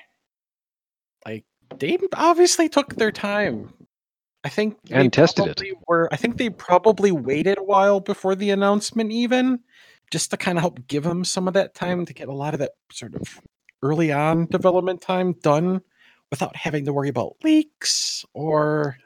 Like 1.25 1.45
they 1.79 1.99
obviously 2.15 2.69
took 2.69 2.95
their 2.97 3.13
time. 3.13 3.73
I 4.45 4.49
think 4.51 4.77
they 4.85 4.95
And 4.95 5.13
tested 5.13 5.47
it. 5.47 5.57
probably 5.57 5.73
Were 5.89 6.09
I 6.13 6.17
think 6.17 6.37
they 6.37 6.51
probably 6.51 7.11
waited 7.11 7.59
a 7.59 7.63
while 7.63 8.01
before 8.01 8.35
the 8.35 8.51
announcement, 8.51 9.11
even 9.11 9.61
just 10.11 10.31
to 10.31 10.37
kind 10.37 10.59
of 10.59 10.63
help 10.63 10.87
give 10.87 11.03
them 11.03 11.25
some 11.25 11.49
of 11.49 11.55
that 11.55 11.75
time 11.75 12.05
to 12.07 12.13
get 12.13 12.29
a 12.29 12.33
lot 12.33 12.55
of 12.55 12.61
that 12.61 12.73
sort 12.93 13.15
of 13.15 13.41
early 13.83 14.13
on 14.13 14.47
development 14.47 15.01
time 15.01 15.33
done 15.43 15.81
without 16.31 16.55
having 16.57 16.85
to 16.85 16.93
worry 16.93 17.09
about 17.09 17.37
leaks 17.43 18.25
or 18.35 18.97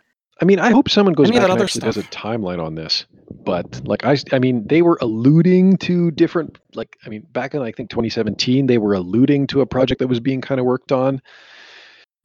I 0.41 0.45
mean, 0.45 0.61
I 0.61 0.71
hope 0.71 0.89
someone 0.89 1.15
goes 1.15 1.31
back 1.31 1.49
and 1.51 1.61
actually 1.61 1.81
does 1.81 1.97
a 1.97 2.05
timeline 2.05 2.65
on 2.65 2.77
this. 2.77 3.07
But 3.45 3.87
like 3.87 4.05
I, 4.05 4.17
I 4.31 4.39
mean, 4.39 4.67
they 4.67 4.83
were 4.83 4.99
alluding 5.01 5.79
to 5.79 6.13
different. 6.13 6.59
Like 6.75 6.97
I 7.05 7.09
mean, 7.09 7.27
back 7.33 7.55
in 7.55 7.63
I 7.63 7.73
think 7.73 7.91
2017, 7.91 8.67
they 8.67 8.79
were 8.79 8.95
alluding 8.95 9.49
to 9.49 9.63
a 9.63 9.67
project 9.67 9.99
that 9.99 10.07
was 10.07 10.21
being 10.21 10.41
kind 10.41 10.61
of 10.61 10.67
worked 10.67 10.93
on. 10.93 11.21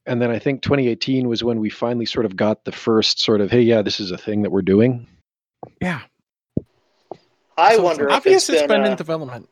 And 0.06 0.22
then 0.22 0.30
I 0.30 0.40
think 0.40 0.62
2018 0.62 1.28
was 1.30 1.44
when 1.44 1.60
we 1.60 1.70
finally 1.70 2.06
sort 2.06 2.26
of 2.26 2.36
got 2.36 2.66
the 2.66 2.72
first 2.72 3.20
sort 3.20 3.40
of, 3.40 3.50
hey, 3.50 3.62
yeah, 3.62 3.82
this 3.82 4.00
is 4.00 4.12
a 4.12 4.18
thing 4.18 4.42
that 4.42 4.52
we're 4.52 4.62
doing. 4.62 5.08
yeah. 5.82 6.02
I 7.58 7.70
So 7.70 7.74
it's 7.76 7.84
wonder 7.84 8.08
if 8.08 8.14
obvious 8.16 8.50
it's 8.50 8.62
been, 8.62 8.68
been 8.68 8.82
uh, 8.82 8.92
in 8.92 8.98
development. 8.98 9.50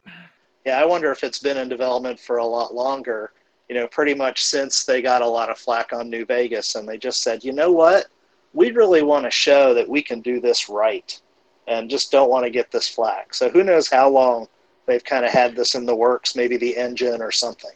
Yeah, 0.66 0.82
I 0.82 0.86
wonder 0.86 1.12
if 1.12 1.24
it's 1.24 1.40
been 1.40 1.58
in 1.58 1.70
development 1.70 2.20
for 2.20 2.38
a 2.38 2.46
lot 2.46 2.74
longer. 2.74 3.32
You 3.70 3.76
know, 3.76 3.88
pretty 3.88 4.14
much 4.14 4.44
since 4.44 4.84
they 4.84 5.02
got 5.02 5.22
a 5.22 5.28
lot 5.28 5.50
of 5.50 5.58
flack 5.58 5.94
on 5.94 6.10
New 6.10 6.26
Vegas, 6.26 6.76
and 6.76 6.88
they 6.88 6.98
just 6.98 7.22
said, 7.22 7.44
you 7.44 7.54
know 7.54 7.72
what, 7.72 8.08
we 8.54 8.72
really 8.72 9.02
want 9.04 9.26
to 9.26 9.32
show 9.32 9.74
that 9.74 9.88
we 9.88 10.02
can 10.02 10.20
do 10.20 10.42
this 10.42 10.68
right, 10.68 11.20
and 11.68 11.90
just 11.90 12.12
don't 12.12 12.30
want 12.30 12.44
to 12.44 12.50
get 12.50 12.72
this 12.72 12.88
flack. 12.88 13.34
So 13.34 13.50
who 13.50 13.64
knows 13.64 13.88
how 13.90 14.10
long 14.10 14.48
they've 14.88 15.04
kind 15.04 15.24
of 15.24 15.32
had 15.32 15.56
this 15.56 15.76
in 15.76 15.86
the 15.86 15.96
works? 15.96 16.36
Maybe 16.36 16.58
the 16.58 16.76
engine 16.76 17.22
or 17.22 17.32
something. 17.32 17.72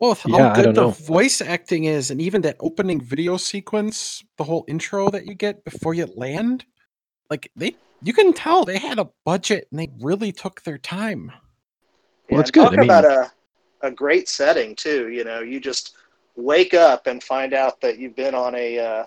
Well, 0.00 0.10
with 0.10 0.22
Yeah, 0.26 0.38
how 0.38 0.50
I 0.50 0.54
good 0.54 0.62
don't 0.64 0.74
the 0.74 0.80
know. 0.82 0.90
voice 0.90 1.40
acting 1.40 1.84
is, 1.84 2.10
and 2.10 2.20
even 2.20 2.42
that 2.42 2.56
opening 2.60 3.00
video 3.00 3.36
sequence, 3.36 4.22
the 4.36 4.44
whole 4.44 4.64
intro 4.68 5.10
that 5.10 5.26
you 5.26 5.34
get 5.34 5.64
before 5.64 5.94
you 5.94 6.06
land, 6.14 6.64
like 7.30 7.50
they, 7.56 7.74
you 8.02 8.12
can 8.12 8.32
tell 8.32 8.64
they 8.64 8.78
had 8.78 8.98
a 8.98 9.08
budget 9.24 9.66
and 9.70 9.80
they 9.80 9.88
really 10.00 10.30
took 10.30 10.62
their 10.62 10.78
time. 10.78 11.32
Well, 12.30 12.38
that's 12.38 12.50
and 12.50 12.54
good. 12.54 12.62
Talk 12.64 12.72
I 12.74 12.76
mean- 12.76 12.84
about 12.84 13.04
a 13.04 13.30
a 13.82 13.90
great 13.92 14.28
setting 14.28 14.74
too. 14.74 15.08
You 15.08 15.22
know, 15.22 15.38
you 15.40 15.60
just 15.60 15.96
wake 16.34 16.74
up 16.74 17.06
and 17.06 17.22
find 17.22 17.54
out 17.54 17.80
that 17.80 17.96
you've 17.98 18.16
been 18.16 18.34
on 18.34 18.54
a 18.56 18.76
uh, 18.78 19.04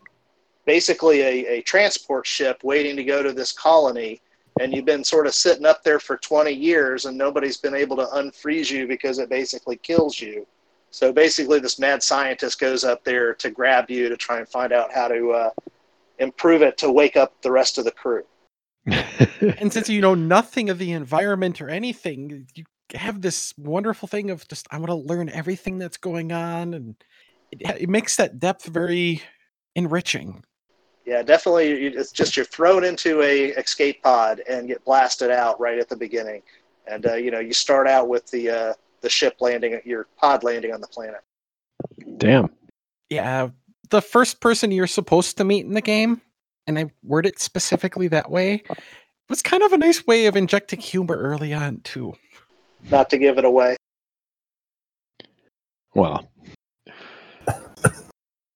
basically 0.66 1.22
a, 1.22 1.46
a 1.58 1.62
transport 1.64 2.26
ship 2.26 2.62
waiting 2.64 2.96
to 2.96 3.04
go 3.04 3.22
to 3.22 3.34
this 3.34 3.52
colony, 3.52 4.22
and 4.62 4.74
you've 4.74 4.86
been 4.86 5.04
sort 5.04 5.28
of 5.28 5.34
sitting 5.36 5.66
up 5.66 5.84
there 5.84 6.00
for 6.00 6.16
20 6.18 6.52
years, 6.52 7.04
and 7.04 7.18
nobody's 7.18 7.58
been 7.58 7.76
able 7.76 7.98
to 7.98 8.06
unfreeze 8.14 8.72
you 8.72 8.88
because 8.88 9.20
it 9.20 9.28
basically 9.30 9.76
kills 9.76 10.22
you. 10.22 10.48
So 10.92 11.14
basically, 11.14 11.60
this 11.60 11.80
mad 11.80 12.04
scientist 12.04 12.60
goes 12.60 12.84
up 12.84 13.04
there 13.04 13.34
to 13.36 13.50
grab 13.50 13.90
you 13.90 14.10
to 14.10 14.18
try 14.18 14.40
and 14.40 14.48
find 14.48 14.74
out 14.74 14.94
how 14.94 15.08
to 15.08 15.32
uh, 15.32 15.50
improve 16.20 16.62
it 16.62 16.78
to 16.80 16.92
wake 16.92 17.16
up 17.16 17.42
the 17.42 17.52
rest 17.52 17.78
of 17.78 17.86
the 17.86 17.92
crew. 17.92 18.24
And 19.58 19.74
since 19.74 19.90
you 19.90 20.02
know 20.02 20.14
nothing 20.14 20.70
of 20.70 20.78
the 20.78 20.92
environment 20.92 21.62
or 21.62 21.70
anything, 21.70 22.48
you 22.54 22.64
have 22.94 23.22
this 23.22 23.56
wonderful 23.58 24.08
thing 24.08 24.30
of 24.30 24.48
just 24.48 24.68
I 24.70 24.78
want 24.78 24.90
to 24.90 24.96
learn 24.96 25.30
everything 25.30 25.80
that's 25.80 25.98
going 25.98 26.32
on, 26.32 26.76
and 26.76 26.96
it, 27.52 27.82
it 27.82 27.90
makes 27.90 28.18
that 28.18 28.40
depth 28.40 28.66
very 28.66 29.24
enriching. 29.76 30.44
Yeah, 31.06 31.24
definitely. 31.24 31.88
It's 31.88 32.12
just 32.12 32.38
you're 32.38 32.46
thrown 32.46 32.84
into 32.84 33.22
a 33.24 33.48
escape 33.50 34.04
pod 34.04 34.42
and 34.48 34.68
get 34.68 34.86
blasted 34.86 35.32
out 35.32 35.60
right 35.60 35.80
at 35.80 35.90
the 35.90 35.96
beginning, 35.96 36.44
and 36.86 37.08
uh, 37.08 37.16
you 37.16 37.32
know 37.32 37.40
you 37.40 37.54
start 37.54 37.88
out 37.88 38.08
with 38.08 38.28
the 38.28 38.50
uh, 38.50 38.74
the 39.02 39.10
ship 39.10 39.38
landing, 39.40 39.74
at 39.74 39.86
your 39.86 40.08
pod 40.18 40.44
landing 40.44 40.74
on 40.74 40.82
the 40.82 40.88
planet. 40.88 41.22
Damn. 42.18 42.50
Yeah, 43.10 43.50
the 43.90 44.02
first 44.02 44.40
person 44.40 44.72
you're 44.72 44.88
supposed 44.88 45.38
to 45.38 45.44
meet 45.44 45.66
in 45.66 45.74
the 45.74 45.82
game, 45.82 46.22
and 46.68 46.80
I 46.80 46.92
word 47.04 47.26
it 47.26 47.40
specifically 47.40 48.08
that 48.10 48.32
way, 48.32 48.64
was 49.30 49.42
kind 49.42 49.64
of 49.64 49.74
a 49.74 49.78
nice 49.78 50.06
way 50.08 50.28
of 50.28 50.36
injecting 50.36 50.80
humor 50.80 51.16
early 51.16 51.54
on 51.54 51.82
too. 51.82 52.14
Not 52.90 53.10
to 53.10 53.18
give 53.18 53.38
it 53.38 53.46
away. 53.46 53.76
Well, 55.94 56.28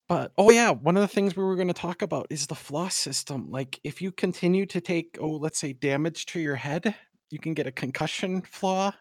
But 0.07 0.33
oh 0.37 0.51
yeah, 0.51 0.69
one 0.69 0.97
of 0.97 1.01
the 1.01 1.07
things 1.07 1.35
we 1.35 1.43
were 1.43 1.55
going 1.55 1.67
to 1.67 1.73
talk 1.73 2.03
about 2.03 2.27
is 2.29 2.45
the 2.45 2.55
flaw 2.55 2.89
system. 2.89 3.49
Like 3.49 3.79
if 3.83 4.01
you 4.01 4.11
continue 4.11 4.65
to 4.67 4.79
take 4.79 5.17
oh 5.19 5.31
let's 5.31 5.59
say 5.59 5.73
damage 5.73 6.27
to 6.27 6.39
your 6.39 6.55
head, 6.55 6.95
you 7.31 7.39
can 7.39 7.53
get 7.55 7.67
a 7.67 7.71
concussion 7.71 8.41
flaw. 8.43 8.93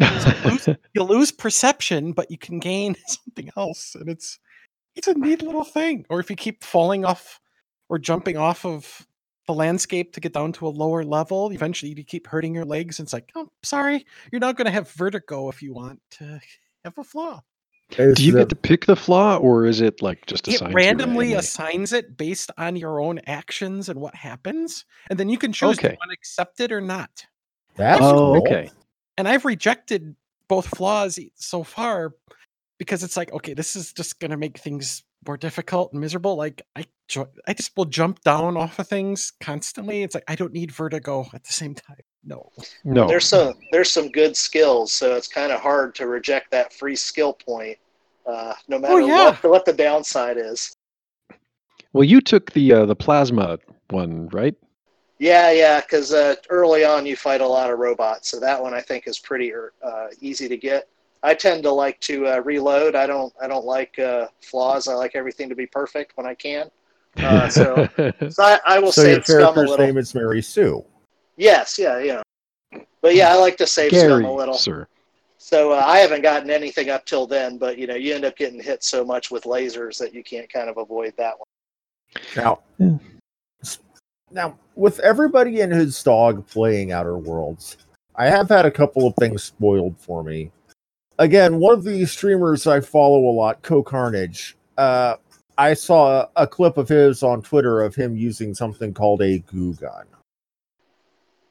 Lose- 0.00 0.68
You 0.94 1.02
lose 1.04 1.30
perception, 1.32 2.12
but 2.12 2.30
you 2.30 2.38
can 2.38 2.58
gain 2.58 2.96
something 3.06 3.50
else, 3.56 3.94
and 3.94 4.08
it's 4.08 4.38
it's 4.96 5.06
a 5.08 5.14
neat 5.14 5.42
little 5.42 5.64
thing. 5.64 6.04
Or 6.10 6.20
if 6.20 6.30
you 6.30 6.36
keep 6.36 6.64
falling 6.64 7.04
off 7.04 7.40
or 7.88 7.98
jumping 7.98 8.36
off 8.36 8.64
of 8.66 9.06
the 9.46 9.54
landscape 9.54 10.12
to 10.14 10.20
get 10.20 10.32
down 10.32 10.52
to 10.54 10.66
a 10.66 10.68
lower 10.70 11.04
level, 11.04 11.50
eventually 11.52 11.92
you 11.96 12.04
keep 12.04 12.26
hurting 12.26 12.54
your 12.54 12.64
legs. 12.64 12.98
And 12.98 13.06
it's 13.06 13.12
like, 13.12 13.30
oh, 13.36 13.48
sorry, 13.62 14.04
you're 14.32 14.40
not 14.40 14.56
going 14.56 14.66
to 14.66 14.70
have 14.72 14.90
vertigo 14.92 15.48
if 15.48 15.62
you 15.62 15.72
want 15.74 16.00
to 16.12 16.40
have 16.84 16.98
a 16.98 17.04
flaw. 17.04 17.40
Is 17.98 18.16
do 18.16 18.24
you 18.24 18.32
the- 18.32 18.38
get 18.40 18.48
to 18.50 18.56
pick 18.56 18.86
the 18.86 18.94
flaw, 18.96 19.36
or 19.38 19.66
is 19.66 19.80
it 19.80 20.00
like 20.02 20.24
just 20.26 20.46
it 20.48 20.54
assigned 20.54 20.70
you 20.72 20.76
randomly 20.76 21.34
assigns 21.34 21.92
it 21.92 22.16
based 22.16 22.50
on 22.58 22.76
your 22.76 23.00
own 23.00 23.18
actions 23.26 23.88
and 23.88 24.00
what 24.00 24.14
happens 24.14 24.84
and 25.08 25.18
then 25.18 25.28
you 25.28 25.36
can 25.36 25.52
choose 25.52 25.76
do 25.76 25.86
Okay. 25.86 25.94
you 25.94 25.98
want 26.00 26.10
to 26.10 26.14
accept 26.14 26.60
it 26.60 26.70
or 26.70 26.80
not 26.80 27.26
That's 27.74 28.00
Oh, 28.00 28.12
cool. 28.34 28.36
okay. 28.42 28.70
And 29.16 29.28
i've 29.28 29.44
rejected 29.44 30.14
both 30.48 30.66
flaws 30.66 31.18
e- 31.18 31.32
so 31.34 31.62
far 31.62 32.14
because 32.78 33.02
it's 33.02 33.16
like 33.16 33.32
okay 33.32 33.54
this 33.54 33.76
is 33.76 33.92
just 33.92 34.18
going 34.20 34.30
to 34.30 34.36
make 34.36 34.58
things 34.58 35.04
more 35.26 35.36
difficult 35.36 35.92
and 35.92 36.00
miserable 36.00 36.36
like 36.36 36.62
i 36.76 36.84
jo- 37.08 37.28
i 37.46 37.52
just 37.52 37.76
will 37.76 37.84
jump 37.84 38.20
down 38.22 38.56
off 38.56 38.78
of 38.78 38.88
things 38.88 39.32
constantly 39.40 40.02
it's 40.02 40.14
like 40.14 40.24
i 40.28 40.34
don't 40.34 40.52
need 40.52 40.70
vertigo 40.72 41.26
at 41.34 41.44
the 41.44 41.52
same 41.52 41.74
time 41.74 41.98
no 42.24 42.50
No. 42.84 43.06
There's 43.06 43.26
some 43.26 43.54
there's 43.72 43.90
some 43.90 44.10
good 44.10 44.36
skills, 44.36 44.92
so 44.92 45.14
it's 45.14 45.28
kind 45.28 45.52
of 45.52 45.60
hard 45.60 45.94
to 45.96 46.06
reject 46.06 46.50
that 46.50 46.72
free 46.72 46.96
skill 46.96 47.32
point, 47.32 47.78
uh, 48.26 48.54
no 48.68 48.78
matter 48.78 49.00
yeah. 49.00 49.36
what 49.40 49.50
what 49.50 49.64
the 49.64 49.72
downside 49.72 50.36
is. 50.36 50.74
Well, 51.92 52.04
you 52.04 52.20
took 52.20 52.52
the 52.52 52.72
uh, 52.72 52.86
the 52.86 52.96
plasma 52.96 53.58
one, 53.90 54.28
right? 54.28 54.54
Yeah, 55.20 55.50
yeah, 55.50 55.82
because 55.82 56.14
uh, 56.14 56.34
early 56.48 56.82
on 56.82 57.04
you 57.04 57.14
fight 57.14 57.42
a 57.42 57.46
lot 57.46 57.70
of 57.70 57.78
robots, 57.78 58.30
so 58.30 58.40
that 58.40 58.60
one 58.60 58.72
I 58.72 58.80
think 58.80 59.06
is 59.06 59.18
pretty 59.18 59.52
er, 59.52 59.74
uh, 59.82 60.06
easy 60.22 60.48
to 60.48 60.56
get. 60.56 60.88
I 61.22 61.34
tend 61.34 61.62
to 61.64 61.70
like 61.70 62.00
to 62.00 62.26
uh, 62.26 62.38
reload. 62.38 62.94
I 62.94 63.06
don't 63.06 63.30
I 63.40 63.46
don't 63.46 63.66
like 63.66 63.98
uh, 63.98 64.28
flaws. 64.40 64.88
I 64.88 64.94
like 64.94 65.14
everything 65.14 65.50
to 65.50 65.54
be 65.54 65.66
perfect 65.66 66.16
when 66.16 66.26
I 66.26 66.34
can. 66.34 66.70
Uh, 67.18 67.50
so 67.50 67.86
so 68.30 68.42
I, 68.42 68.60
I 68.66 68.78
will 68.78 68.92
so 68.92 69.02
your 69.02 69.16
save 69.16 69.26
scum 69.26 69.36
a 69.36 69.42
character's 69.42 69.68
little. 69.68 69.86
name 69.86 69.98
is 69.98 70.14
Mary 70.14 70.40
Sue. 70.40 70.82
Yes, 71.36 71.78
yeah, 71.78 71.98
yeah. 71.98 72.22
But 73.02 73.14
yeah, 73.14 73.30
I 73.30 73.34
like 73.34 73.58
to 73.58 73.66
save 73.66 73.94
scum 73.94 74.24
a 74.24 74.34
little. 74.34 74.54
sir. 74.54 74.88
So 75.36 75.72
uh, 75.72 75.82
I 75.84 75.98
haven't 75.98 76.22
gotten 76.22 76.48
anything 76.48 76.88
up 76.88 77.04
till 77.04 77.26
then, 77.26 77.58
but 77.58 77.76
you 77.76 77.86
know, 77.86 77.94
you 77.94 78.14
end 78.14 78.24
up 78.24 78.36
getting 78.36 78.62
hit 78.62 78.82
so 78.82 79.04
much 79.04 79.30
with 79.30 79.44
lasers 79.44 79.98
that 79.98 80.14
you 80.14 80.22
can't 80.22 80.50
kind 80.50 80.70
of 80.70 80.78
avoid 80.78 81.12
that 81.18 81.34
one. 81.38 81.46
Now, 82.36 82.60
Yeah. 82.78 82.96
Now 84.30 84.58
with 84.74 85.00
everybody 85.00 85.60
and 85.60 85.72
his 85.72 86.02
dog 86.02 86.46
playing 86.46 86.92
Outer 86.92 87.18
Worlds, 87.18 87.76
I 88.16 88.26
have 88.26 88.48
had 88.48 88.66
a 88.66 88.70
couple 88.70 89.06
of 89.06 89.14
things 89.16 89.42
spoiled 89.42 89.98
for 89.98 90.22
me. 90.22 90.50
Again, 91.18 91.58
one 91.58 91.74
of 91.74 91.84
the 91.84 92.06
streamers 92.06 92.66
I 92.66 92.80
follow 92.80 93.28
a 93.28 93.32
lot, 93.32 93.62
CohhCarnage, 93.62 94.54
uh, 94.78 95.16
I 95.58 95.74
saw 95.74 96.26
a 96.36 96.46
clip 96.46 96.78
of 96.78 96.88
his 96.88 97.22
on 97.22 97.42
Twitter 97.42 97.82
of 97.82 97.94
him 97.94 98.16
using 98.16 98.54
something 98.54 98.94
called 98.94 99.20
a 99.20 99.40
goo 99.40 99.74
gun. 99.74 100.06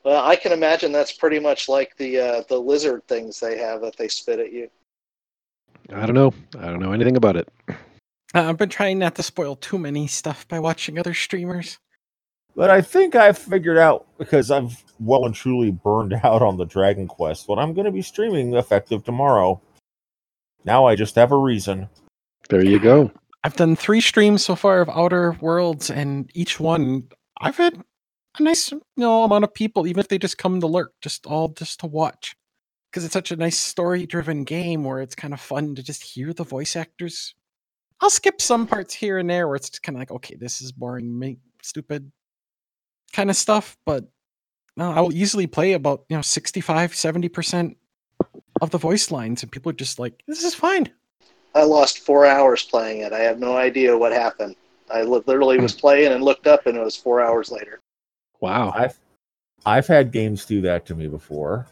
Well, 0.04 0.26
I 0.26 0.36
can 0.36 0.52
imagine 0.52 0.92
that's 0.92 1.12
pretty 1.12 1.40
much 1.40 1.70
like 1.70 1.96
the 1.98 2.20
uh, 2.20 2.44
the 2.50 2.58
lizard 2.58 3.08
things 3.08 3.40
they 3.40 3.58
have 3.60 3.82
that 3.82 3.98
they 3.98 4.08
spit 4.08 4.40
at 4.40 4.52
you. 4.52 4.70
I 5.94 6.06
don't 6.08 6.16
know. 6.16 6.34
I 6.58 6.68
don't 6.68 6.80
know 6.80 6.94
anything 6.94 7.18
about 7.18 7.36
it. 7.36 7.48
Uh, 7.70 7.76
I've 8.34 8.58
been 8.58 8.70
trying 8.70 8.98
not 9.00 9.16
to 9.16 9.24
spoil 9.24 9.56
too 9.56 9.78
many 9.78 10.08
stuff 10.08 10.48
by 10.48 10.60
watching 10.60 10.98
other 10.98 11.14
streamers. 11.14 11.78
But 12.56 12.70
I 12.70 12.82
think 12.82 13.16
I've 13.16 13.38
figured 13.38 13.78
out 13.78 14.08
because 14.18 14.52
I've 14.52 14.84
well 15.00 15.26
and 15.26 15.36
truly 15.36 15.72
burned 15.72 16.14
out 16.24 16.42
on 16.42 16.58
the 16.58 16.66
Dragon 16.66 17.08
Quest 17.08 17.48
what 17.48 17.60
I'm 17.60 17.74
going 17.74 17.86
to 17.86 17.92
be 17.92 18.02
streaming 18.02 18.54
effective 18.56 19.04
tomorrow. 19.04 19.62
Now 20.66 20.86
I 20.86 20.96
just 20.96 21.16
have 21.16 21.32
a 21.32 21.38
reason. 21.38 21.90
There 22.50 22.64
you 22.64 22.80
go. 22.80 23.12
I've 23.44 23.56
done 23.56 23.76
three 23.76 24.02
streams 24.02 24.44
so 24.44 24.56
far 24.56 24.82
of 24.82 24.90
Outer 24.90 25.38
Worlds, 25.40 25.90
and 25.90 26.30
each 26.34 26.60
one 26.60 27.08
I've 27.40 27.58
had 27.58 27.82
a 28.38 28.44
nice 28.44 28.72
you 28.72 28.82
know 28.98 29.24
amount 29.24 29.46
of 29.46 29.54
people, 29.54 29.88
even 29.88 30.00
if 30.00 30.10
they 30.10 30.18
just 30.18 30.38
come 30.38 30.60
to 30.60 30.68
lurk, 30.68 30.94
just 31.02 31.26
all 31.26 31.50
just 31.50 31.80
to 31.82 31.88
watch. 31.88 32.36
Because 32.92 33.06
it's 33.06 33.14
such 33.14 33.32
a 33.32 33.36
nice 33.36 33.58
story-driven 33.58 34.46
game 34.46 34.84
where 34.84 35.00
it's 35.00 35.14
kind 35.14 35.34
of 35.34 35.40
fun 35.40 35.76
to 35.76 35.84
just 35.84 36.02
hear 36.02 36.34
the 36.34 36.44
voice 36.44 36.76
actors. 36.76 37.36
I'll 38.02 38.10
skip 38.10 38.42
some 38.42 38.66
parts 38.66 38.96
here 38.96 39.20
and 39.20 39.30
there 39.30 39.48
where 39.48 39.58
it's 39.58 39.78
kind 39.78 39.96
of 39.96 40.00
like, 40.00 40.12
okay, 40.12 40.36
this 40.36 40.60
is 40.60 40.72
boring, 40.72 41.20
make 41.20 41.38
stupid 41.62 42.12
kind 43.10 43.30
of 43.30 43.36
stuff, 43.36 43.78
but 43.86 44.06
no, 44.78 44.92
I 44.92 45.02
will 45.02 45.14
easily 45.14 45.48
play 45.48 45.74
about 45.74 46.06
you 46.10 46.16
know 46.16 46.22
65, 46.22 46.96
70 46.96 47.30
percent 47.30 47.78
of 48.62 48.70
the 48.72 48.78
voice 48.78 49.12
lines, 49.12 49.44
and 49.44 49.52
people 49.52 49.70
are 49.70 49.74
just 49.74 50.00
like, 50.00 50.24
this 50.28 50.44
is 50.44 50.56
fine. 50.56 50.90
I 51.56 51.64
lost 51.64 52.00
four 52.00 52.26
hours 52.26 52.64
playing 52.64 53.02
it. 53.02 53.14
I 53.14 53.20
have 53.20 53.40
no 53.40 53.58
idea 53.58 53.98
what 53.98 54.12
happened. 54.12 54.56
I 54.92 55.04
literally 55.04 55.60
was 55.60 55.74
hmm. 55.74 55.80
playing 55.80 56.14
and 56.14 56.24
looked 56.24 56.48
up, 56.48 56.66
and 56.66 56.78
it 56.78 56.84
was 56.84 56.96
four 56.96 57.22
hours 57.22 57.52
later. 57.52 57.80
Wow. 58.40 58.72
I've 58.76 58.98
I've 59.66 59.88
had 59.88 60.12
games 60.12 60.46
do 60.46 60.62
that 60.62 60.86
to 60.88 60.96
me 60.96 61.08
before. 61.08 61.68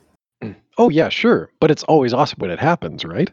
Oh 0.77 0.89
yeah, 0.89 1.09
sure. 1.09 1.49
But 1.59 1.71
it's 1.71 1.83
always 1.83 2.13
awesome 2.13 2.39
when 2.39 2.51
it 2.51 2.59
happens, 2.59 3.03
right? 3.03 3.31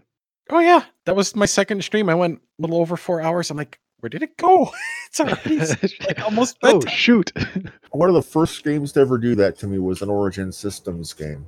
Oh 0.51 0.61
yeah, 0.61 0.85
that 1.05 1.17
was 1.17 1.37
my 1.37 1.47
second 1.47 1.83
stream. 1.83 2.09
I 2.09 2.15
went 2.15 2.39
a 2.39 2.63
little 2.63 2.79
over 2.79 2.97
four 2.97 3.21
hours. 3.21 3.51
I'm 3.51 3.57
like, 3.57 3.79
where 4.05 4.11
did 4.11 4.23
it 4.23 4.37
go? 4.37 4.71
it's 5.09 5.19
already 5.19 5.61
s- 5.61 5.83
like 6.07 6.21
almost 6.21 6.59
oh 6.63 6.75
bedtime. 6.79 6.95
shoot. 6.95 7.33
One 7.93 8.11
of 8.11 8.15
the 8.15 8.21
first 8.21 8.63
games 8.63 8.93
to 8.93 9.01
ever 9.01 9.17
do 9.17 9.35
that 9.37 9.57
to 9.61 9.67
me 9.67 9.79
was 9.79 10.03
an 10.03 10.11
Origin 10.11 10.53
Systems 10.53 11.15
game. 11.15 11.47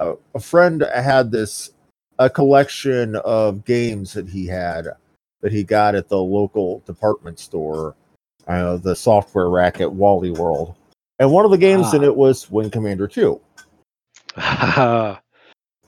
Uh, 0.00 0.14
a 0.34 0.40
friend 0.40 0.82
had 0.94 1.30
this 1.30 1.72
a 2.18 2.30
collection 2.30 3.14
of 3.16 3.62
games 3.66 4.14
that 4.14 4.26
he 4.26 4.46
had 4.46 4.86
that 5.42 5.52
he 5.52 5.62
got 5.62 5.94
at 5.94 6.08
the 6.08 6.16
local 6.16 6.80
department 6.86 7.38
store, 7.38 7.94
uh, 8.46 8.78
the 8.78 8.96
software 8.96 9.50
rack 9.50 9.78
at 9.82 9.92
Wally 9.92 10.30
World. 10.30 10.74
And 11.18 11.30
one 11.30 11.44
of 11.44 11.50
the 11.50 11.58
games 11.58 11.92
in 11.92 12.02
Ah. 12.02 12.06
it 12.06 12.16
was 12.16 12.50
Wing 12.50 12.70
Commander 12.70 13.06
2. 13.06 13.38
yeah, 14.38 15.18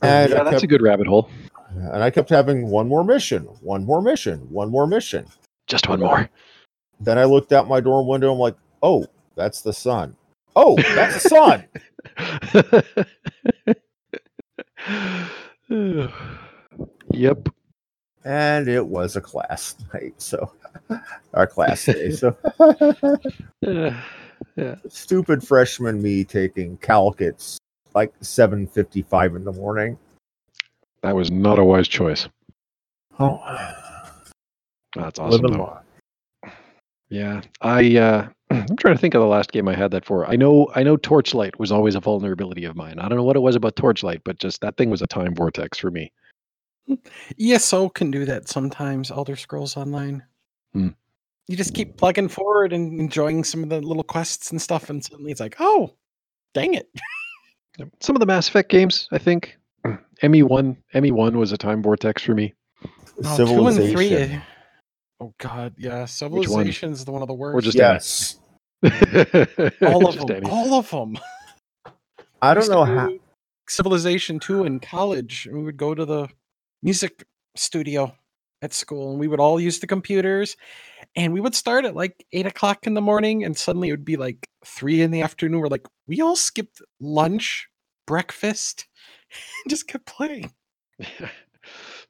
And 0.02 0.34
I 0.34 0.36
that's 0.44 0.50
kept- 0.50 0.64
a 0.64 0.66
good 0.66 0.82
rabbit 0.82 1.06
hole. 1.06 1.30
And 1.70 2.02
I 2.02 2.10
kept 2.10 2.28
having 2.28 2.66
one 2.68 2.88
more 2.88 3.04
mission, 3.04 3.44
one 3.62 3.86
more 3.86 4.02
mission, 4.02 4.40
one 4.50 4.70
more 4.70 4.86
mission. 4.86 5.24
Just 5.70 5.88
one 5.88 6.00
more. 6.00 6.28
Then 6.98 7.16
I 7.16 7.24
looked 7.24 7.52
out 7.52 7.68
my 7.68 7.80
dorm 7.80 8.06
window. 8.08 8.32
I'm 8.32 8.38
like, 8.38 8.56
oh, 8.82 9.06
that's 9.36 9.62
the 9.62 9.72
sun. 9.72 10.16
Oh, 10.56 10.76
that's 10.76 11.22
the 11.22 11.28
sun. 11.28 11.64
yep. 17.12 17.48
and 18.24 18.68
it 18.68 18.86
was 18.86 19.16
a 19.16 19.20
class 19.20 19.76
night. 19.94 20.14
So, 20.18 20.52
our 21.34 21.46
class 21.46 21.84
day. 21.86 22.10
So, 22.10 22.36
Uh, 24.58 24.74
stupid 24.88 25.46
freshman 25.46 26.00
me 26.02 26.24
taking 26.24 26.76
calc 26.78 27.20
at 27.20 27.34
s- 27.34 27.58
like 27.94 28.12
7:55 28.20 29.36
in 29.36 29.44
the 29.44 29.52
morning. 29.52 29.98
that 31.02 31.14
was 31.14 31.30
not 31.30 31.58
a 31.58 31.64
wise 31.64 31.86
choice. 31.86 32.26
Oh, 33.18 33.38
That's 34.94 35.18
awesome. 35.18 35.42
living 35.42 35.58
though. 35.58 35.64
life. 36.44 36.54
Yeah, 37.08 37.42
I 37.60 37.96
uh, 37.96 38.28
I'm 38.50 38.76
trying 38.76 38.94
to 38.94 39.00
think 39.00 39.14
of 39.14 39.20
the 39.20 39.26
last 39.26 39.52
game 39.52 39.68
I 39.68 39.74
had 39.74 39.90
that 39.92 40.04
for. 40.04 40.26
I 40.26 40.36
know 40.36 40.70
I 40.74 40.82
know 40.82 40.96
Torchlight 40.96 41.58
was 41.58 41.72
always 41.72 41.94
a 41.94 42.00
vulnerability 42.00 42.64
of 42.64 42.76
mine. 42.76 42.98
I 42.98 43.08
don't 43.08 43.18
know 43.18 43.24
what 43.24 43.36
it 43.36 43.40
was 43.40 43.56
about 43.56 43.76
Torchlight, 43.76 44.22
but 44.24 44.38
just 44.38 44.60
that 44.60 44.76
thing 44.76 44.90
was 44.90 45.02
a 45.02 45.06
time 45.06 45.34
vortex 45.34 45.78
for 45.78 45.90
me. 45.90 46.12
ESO 47.40 47.88
can 47.90 48.10
do 48.10 48.24
that 48.24 48.48
sometimes. 48.48 49.10
Elder 49.10 49.36
Scrolls 49.36 49.76
Online. 49.76 50.24
Hmm. 50.72 50.88
You 51.48 51.56
just 51.56 51.74
keep 51.74 51.96
plugging 51.96 52.28
forward 52.28 52.72
and 52.72 53.00
enjoying 53.00 53.42
some 53.42 53.64
of 53.64 53.70
the 53.70 53.80
little 53.80 54.04
quests 54.04 54.52
and 54.52 54.62
stuff, 54.62 54.88
and 54.88 55.04
suddenly 55.04 55.32
it's 55.32 55.40
like, 55.40 55.56
oh, 55.58 55.94
dang 56.54 56.74
it! 56.74 56.88
Some 58.00 58.14
of 58.14 58.20
the 58.20 58.26
Mass 58.26 58.46
Effect 58.46 58.68
games, 58.68 59.08
I 59.10 59.18
think. 59.18 59.56
ME 60.22 60.42
one 60.42 60.76
ME 60.94 61.10
one 61.12 61.38
was 61.38 61.50
a 61.50 61.56
time 61.56 61.82
vortex 61.82 62.22
for 62.22 62.34
me. 62.34 62.52
Oh, 63.24 63.36
two 63.36 63.66
and 63.66 63.90
three. 63.90 64.40
Civilization. 65.20 65.26
Oh 65.32 65.34
God, 65.38 65.74
yeah. 65.78 66.04
Civilization 66.06 66.92
is 66.92 67.04
the 67.04 67.12
one 67.12 67.22
of 67.22 67.28
the 67.28 67.34
worst. 67.34 67.64
just- 67.64 67.76
Yes, 67.76 68.38
all 69.82 70.08
of 70.08 70.14
Just 70.14 70.26
them. 70.26 70.36
any. 70.36 70.50
All 70.50 70.74
of 70.74 70.90
them. 70.90 71.18
I 72.42 72.54
don't 72.54 72.68
know 72.70 72.84
how. 72.84 73.12
Civilization 73.68 74.40
2 74.40 74.64
in 74.64 74.80
college. 74.80 75.46
We 75.52 75.62
would 75.62 75.76
go 75.76 75.94
to 75.94 76.04
the 76.04 76.28
music 76.82 77.24
studio 77.56 78.14
at 78.62 78.72
school 78.72 79.10
and 79.10 79.20
we 79.20 79.28
would 79.28 79.40
all 79.40 79.60
use 79.60 79.78
the 79.80 79.86
computers 79.86 80.56
and 81.16 81.32
we 81.32 81.40
would 81.40 81.54
start 81.54 81.84
at 81.84 81.94
like 81.94 82.24
eight 82.32 82.46
o'clock 82.46 82.86
in 82.86 82.94
the 82.94 83.00
morning 83.00 83.44
and 83.44 83.56
suddenly 83.56 83.88
it 83.88 83.92
would 83.92 84.04
be 84.04 84.16
like 84.16 84.48
three 84.64 85.02
in 85.02 85.10
the 85.10 85.22
afternoon. 85.22 85.60
We're 85.60 85.68
like, 85.68 85.86
we 86.06 86.20
all 86.20 86.36
skipped 86.36 86.80
lunch, 87.00 87.68
breakfast, 88.06 88.86
and 89.64 89.70
just 89.70 89.86
kept 89.86 90.06
playing. 90.06 90.50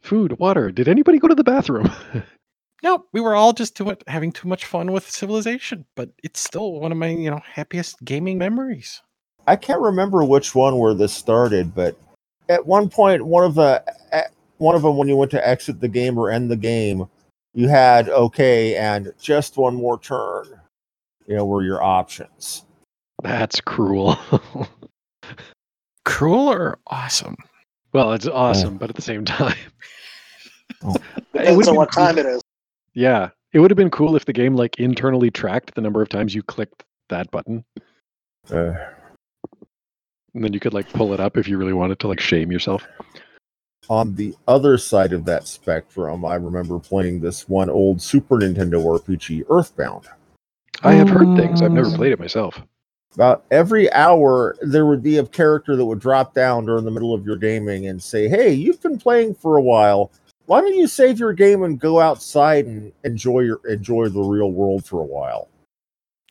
Food, 0.01 0.39
water. 0.39 0.71
Did 0.71 0.89
anybody 0.89 1.19
go 1.19 1.29
to 1.29 1.35
the 1.35 1.45
bathroom? 1.45 1.91
No, 2.83 3.05
we 3.13 3.21
were 3.21 3.35
all 3.35 3.53
just 3.53 3.77
doing 3.77 3.97
having 4.07 4.33
too 4.33 4.49
much 4.49 4.65
fun 4.65 4.93
with 4.93 5.09
Civilization, 5.09 5.85
but 5.97 6.11
it's 6.23 6.41
still 6.41 6.81
one 6.81 6.93
of 6.93 6.99
my, 6.99 7.09
you 7.09 7.31
know, 7.31 7.41
happiest 7.45 8.03
gaming 8.05 8.39
memories. 8.39 9.03
I 9.47 9.57
can't 9.57 9.81
remember 9.81 10.25
which 10.25 10.55
one 10.55 10.79
where 10.79 10.95
this 10.95 11.13
started, 11.13 11.75
but 11.75 11.97
at 12.49 12.67
one 12.67 12.89
point, 12.89 13.27
one 13.27 13.45
of 13.45 13.55
the 13.55 13.83
one 14.59 14.75
of 14.75 14.83
them 14.83 14.97
when 14.97 15.09
you 15.09 15.17
went 15.17 15.31
to 15.33 15.49
exit 15.49 15.81
the 15.81 15.89
game 15.89 16.19
or 16.19 16.31
end 16.31 16.51
the 16.51 16.57
game, 16.57 17.07
you 17.55 17.69
had 17.69 18.09
okay 18.09 18.77
and 18.77 19.13
just 19.21 19.57
one 19.57 19.75
more 19.75 19.99
turn. 19.99 20.47
You 21.27 21.37
know, 21.37 21.45
were 21.45 21.63
your 21.63 21.83
options. 21.83 22.65
That's 23.23 23.61
cruel. 23.61 24.19
Cruel 26.05 26.51
or 26.51 26.79
awesome? 26.87 27.37
well, 27.93 28.13
it's 28.13 28.27
awesome, 28.27 28.75
oh. 28.75 28.79
but 28.79 28.91
at 28.91 28.97
the 28.97 29.03
same 29.03 29.25
time, 29.27 29.57
Oh. 30.83 30.95
It 31.35 31.41
Depends 31.41 31.69
on 31.69 31.77
what 31.77 31.93
time 31.93 32.19
it 32.19 32.27
is. 32.27 32.43
Yeah, 32.95 33.31
it 33.53 33.61
would 33.61 33.71
have 33.71 33.77
been 33.79 33.91
cool 33.91 34.17
if 34.17 34.25
the 34.25 34.33
game 34.33 34.55
like 34.57 34.79
internally 34.79 35.31
tracked 35.31 35.75
the 35.75 35.81
number 35.81 36.03
of 36.03 36.09
times 36.09 36.35
you 36.35 36.43
clicked 36.43 36.85
that 37.09 37.31
button, 37.31 37.65
Uh, 38.51 38.75
and 40.35 40.45
then 40.45 40.53
you 40.53 40.61
could 40.61 40.75
like 40.75 40.93
pull 40.93 41.13
it 41.13 41.21
up 41.21 41.37
if 41.37 41.49
you 41.49 41.57
really 41.59 41.73
wanted 41.73 41.99
to 42.01 42.09
like 42.09 42.21
shame 42.21 42.51
yourself. 42.53 42.87
on 43.89 44.15
the 44.15 44.35
other 44.47 44.79
side 44.79 45.13
of 45.13 45.25
that 45.25 45.49
spectrum, 45.49 46.25
I 46.25 46.37
remember 46.37 46.79
playing 46.79 47.21
this 47.21 47.49
one 47.49 47.69
old 47.69 48.01
Super 48.01 48.37
Nintendo 48.37 48.85
RPG, 48.85 49.45
Earthbound. 49.51 50.07
I 50.83 50.93
have 50.93 51.09
heard 51.09 51.37
things. 51.37 51.61
I've 51.61 51.73
never 51.73 51.89
Um, 51.89 51.95
played 51.95 52.13
it 52.13 52.21
myself. 52.21 52.63
About 53.15 53.45
every 53.51 53.93
hour, 53.93 54.57
there 54.63 54.87
would 54.87 55.03
be 55.03 55.17
a 55.19 55.27
character 55.27 55.75
that 55.75 55.85
would 55.85 55.99
drop 55.99 56.33
down 56.35 56.67
during 56.67 56.85
the 56.85 56.91
middle 56.93 57.13
of 57.13 57.27
your 57.27 57.35
gaming 57.37 57.87
and 57.89 58.01
say, 58.01 58.29
Hey, 58.29 58.53
you've 58.53 58.81
been 58.81 58.99
playing 58.99 59.35
for 59.35 59.57
a 59.57 59.63
while. 59.63 60.13
Why 60.51 60.61
don't 60.61 60.75
you 60.75 60.89
save 60.89 61.21
your 61.21 61.33
game 61.33 61.63
and 61.63 61.79
go 61.79 62.01
outside 62.01 62.67
and 62.67 62.93
enjoy 63.05 63.43
your 63.43 63.61
enjoy 63.69 64.09
the 64.09 64.21
real 64.21 64.51
world 64.51 64.85
for 64.85 65.01
a 65.01 65.05
while? 65.05 65.49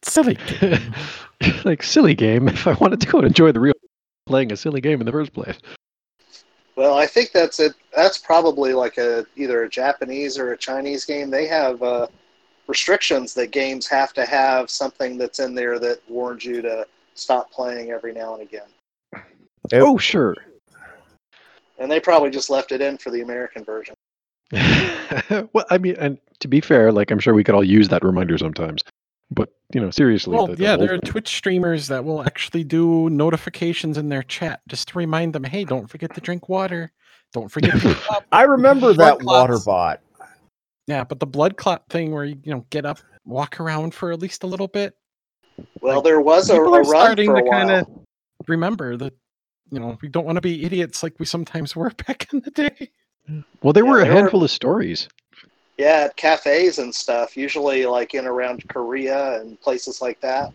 Silly. 0.03 0.37
like 1.63 1.81
silly 1.81 2.15
game. 2.15 2.49
If 2.49 2.67
I 2.67 2.73
wanted 2.73 2.99
to 2.99 3.07
go 3.07 3.19
and 3.19 3.27
enjoy 3.27 3.53
the 3.53 3.61
real 3.61 3.75
playing 4.25 4.51
a 4.51 4.57
silly 4.57 4.81
game 4.81 4.99
in 4.99 5.05
the 5.05 5.13
first 5.13 5.31
place. 5.31 5.57
Well, 6.75 6.95
I 6.95 7.05
think 7.05 7.31
that's 7.31 7.61
it. 7.61 7.75
That's 7.95 8.17
probably 8.17 8.73
like 8.73 8.97
a 8.97 9.25
either 9.37 9.63
a 9.63 9.69
Japanese 9.69 10.37
or 10.37 10.51
a 10.51 10.57
Chinese 10.57 11.05
game. 11.05 11.29
They 11.29 11.47
have 11.47 11.81
uh, 11.81 12.07
restrictions 12.67 13.33
that 13.35 13.51
games 13.51 13.87
have 13.87 14.11
to 14.15 14.25
have 14.25 14.69
something 14.69 15.17
that's 15.17 15.39
in 15.39 15.55
there 15.55 15.79
that 15.79 16.01
warns 16.09 16.43
you 16.43 16.61
to 16.61 16.85
stop 17.13 17.53
playing 17.53 17.91
every 17.91 18.11
now 18.11 18.33
and 18.33 18.43
again. 18.43 18.67
Oh, 19.71 19.97
sure. 19.97 20.35
And 21.77 21.89
they 21.89 22.01
probably 22.01 22.31
just 22.31 22.49
left 22.49 22.73
it 22.73 22.81
in 22.81 22.97
for 22.97 23.11
the 23.11 23.21
American 23.21 23.63
version. 23.63 23.95
well, 25.53 25.65
I 25.69 25.77
mean, 25.77 25.95
and 25.99 26.17
to 26.39 26.47
be 26.47 26.61
fair, 26.61 26.91
like 26.91 27.11
I'm 27.11 27.19
sure 27.19 27.33
we 27.33 27.43
could 27.43 27.55
all 27.55 27.63
use 27.63 27.89
that 27.89 28.03
reminder 28.03 28.37
sometimes. 28.37 28.81
But 29.31 29.49
you 29.73 29.79
know, 29.79 29.91
seriously, 29.91 30.35
Well, 30.35 30.47
the- 30.47 30.55
the 30.55 30.63
yeah, 30.63 30.69
whole- 30.75 30.79
there 30.87 30.95
are 30.95 30.99
Twitch 30.99 31.27
streamers 31.27 31.87
that 31.87 32.03
will 32.03 32.23
actually 32.23 32.63
do 32.63 33.09
notifications 33.09 33.97
in 33.97 34.09
their 34.09 34.23
chat 34.23 34.61
just 34.67 34.87
to 34.89 34.97
remind 34.97 35.33
them, 35.33 35.43
hey, 35.43 35.63
don't 35.65 35.87
forget 35.87 36.13
to 36.15 36.21
drink 36.21 36.49
water. 36.49 36.91
Don't 37.31 37.51
forget 37.51 37.79
to. 37.81 37.95
I 38.31 38.43
remember 38.43 38.91
that 38.93 39.19
Blood 39.19 39.25
water 39.51 39.59
bot. 39.63 40.01
Yeah, 40.87 41.03
but 41.03 41.19
the 41.19 41.27
blood 41.27 41.55
clot 41.57 41.83
thing 41.91 42.11
where 42.11 42.25
you, 42.25 42.39
you 42.43 42.51
know, 42.51 42.65
get 42.71 42.83
up, 42.83 42.97
walk 43.23 43.59
around 43.59 43.93
for 43.93 44.11
at 44.11 44.19
least 44.19 44.41
a 44.41 44.47
little 44.47 44.67
bit. 44.67 44.95
Well, 45.81 45.97
Like, 45.97 46.03
there 46.05 46.19
was 46.21 46.49
a, 46.49 46.55
a 46.55 46.61
run 46.67 46.85
starting 46.85 47.27
for 47.27 47.37
a 47.37 47.43
to 47.43 47.49
kind 47.51 47.69
of 47.69 47.87
remember 48.47 48.97
that, 48.97 49.13
you 49.69 49.79
know, 49.79 49.99
we 50.01 50.07
don't 50.07 50.25
want 50.25 50.37
to 50.37 50.41
be 50.41 50.63
idiots 50.65 51.03
like 51.03 51.19
we 51.19 51.27
sometimes 51.27 51.75
were 51.75 51.91
back 52.07 52.33
in 52.33 52.39
the 52.39 52.49
day. 52.49 52.89
Well, 53.61 53.73
there 53.73 53.83
Yeah, 53.85 53.89
were 53.91 53.99
a 53.99 54.03
there 54.03 54.13
were- 54.13 54.19
handful 54.21 54.43
of 54.43 54.51
stories. 54.51 55.07
Yeah, 55.77 56.01
at 56.05 56.15
cafes 56.17 56.77
and 56.79 56.93
stuff. 56.93 57.37
Usually, 57.37 57.85
like 57.85 58.13
in 58.13 58.25
around 58.27 58.67
Korea 58.67 59.39
and 59.39 59.59
places 59.61 60.01
like 60.01 60.19
that. 60.21 60.51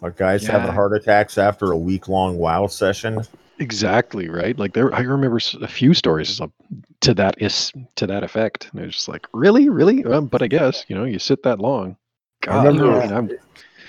Like 0.00 0.16
guys 0.16 0.46
having 0.46 0.72
heart 0.72 0.94
attacks 0.94 1.36
after 1.36 1.72
a 1.72 1.76
week 1.76 2.06
long 2.08 2.38
WoW 2.38 2.68
session. 2.68 3.22
Exactly 3.58 4.28
right. 4.30 4.56
Like 4.58 4.72
there, 4.72 4.94
I 4.94 5.00
remember 5.00 5.38
a 5.60 5.66
few 5.68 5.92
stories 5.94 6.40
of- 6.40 6.52
to 7.00 7.12
that 7.14 7.42
is 7.42 7.72
to 7.96 8.06
that 8.06 8.22
effect. 8.22 8.70
And 8.72 8.82
it's 8.84 8.94
just 8.94 9.08
like, 9.08 9.26
really, 9.34 9.68
really. 9.68 10.04
Um, 10.04 10.26
but 10.26 10.42
I 10.42 10.46
guess 10.46 10.84
you 10.88 10.94
know, 10.96 11.04
you 11.04 11.18
sit 11.18 11.42
that 11.42 11.58
long. 11.58 11.96
God, 12.40 12.66
remember- 12.66 13.02
I 13.02 13.20
mean, 13.20 13.36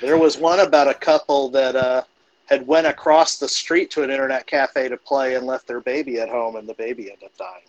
There 0.01 0.17
was 0.17 0.37
one 0.37 0.59
about 0.59 0.87
a 0.89 0.93
couple 0.95 1.49
that 1.51 1.75
uh, 1.75 2.01
had 2.47 2.65
went 2.67 2.87
across 2.87 3.37
the 3.37 3.47
street 3.47 3.91
to 3.91 4.01
an 4.03 4.09
internet 4.09 4.47
cafe 4.47 4.89
to 4.89 4.97
play 4.97 5.35
and 5.35 5.45
left 5.45 5.67
their 5.67 5.79
baby 5.81 6.19
at 6.19 6.27
home, 6.29 6.55
and 6.57 6.67
the 6.67 6.73
baby 6.73 7.11
ended 7.11 7.25
up 7.25 7.37
dying. 7.37 7.61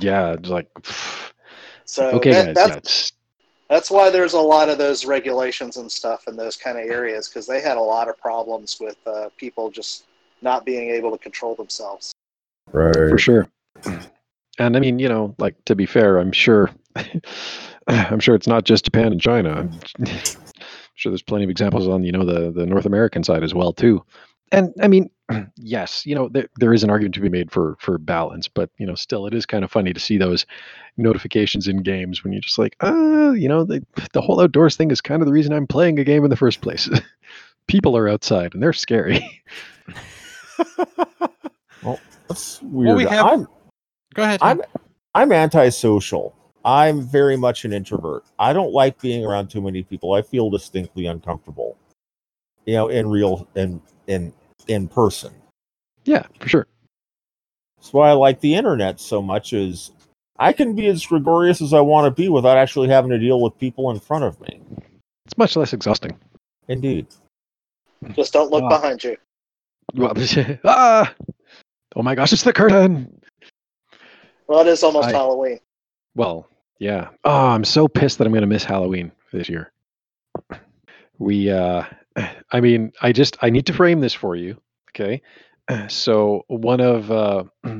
Yeah, 0.00 0.36
like, 0.44 0.68
So 1.84 2.10
okay, 2.12 2.30
that, 2.32 2.46
guys, 2.46 2.54
that's 2.54 2.74
that's 2.74 3.12
that's 3.68 3.90
why 3.90 4.10
there's 4.10 4.34
a 4.34 4.40
lot 4.40 4.68
of 4.68 4.76
those 4.76 5.06
regulations 5.06 5.78
and 5.78 5.90
stuff 5.90 6.28
in 6.28 6.36
those 6.36 6.56
kind 6.56 6.76
of 6.78 6.84
areas 6.84 7.28
because 7.28 7.46
they 7.46 7.60
had 7.60 7.78
a 7.78 7.80
lot 7.80 8.08
of 8.08 8.18
problems 8.18 8.76
with 8.78 8.96
uh, 9.06 9.30
people 9.38 9.70
just 9.70 10.04
not 10.42 10.66
being 10.66 10.90
able 10.90 11.10
to 11.10 11.18
control 11.18 11.54
themselves. 11.54 12.12
Right. 12.70 12.94
for 12.94 13.18
sure. 13.18 13.48
And 14.58 14.76
I 14.76 14.80
mean, 14.80 14.98
you 14.98 15.08
know, 15.08 15.34
like 15.38 15.54
to 15.64 15.74
be 15.74 15.86
fair, 15.86 16.18
I'm 16.18 16.32
sure, 16.32 16.70
I'm 17.86 18.20
sure 18.20 18.34
it's 18.34 18.46
not 18.46 18.64
just 18.64 18.84
Japan 18.84 19.12
and 19.12 19.20
China. 19.20 19.70
I'm 19.98 20.06
sure 20.94 21.10
there's 21.10 21.22
plenty 21.22 21.44
of 21.44 21.50
examples 21.50 21.88
on 21.88 22.04
you 22.04 22.12
know 22.12 22.24
the 22.24 22.50
the 22.50 22.66
North 22.66 22.86
American 22.86 23.24
side 23.24 23.42
as 23.42 23.54
well 23.54 23.72
too. 23.72 24.04
And 24.52 24.74
I 24.82 24.88
mean, 24.88 25.10
yes, 25.56 26.04
you 26.06 26.14
know, 26.14 26.28
there, 26.28 26.48
there 26.58 26.72
is 26.72 26.82
an 26.84 26.90
argument 26.90 27.14
to 27.14 27.20
be 27.20 27.28
made 27.28 27.50
for 27.50 27.76
for 27.80 27.98
balance, 27.98 28.48
but 28.48 28.70
you 28.78 28.86
know, 28.86 28.94
still, 28.94 29.26
it 29.26 29.34
is 29.34 29.46
kind 29.46 29.64
of 29.64 29.70
funny 29.70 29.92
to 29.92 30.00
see 30.00 30.18
those 30.18 30.46
notifications 30.96 31.68
in 31.68 31.82
games 31.82 32.22
when 32.22 32.32
you're 32.32 32.42
just 32.42 32.58
like, 32.58 32.76
ah, 32.80 33.30
you 33.32 33.48
know, 33.48 33.64
the 33.64 33.84
the 34.12 34.20
whole 34.20 34.40
outdoors 34.40 34.76
thing 34.76 34.90
is 34.90 35.00
kind 35.00 35.22
of 35.22 35.26
the 35.26 35.32
reason 35.32 35.52
I'm 35.52 35.66
playing 35.66 35.98
a 35.98 36.04
game 36.04 36.24
in 36.24 36.30
the 36.30 36.36
first 36.36 36.60
place. 36.60 36.88
People 37.68 37.96
are 37.96 38.08
outside 38.08 38.52
and 38.54 38.62
they're 38.62 38.72
scary. 38.72 39.42
Well, 41.82 41.98
that's 42.28 42.62
weird. 42.62 42.96
we 42.96 43.04
have- 43.04 43.26
I'm 43.26 43.48
Go 44.14 44.22
ahead. 44.22 44.40
I'm 44.42 44.62
I'm 45.14 45.32
antisocial. 45.32 46.34
I'm 46.64 47.00
very 47.02 47.36
much 47.36 47.64
an 47.64 47.72
introvert. 47.72 48.24
I 48.38 48.52
don't 48.52 48.72
like 48.72 49.00
being 49.00 49.24
around 49.24 49.48
too 49.50 49.60
many 49.60 49.82
people. 49.82 50.12
I 50.14 50.22
feel 50.22 50.48
distinctly 50.48 51.06
uncomfortable. 51.06 51.76
You 52.66 52.74
know, 52.74 52.88
in 52.88 53.08
real 53.08 53.48
in 53.56 53.82
in 54.06 54.32
in 54.68 54.88
person. 54.88 55.32
yeah, 56.04 56.26
for 56.40 56.48
sure. 56.48 56.66
That's 57.78 57.92
why 57.92 58.10
I 58.10 58.12
like 58.12 58.40
the 58.40 58.54
internet 58.54 59.00
so 59.00 59.20
much 59.20 59.52
is 59.52 59.90
I 60.38 60.52
can 60.52 60.74
be 60.74 60.86
as 60.86 61.04
gregarious 61.04 61.60
as 61.60 61.72
I 61.72 61.80
want 61.80 62.04
to 62.06 62.10
be 62.22 62.28
without 62.28 62.56
actually 62.56 62.88
having 62.88 63.10
to 63.10 63.18
deal 63.18 63.40
with 63.40 63.58
people 63.58 63.90
in 63.90 63.98
front 64.00 64.24
of 64.24 64.40
me. 64.40 64.60
It's 65.26 65.36
much 65.36 65.56
less 65.56 65.72
exhausting. 65.72 66.16
Indeed. 66.68 67.06
Just 68.14 68.32
don't 68.32 68.50
look 68.50 68.62
Wow. 68.62 68.68
behind 68.68 69.02
you. 69.04 69.16
Ah! 70.64 71.12
Oh 71.94 72.02
my 72.02 72.14
gosh, 72.14 72.32
it's 72.32 72.42
the 72.44 72.52
curtain. 72.52 73.20
Well, 74.46 74.60
it 74.60 74.66
is 74.68 74.82
almost 74.82 75.08
I- 75.08 75.12
Halloween. 75.12 75.58
Well, 76.14 76.48
yeah. 76.78 77.08
Oh, 77.24 77.46
I'm 77.48 77.64
so 77.64 77.88
pissed 77.88 78.18
that 78.18 78.26
I'm 78.26 78.32
going 78.32 78.40
to 78.42 78.46
miss 78.46 78.64
Halloween 78.64 79.12
this 79.32 79.48
year. 79.48 79.72
We, 81.18 81.50
uh, 81.50 81.84
I 82.50 82.60
mean, 82.60 82.92
I 83.00 83.12
just, 83.12 83.36
I 83.42 83.50
need 83.50 83.66
to 83.66 83.72
frame 83.72 84.00
this 84.00 84.14
for 84.14 84.36
you. 84.36 84.60
Okay. 84.90 85.22
So 85.88 86.44
one 86.48 86.80
of, 86.80 87.10
uh, 87.10 87.44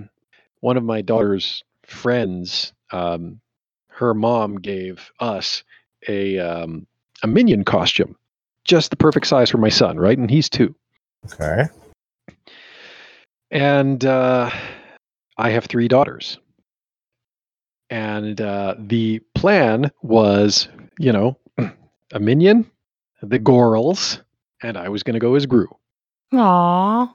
one 0.61 0.77
of 0.77 0.85
my 0.85 1.03
daughter's 1.03 1.63
friends, 1.85 2.73
um, 2.91 3.41
her 3.89 4.15
mom 4.15 4.57
gave 4.57 5.11
us 5.21 5.63
a, 6.09 6.39
um, 6.39 6.87
a 7.23 7.27
minion 7.27 7.65
costume, 7.65 8.17
just 8.65 8.91
the 8.91 8.97
perfect 8.97 9.27
size 9.27 9.51
for 9.51 9.59
my 9.59 9.69
son, 9.69 9.99
right? 9.99 10.17
And 10.17 10.31
he's 10.31 10.49
two. 10.49 10.75
Okay. 11.35 11.65
and 13.51 14.05
uh, 14.05 14.51
I 15.37 15.51
have 15.51 15.67
three 15.67 15.89
daughters. 15.89 16.39
And 17.91 18.41
uh, 18.41 18.77
the 18.79 19.21
plan 19.35 19.91
was, 20.03 20.69
you 20.99 21.13
know, 21.13 21.37
a 22.13 22.21
minion, 22.21 22.71
the 23.23 23.39
Gorals, 23.39 24.21
and 24.63 24.77
I 24.77 24.89
was 24.89 25.03
going 25.03 25.15
to 25.15 25.21
go 25.21 25.35
as 25.35 25.47
Gru. 25.47 25.69
Aww. 26.33 27.13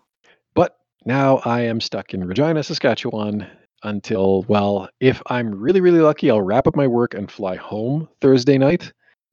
But 0.53 0.77
now 1.05 1.37
I 1.45 1.61
am 1.61 1.79
stuck 1.81 2.13
in 2.13 2.23
Regina, 2.23 2.63
Saskatchewan 2.63 3.47
until, 3.83 4.43
well, 4.47 4.89
if 4.99 5.21
I'm 5.27 5.53
really, 5.53 5.81
really 5.81 5.99
lucky, 5.99 6.31
I'll 6.31 6.41
wrap 6.41 6.67
up 6.67 6.75
my 6.75 6.87
work 6.87 7.13
and 7.13 7.29
fly 7.31 7.55
home 7.55 8.07
Thursday 8.21 8.57
night. 8.57 8.91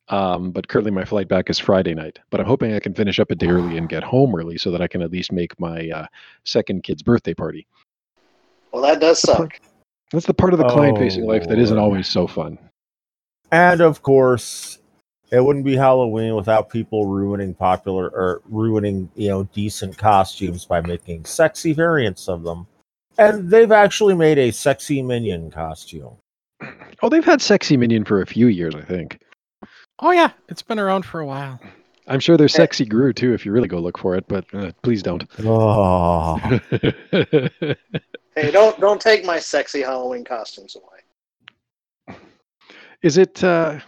Um, 0.08 0.50
but 0.50 0.68
currently 0.68 0.90
my 0.90 1.04
flight 1.06 1.28
back 1.28 1.48
is 1.48 1.58
Friday 1.58 1.94
night. 1.94 2.18
But 2.30 2.40
I'm 2.40 2.46
hoping 2.46 2.74
I 2.74 2.80
can 2.80 2.92
finish 2.92 3.18
up 3.18 3.30
a 3.30 3.34
day 3.34 3.46
early 3.48 3.78
and 3.78 3.88
get 3.88 4.02
home 4.02 4.34
early 4.34 4.58
so 4.58 4.70
that 4.70 4.82
I 4.82 4.86
can 4.86 5.00
at 5.00 5.10
least 5.10 5.32
make 5.32 5.58
my 5.58 5.88
uh, 5.88 6.06
second 6.44 6.82
kid's 6.82 7.02
birthday 7.02 7.32
party. 7.32 7.66
Well, 8.70 8.82
that 8.82 9.00
does 9.00 9.22
The 9.22 9.28
part- 9.34 9.52
suck. 9.54 9.60
That's 10.12 10.26
the 10.26 10.34
part 10.34 10.52
of 10.52 10.58
the 10.58 10.68
client 10.68 10.98
facing 10.98 11.24
life 11.24 11.48
that 11.48 11.58
isn't 11.58 11.78
Oh. 11.78 11.82
always 11.82 12.06
so 12.06 12.26
fun. 12.26 12.58
And 13.50 13.80
of 13.80 14.02
course, 14.02 14.78
it 15.30 15.44
wouldn't 15.44 15.64
be 15.64 15.76
Halloween 15.76 16.34
without 16.34 16.70
people 16.70 17.06
ruining 17.06 17.54
popular 17.54 18.08
or 18.08 18.42
ruining, 18.46 19.10
you 19.14 19.28
know, 19.28 19.44
decent 19.54 19.96
costumes 19.98 20.64
by 20.64 20.80
making 20.80 21.24
sexy 21.24 21.72
variants 21.72 22.28
of 22.28 22.42
them. 22.42 22.66
And 23.18 23.48
they've 23.48 23.72
actually 23.72 24.14
made 24.14 24.38
a 24.38 24.50
sexy 24.50 25.02
minion 25.02 25.50
costume. 25.50 26.16
Oh, 27.02 27.08
they've 27.08 27.24
had 27.24 27.42
Sexy 27.42 27.76
Minion 27.76 28.04
for 28.04 28.22
a 28.22 28.26
few 28.26 28.46
years, 28.46 28.74
I 28.74 28.82
think. 28.82 29.20
Oh 29.98 30.10
yeah, 30.10 30.30
it's 30.48 30.62
been 30.62 30.78
around 30.78 31.04
for 31.04 31.20
a 31.20 31.26
while. 31.26 31.60
I'm 32.06 32.20
sure 32.20 32.36
there's 32.36 32.54
Sexy 32.54 32.84
Gru 32.84 33.12
too 33.12 33.32
if 33.32 33.46
you 33.46 33.52
really 33.52 33.68
go 33.68 33.78
look 33.78 33.98
for 33.98 34.16
it, 34.16 34.26
but 34.28 34.44
uh, 34.54 34.72
please 34.82 35.02
don't. 35.02 35.24
Oh, 35.44 36.38
Hey, 38.36 38.50
don't 38.50 38.78
don't 38.80 39.00
take 39.00 39.24
my 39.24 39.38
sexy 39.38 39.80
Halloween 39.82 40.24
costumes 40.24 40.76
away. 40.76 42.18
Is 43.02 43.16
it? 43.16 43.44
Uh, 43.44 43.78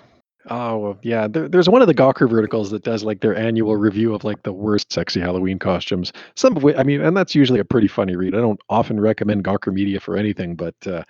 oh, 0.51 0.97
yeah. 1.03 1.29
There, 1.29 1.49
there's 1.49 1.69
one 1.69 1.83
of 1.83 1.89
the 1.89 1.95
Gawker 1.95 2.29
verticals 2.29 2.71
that 2.71 2.83
does 2.85 3.05
like 3.05 3.21
their 3.21 3.37
annual 3.37 3.77
review 3.77 4.15
of 4.15 4.25
like 4.25 4.43
the 4.43 4.53
worst 4.53 4.93
sexy 4.93 5.21
Halloween 5.21 5.59
costumes. 5.59 6.13
Some 6.35 6.57
of 6.57 6.63
which, 6.63 6.77
I 6.77 6.83
mean, 6.83 7.01
and 7.01 7.17
that's 7.17 7.35
usually 7.35 7.61
a 7.61 7.65
pretty 7.65 7.89
funny 7.89 8.17
read. 8.17 8.35
I 8.35 8.39
don't 8.39 8.61
often 8.69 9.01
recommend 9.01 9.45
Gawker 9.45 9.73
Media 9.73 10.01
for 10.01 10.17
anything, 10.17 10.55
but 10.55 10.75
uh, 10.87 11.03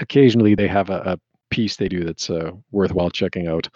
occasionally 0.00 0.54
they 0.54 0.68
have 0.68 0.90
a, 0.90 1.00
a 1.00 1.20
piece 1.50 1.76
they 1.76 1.88
do 1.88 2.04
that's 2.04 2.30
uh, 2.30 2.52
worthwhile 2.70 3.10
checking 3.10 3.46
out. 3.46 3.68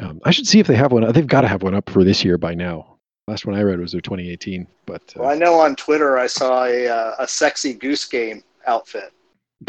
Um, 0.00 0.20
I 0.24 0.30
should 0.30 0.46
see 0.46 0.60
if 0.60 0.66
they 0.66 0.76
have 0.76 0.92
one. 0.92 1.10
They've 1.12 1.26
got 1.26 1.40
to 1.40 1.48
have 1.48 1.62
one 1.62 1.74
up 1.74 1.90
for 1.90 2.04
this 2.04 2.24
year 2.24 2.38
by 2.38 2.54
now. 2.54 2.96
Last 3.26 3.46
one 3.46 3.56
I 3.56 3.62
read 3.62 3.80
was 3.80 3.92
their 3.92 4.00
2018, 4.00 4.66
but 4.86 5.02
uh, 5.16 5.22
Well, 5.22 5.30
I 5.30 5.34
know 5.34 5.54
on 5.60 5.76
Twitter 5.76 6.18
I 6.18 6.26
saw 6.26 6.64
a 6.64 6.88
uh, 6.88 7.14
a 7.18 7.28
sexy 7.28 7.74
goose 7.74 8.04
game 8.04 8.42
outfit. 8.66 9.12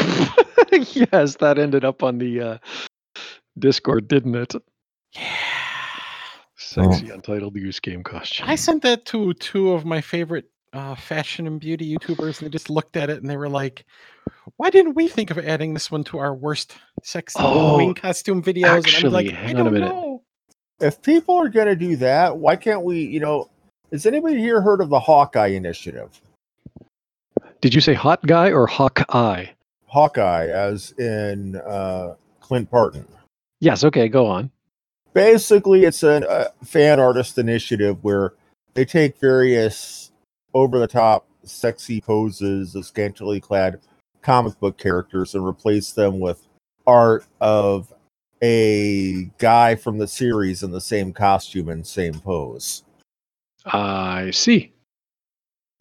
yes, 0.70 1.36
that 1.36 1.58
ended 1.58 1.84
up 1.84 2.02
on 2.02 2.18
the 2.18 2.40
uh, 2.40 2.58
Discord, 3.58 4.08
didn't 4.08 4.34
it? 4.34 4.54
Yeah. 5.14 5.22
Sexy 6.56 7.10
untitled 7.10 7.54
goose 7.54 7.80
game 7.80 8.02
costume. 8.02 8.48
I 8.48 8.54
sent 8.54 8.82
that 8.82 9.04
to 9.06 9.34
two 9.34 9.72
of 9.72 9.84
my 9.84 10.00
favorite 10.00 10.46
uh, 10.72 10.94
fashion 10.94 11.46
and 11.46 11.60
beauty 11.60 11.94
YouTubers, 11.96 12.38
and 12.40 12.46
they 12.46 12.50
just 12.50 12.70
looked 12.70 12.96
at 12.96 13.10
it 13.10 13.20
and 13.20 13.28
they 13.28 13.36
were 13.36 13.48
like, 13.48 13.84
"Why 14.56 14.70
didn't 14.70 14.94
we 14.94 15.06
think 15.08 15.30
of 15.30 15.38
adding 15.38 15.74
this 15.74 15.90
one 15.90 16.02
to 16.04 16.18
our 16.18 16.34
worst 16.34 16.74
sexy 17.02 17.38
Oh, 17.40 17.52
Halloween 17.52 17.94
costume 17.94 18.42
videos?" 18.42 18.78
actually, 18.86 18.96
and 18.96 19.06
I'm 19.06 19.12
like, 19.12 19.26
hang 19.34 19.56
"I 19.56 19.60
on 19.60 19.66
a 19.66 19.70
don't 19.70 19.72
minute. 19.74 19.88
know." 19.88 20.22
if 20.80 21.02
people 21.02 21.36
are 21.36 21.48
going 21.48 21.66
to 21.68 21.76
do 21.76 21.96
that, 21.96 22.38
why 22.38 22.56
can't 22.56 22.82
we, 22.82 23.02
you 23.04 23.20
know, 23.20 23.50
has 23.92 24.06
anybody 24.06 24.38
here 24.38 24.60
heard 24.62 24.80
of 24.80 24.88
the 24.88 24.98
Hawkeye 24.98 25.48
Initiative? 25.48 26.20
Did 27.60 27.74
you 27.74 27.80
say 27.80 27.94
hot 27.94 28.26
guy 28.26 28.50
or 28.50 28.66
Hawkeye? 28.66 29.46
Hawkeye, 29.86 30.46
as 30.48 30.92
in 30.92 31.56
uh, 31.56 32.14
Clint 32.40 32.70
Barton. 32.70 33.06
Yes. 33.62 33.84
Okay. 33.84 34.08
Go 34.08 34.26
on. 34.26 34.50
Basically, 35.14 35.84
it's 35.84 36.02
a 36.02 36.28
uh, 36.28 36.48
fan 36.64 36.98
artist 36.98 37.38
initiative 37.38 38.02
where 38.02 38.34
they 38.74 38.84
take 38.84 39.20
various 39.20 40.10
over 40.52 40.80
the 40.80 40.88
top, 40.88 41.28
sexy 41.44 42.00
poses 42.00 42.74
of 42.74 42.84
scantily 42.84 43.40
clad 43.40 43.78
comic 44.20 44.58
book 44.58 44.78
characters 44.78 45.36
and 45.36 45.46
replace 45.46 45.92
them 45.92 46.18
with 46.18 46.48
art 46.88 47.24
of 47.40 47.94
a 48.42 49.30
guy 49.38 49.76
from 49.76 49.98
the 49.98 50.08
series 50.08 50.64
in 50.64 50.72
the 50.72 50.80
same 50.80 51.12
costume 51.12 51.68
and 51.68 51.86
same 51.86 52.14
pose. 52.14 52.82
I 53.64 54.32
see. 54.32 54.72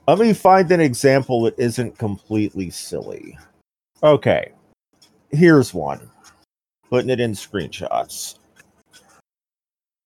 Let 0.08 0.20
me 0.20 0.34
find 0.34 0.72
an 0.72 0.82
example 0.82 1.42
that 1.44 1.58
isn't 1.58 1.98
completely 1.98 2.70
silly. 2.70 3.40
Okay, 4.04 4.52
here's 5.32 5.74
one. 5.74 6.11
Putting 6.92 7.10
it 7.10 7.22
in 7.22 7.32
screenshots. 7.32 8.38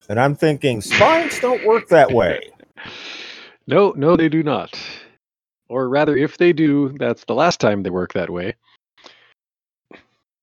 And 0.07 0.19
I'm 0.19 0.36
thinking, 0.36 0.81
spines 0.81 1.39
don't 1.39 1.65
work 1.65 1.89
that 1.89 2.11
way. 2.11 2.51
No, 3.67 3.95
no, 3.97 4.15
they 4.15 4.29
do 4.29 4.43
not. 4.43 4.79
Or 5.69 5.89
rather, 5.89 6.15
if 6.15 6.38
they 6.38 6.53
do, 6.53 6.95
that's 6.99 7.23
the 7.23 7.33
last 7.33 7.59
time 7.59 7.81
they 7.81 7.89
work 7.89 8.13
that 8.13 8.29
way. 8.29 8.53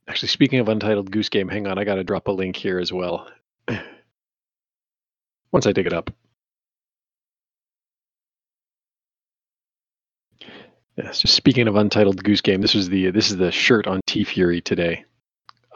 Actually, 0.09 0.27
speaking 0.27 0.59
of 0.59 0.69
Untitled 0.69 1.09
Goose 1.13 1.29
Game, 1.29 1.49
hang 1.49 1.69
on, 1.69 1.79
I 1.79 1.85
got 1.85 1.95
to 1.95 2.03
drop 2.03 2.27
a 2.27 2.33
link 2.33 2.57
here 2.57 2.81
as 2.81 2.93
well. 2.93 3.29
Once 5.53 5.69
I 5.69 5.73
dig 5.73 5.87
it 5.87 5.93
up. 5.93 6.11
Yes, 10.97 11.21
speaking 11.31 11.69
of 11.69 11.77
Untitled 11.77 12.25
Goose 12.25 12.41
Game, 12.41 12.61
this 12.61 12.75
was 12.75 12.89
the 12.89 13.13
this 13.13 13.31
is 13.31 13.37
the 13.37 13.53
shirt 13.53 13.87
on 13.87 14.01
TeeFury 14.09 14.65
today. 14.65 15.05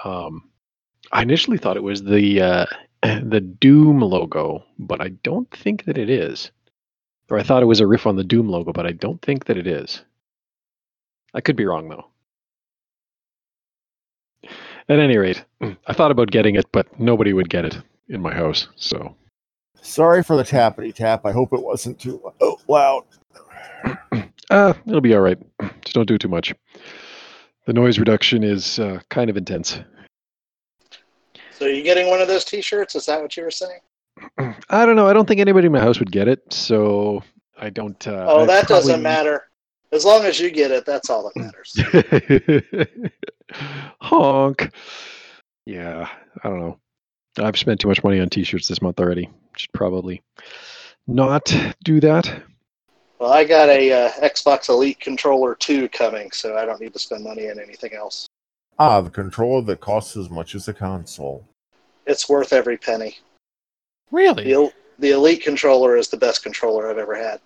Um, 0.03 0.51
I 1.13 1.23
initially 1.23 1.59
thought 1.59 1.77
it 1.77 1.83
was 1.83 2.03
the 2.03 2.41
uh, 2.41 2.67
the 3.03 3.41
Doom 3.41 4.01
logo, 4.01 4.65
but 4.79 5.01
I 5.01 5.09
don't 5.09 5.51
think 5.51 5.85
that 5.85 5.99
it 5.99 6.11
is. 6.11 6.51
Or 7.29 7.39
I 7.39 7.43
thought 7.43 7.63
it 7.63 7.67
was 7.67 7.81
a 7.81 7.87
riff 7.87 8.07
on 8.07 8.17
the 8.17 8.25
Doom 8.25 8.49
logo, 8.49 8.73
but 8.73 8.87
I 8.87 8.93
don't 8.93 9.21
think 9.23 9.47
that 9.47 9.57
it 9.57 9.67
is. 9.67 10.03
I 11.35 11.41
could 11.41 11.57
be 11.57 11.67
wrong 11.67 11.89
though. 11.89 12.07
At 14.89 15.01
any 15.01 15.17
rate, 15.17 15.45
I 15.61 15.93
thought 15.93 16.13
about 16.13 16.31
getting 16.31 16.55
it, 16.55 16.67
but 16.73 16.99
nobody 17.01 17.33
would 17.33 17.51
get 17.51 17.65
it 17.65 17.79
in 18.09 18.23
my 18.23 18.33
house. 18.35 18.69
So 18.77 19.17
Sorry 19.87 20.25
for 20.25 20.37
the 20.37 20.43
tappity 20.43 20.93
tap. 20.93 21.25
I 21.25 21.31
hope 21.31 21.53
it 21.53 21.63
wasn't 21.63 22.01
too 22.01 22.21
loud. 22.67 23.05
uh, 24.51 24.75
it'll 24.85 25.01
be 25.01 25.15
all 25.15 25.21
right. 25.21 25.39
Just 25.83 25.95
don't 25.95 26.09
do 26.09 26.19
too 26.19 26.29
much. 26.29 26.53
The 27.67 27.73
noise 27.73 27.99
reduction 27.99 28.43
is 28.43 28.81
uh, 28.81 29.01
kind 29.11 29.31
of 29.31 29.37
intense. 29.37 29.81
So 31.59 31.67
you 31.67 31.83
getting 31.83 32.09
one 32.09 32.21
of 32.21 32.29
those 32.29 32.45
T-shirts? 32.45 32.95
Is 32.95 33.07
that 33.07 33.21
what 33.21 33.37
you 33.37 33.43
were 33.45 33.51
saying? 33.51 33.81
I 34.69 34.85
don't 34.87 34.97
know. 34.97 35.07
I 35.07 35.13
don't 35.13 35.27
think 35.27 35.41
anybody 35.41 35.67
in 35.67 35.73
my 35.73 35.81
house 35.81 35.99
would 35.99 36.13
get 36.13 36.29
it, 36.29 36.53
so 36.53 37.23
I 37.59 37.71
don't. 37.71 38.07
Uh, 38.07 38.27
Oh, 38.29 38.47
that 38.47 38.67
probably- 38.67 38.89
doesn't 38.89 39.03
matter. 39.03 39.45
As 39.93 40.05
long 40.05 40.25
as 40.25 40.39
you 40.41 40.51
get 40.51 40.71
it, 40.73 40.85
that's 40.85 41.09
all 41.09 41.31
that 41.33 41.37
matters. 41.37 43.01
Honk. 44.01 44.71
Yeah, 45.65 46.09
I 46.43 46.49
don't 46.49 46.61
know. 46.61 46.79
I've 47.39 47.57
spent 47.57 47.81
too 47.81 47.89
much 47.89 48.03
money 48.03 48.19
on 48.21 48.29
t-shirts 48.29 48.67
this 48.69 48.83
month 48.83 48.99
already. 48.99 49.31
Should 49.57 49.73
probably 49.73 50.23
not 51.07 51.55
do 51.85 52.01
that. 52.01 52.43
well, 53.19 53.33
I 53.33 53.45
got 53.45 53.69
a 53.69 53.93
uh, 53.93 54.11
Xbox 54.23 54.69
Elite 54.69 54.99
Controller 55.01 55.55
2 55.55 55.89
coming, 55.91 56.31
so 56.33 56.57
I 56.57 56.65
don't 56.65 56.81
need 56.81 56.93
to 56.93 56.99
spend 56.99 57.23
money 57.25 57.49
on 57.51 57.59
anything 57.61 57.95
else. 57.95 58.27
Ah, 58.79 59.01
the 59.01 59.11
controller 59.11 59.62
that 59.62 59.81
costs 59.81 60.16
as 60.16 60.29
much 60.29 60.55
as 60.55 60.68
a 60.68 60.74
console. 60.74 61.47
It's 62.07 62.29
worth 62.29 62.53
every 62.53 62.77
penny. 62.77 63.18
Really? 64.11 64.45
The, 64.45 64.72
the 64.99 65.11
Elite 65.12 65.43
controller 65.43 65.97
is 65.97 66.09
the 66.09 66.16
best 66.16 66.43
controller 66.43 66.91
I've 66.91 66.99
ever 66.99 67.14
had. 67.14 67.41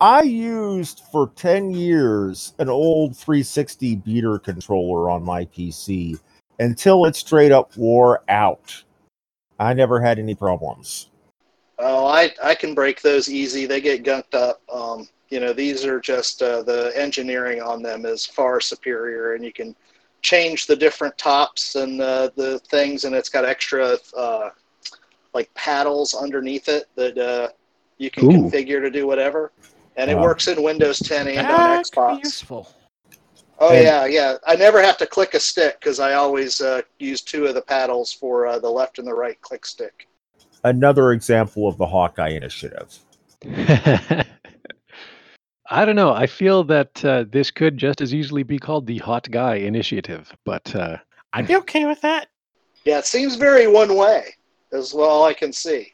I 0.00 0.22
used 0.22 1.02
for 1.10 1.30
10 1.36 1.70
years 1.70 2.52
an 2.58 2.68
old 2.68 3.16
360 3.16 3.96
beater 3.96 4.38
controller 4.38 5.08
on 5.08 5.22
my 5.22 5.46
PC 5.46 6.20
until 6.58 7.06
it 7.06 7.16
straight 7.16 7.50
up 7.50 7.74
wore 7.76 8.22
out. 8.28 8.84
I 9.58 9.72
never 9.72 10.00
had 10.00 10.18
any 10.18 10.34
problems. 10.34 11.08
Oh, 11.78 12.06
I 12.06 12.32
I 12.42 12.54
can 12.54 12.74
break 12.74 13.00
those 13.00 13.30
easy. 13.30 13.66
They 13.66 13.80
get 13.80 14.02
gunked 14.04 14.34
up. 14.34 14.62
Um, 14.72 15.08
you 15.28 15.40
know, 15.40 15.52
these 15.52 15.84
are 15.84 16.00
just 16.00 16.42
uh, 16.42 16.62
the 16.62 16.92
engineering 16.94 17.60
on 17.60 17.82
them 17.82 18.06
is 18.06 18.24
far 18.24 18.60
superior, 18.60 19.34
and 19.34 19.44
you 19.44 19.52
can 19.52 19.74
change 20.26 20.66
the 20.66 20.74
different 20.74 21.16
tops 21.16 21.76
and 21.76 22.00
uh, 22.00 22.28
the 22.34 22.58
things, 22.68 23.04
and 23.04 23.14
it's 23.14 23.28
got 23.28 23.44
extra 23.44 23.96
uh, 24.16 24.50
like 25.34 25.48
paddles 25.54 26.14
underneath 26.14 26.68
it 26.68 26.86
that 26.96 27.16
uh, 27.16 27.48
you 27.98 28.10
can 28.10 28.24
Ooh. 28.24 28.30
configure 28.50 28.80
to 28.80 28.90
do 28.90 29.06
whatever. 29.06 29.52
And 29.96 30.10
it 30.10 30.18
works 30.18 30.48
in 30.48 30.62
Windows 30.62 30.98
10 30.98 31.28
and 31.28 31.38
on 31.38 31.44
That 31.46 31.84
could 31.84 31.92
Xbox. 31.92 32.24
useful. 32.24 32.68
Oh 33.60 33.72
And- 33.72 33.84
yeah, 33.84 34.04
yeah. 34.06 34.36
I 34.46 34.56
never 34.56 34.82
have 34.82 34.98
to 34.98 35.06
click 35.06 35.34
a 35.34 35.40
stick 35.40 35.78
because 35.80 36.00
I 36.00 36.14
always 36.14 36.60
uh, 36.60 36.82
use 36.98 37.22
two 37.22 37.46
of 37.46 37.54
the 37.54 37.62
paddles 37.62 38.12
for 38.12 38.46
uh, 38.48 38.58
the 38.58 38.68
left 38.68 38.98
and 38.98 39.06
the 39.06 39.14
right 39.14 39.40
click 39.40 39.64
stick. 39.64 40.08
Another 40.64 41.12
example 41.12 41.68
of 41.68 41.78
the 41.78 41.86
Hawkeye 41.86 42.30
initiative. 42.30 42.98
I 45.70 45.84
don't 45.84 45.96
know. 45.96 46.12
I 46.12 46.26
feel 46.26 46.64
that 46.64 47.04
uh, 47.04 47.24
this 47.30 47.50
could 47.50 47.76
just 47.76 48.00
as 48.00 48.14
easily 48.14 48.42
be 48.42 48.58
called 48.58 48.86
the 48.86 48.98
Hot 48.98 49.28
Guy 49.30 49.56
Initiative, 49.56 50.32
but 50.44 50.74
uh, 50.74 50.98
I'd 51.32 51.48
be 51.48 51.56
okay 51.56 51.86
with 51.86 52.00
that. 52.02 52.28
Yeah, 52.84 52.98
it 52.98 53.06
seems 53.06 53.36
very 53.36 53.66
one 53.66 53.96
way, 53.96 54.34
is 54.72 54.92
all 54.92 55.24
I 55.24 55.34
can 55.34 55.52
see. 55.52 55.92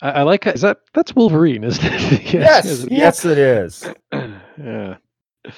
I, 0.00 0.10
I 0.10 0.22
like. 0.22 0.46
Is 0.46 0.62
that 0.62 0.78
that's 0.94 1.14
Wolverine, 1.14 1.64
isn't 1.64 1.84
it? 1.84 2.34
Yeah, 2.34 2.40
Yes, 2.40 2.64
isn't 2.66 2.92
yes, 2.92 3.24
it 3.24 3.38
is. 3.38 3.86
yeah. 4.12 4.96
Uh, 5.44 5.50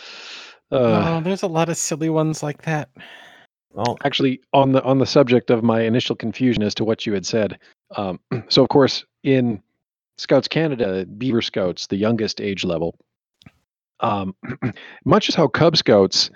oh, 0.72 1.20
there's 1.22 1.42
a 1.42 1.48
lot 1.48 1.68
of 1.68 1.76
silly 1.76 2.10
ones 2.10 2.42
like 2.42 2.62
that. 2.62 2.90
Well, 3.72 3.96
actually 4.04 4.40
on 4.52 4.72
the 4.72 4.82
on 4.82 4.98
the 4.98 5.06
subject 5.06 5.50
of 5.50 5.62
my 5.62 5.82
initial 5.82 6.16
confusion 6.16 6.62
as 6.62 6.74
to 6.74 6.84
what 6.84 7.06
you 7.06 7.12
had 7.12 7.24
said 7.24 7.58
um, 7.96 8.18
so 8.48 8.62
of 8.62 8.68
course 8.68 9.04
in 9.22 9.62
scouts 10.18 10.48
canada 10.48 11.06
beaver 11.06 11.40
scouts 11.40 11.86
the 11.86 11.96
youngest 11.96 12.40
age 12.40 12.64
level 12.64 12.96
um, 14.00 14.34
much 15.04 15.28
as 15.28 15.34
how 15.34 15.46
cub 15.48 15.76
scouts 15.76 16.30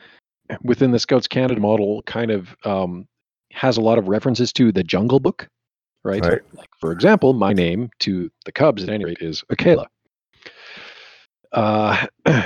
within 0.62 0.90
the 0.90 0.98
scouts 0.98 1.26
canada 1.26 1.60
model 1.60 2.02
kind 2.02 2.30
of 2.30 2.56
um, 2.64 3.06
has 3.52 3.76
a 3.76 3.80
lot 3.80 3.98
of 3.98 4.08
references 4.08 4.52
to 4.52 4.70
the 4.72 4.82
jungle 4.84 5.20
book 5.20 5.48
right, 6.02 6.24
Right. 6.24 6.40
like 6.54 6.68
for 6.78 6.92
example 6.92 7.32
my 7.32 7.52
name 7.52 7.90
to 8.00 8.30
the 8.44 8.52
cubs 8.52 8.82
at 8.82 8.88
any 8.90 9.04
rate 9.04 9.18
is 9.20 9.42
akela. 9.50 9.86
Uh, 11.52 12.06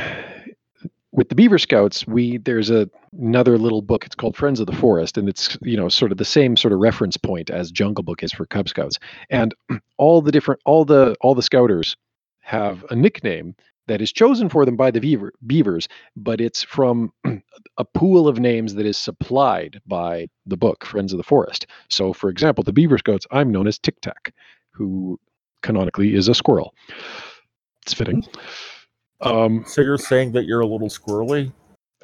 with 1.12 1.28
the 1.30 1.34
beaver 1.34 1.58
scouts 1.58 2.06
we 2.06 2.36
there's 2.38 2.70
a 2.70 2.88
another 3.18 3.56
little 3.58 3.80
book 3.82 4.04
it's 4.04 4.14
called 4.14 4.36
friends 4.36 4.60
of 4.60 4.66
the 4.66 4.76
forest 4.76 5.16
and 5.16 5.28
it's 5.28 5.56
you 5.62 5.76
know 5.76 5.88
sort 5.88 6.12
of 6.12 6.18
the 6.18 6.24
same 6.24 6.56
sort 6.56 6.72
of 6.72 6.78
reference 6.78 7.16
point 7.16 7.50
as 7.50 7.72
jungle 7.72 8.04
book 8.04 8.22
is 8.22 8.32
for 8.32 8.46
cub 8.46 8.68
scouts. 8.68 8.98
And 9.30 9.54
all 9.96 10.20
the 10.20 10.30
different 10.30 10.60
all 10.66 10.84
the 10.84 11.16
all 11.20 11.34
the 11.34 11.42
scouters 11.42 11.96
have 12.40 12.84
a 12.90 12.94
nickname 12.94 13.54
that 13.89 14.01
is 14.01 14.12
chosen 14.12 14.49
for 14.49 14.64
them 14.64 14.76
by 14.76 14.91
the 14.91 15.01
beaver, 15.01 15.32
beavers 15.47 15.89
but 16.16 16.41
it's 16.41 16.62
from 16.62 17.12
a 17.78 17.84
pool 17.84 18.28
of 18.28 18.39
names 18.39 18.74
that 18.74 18.86
is 18.86 18.97
supplied 18.97 19.80
by 19.86 20.28
the 20.47 20.57
book 20.57 20.84
friends 20.84 21.12
of 21.12 21.16
the 21.16 21.24
forest 21.24 21.66
so 21.89 22.12
for 22.12 22.30
example 22.30 22.62
the 22.62 22.72
beaver 22.72 22.99
scouts 22.99 23.26
i'm 23.30 23.51
known 23.51 23.66
as 23.66 23.78
tic 23.78 24.01
tac 24.01 24.32
who 24.70 25.18
canonically 25.62 26.14
is 26.14 26.28
a 26.28 26.34
squirrel 26.34 26.74
it's 27.82 27.95
fitting 27.95 28.24
um 29.20 29.64
so 29.66 29.80
you're 29.80 29.99
saying 29.99 30.32
that 30.32 30.45
you're 30.45 30.61
a 30.61 30.66
little 30.66 30.89
squirrely? 30.89 31.53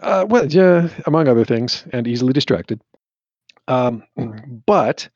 uh, 0.03 0.27
well, 0.29 0.47
yeah, 0.47 0.89
among 1.07 1.29
other 1.29 1.45
things, 1.45 1.85
and 1.93 2.07
easily 2.07 2.33
distracted. 2.33 2.81
Um, 3.69 4.03
but 4.67 5.09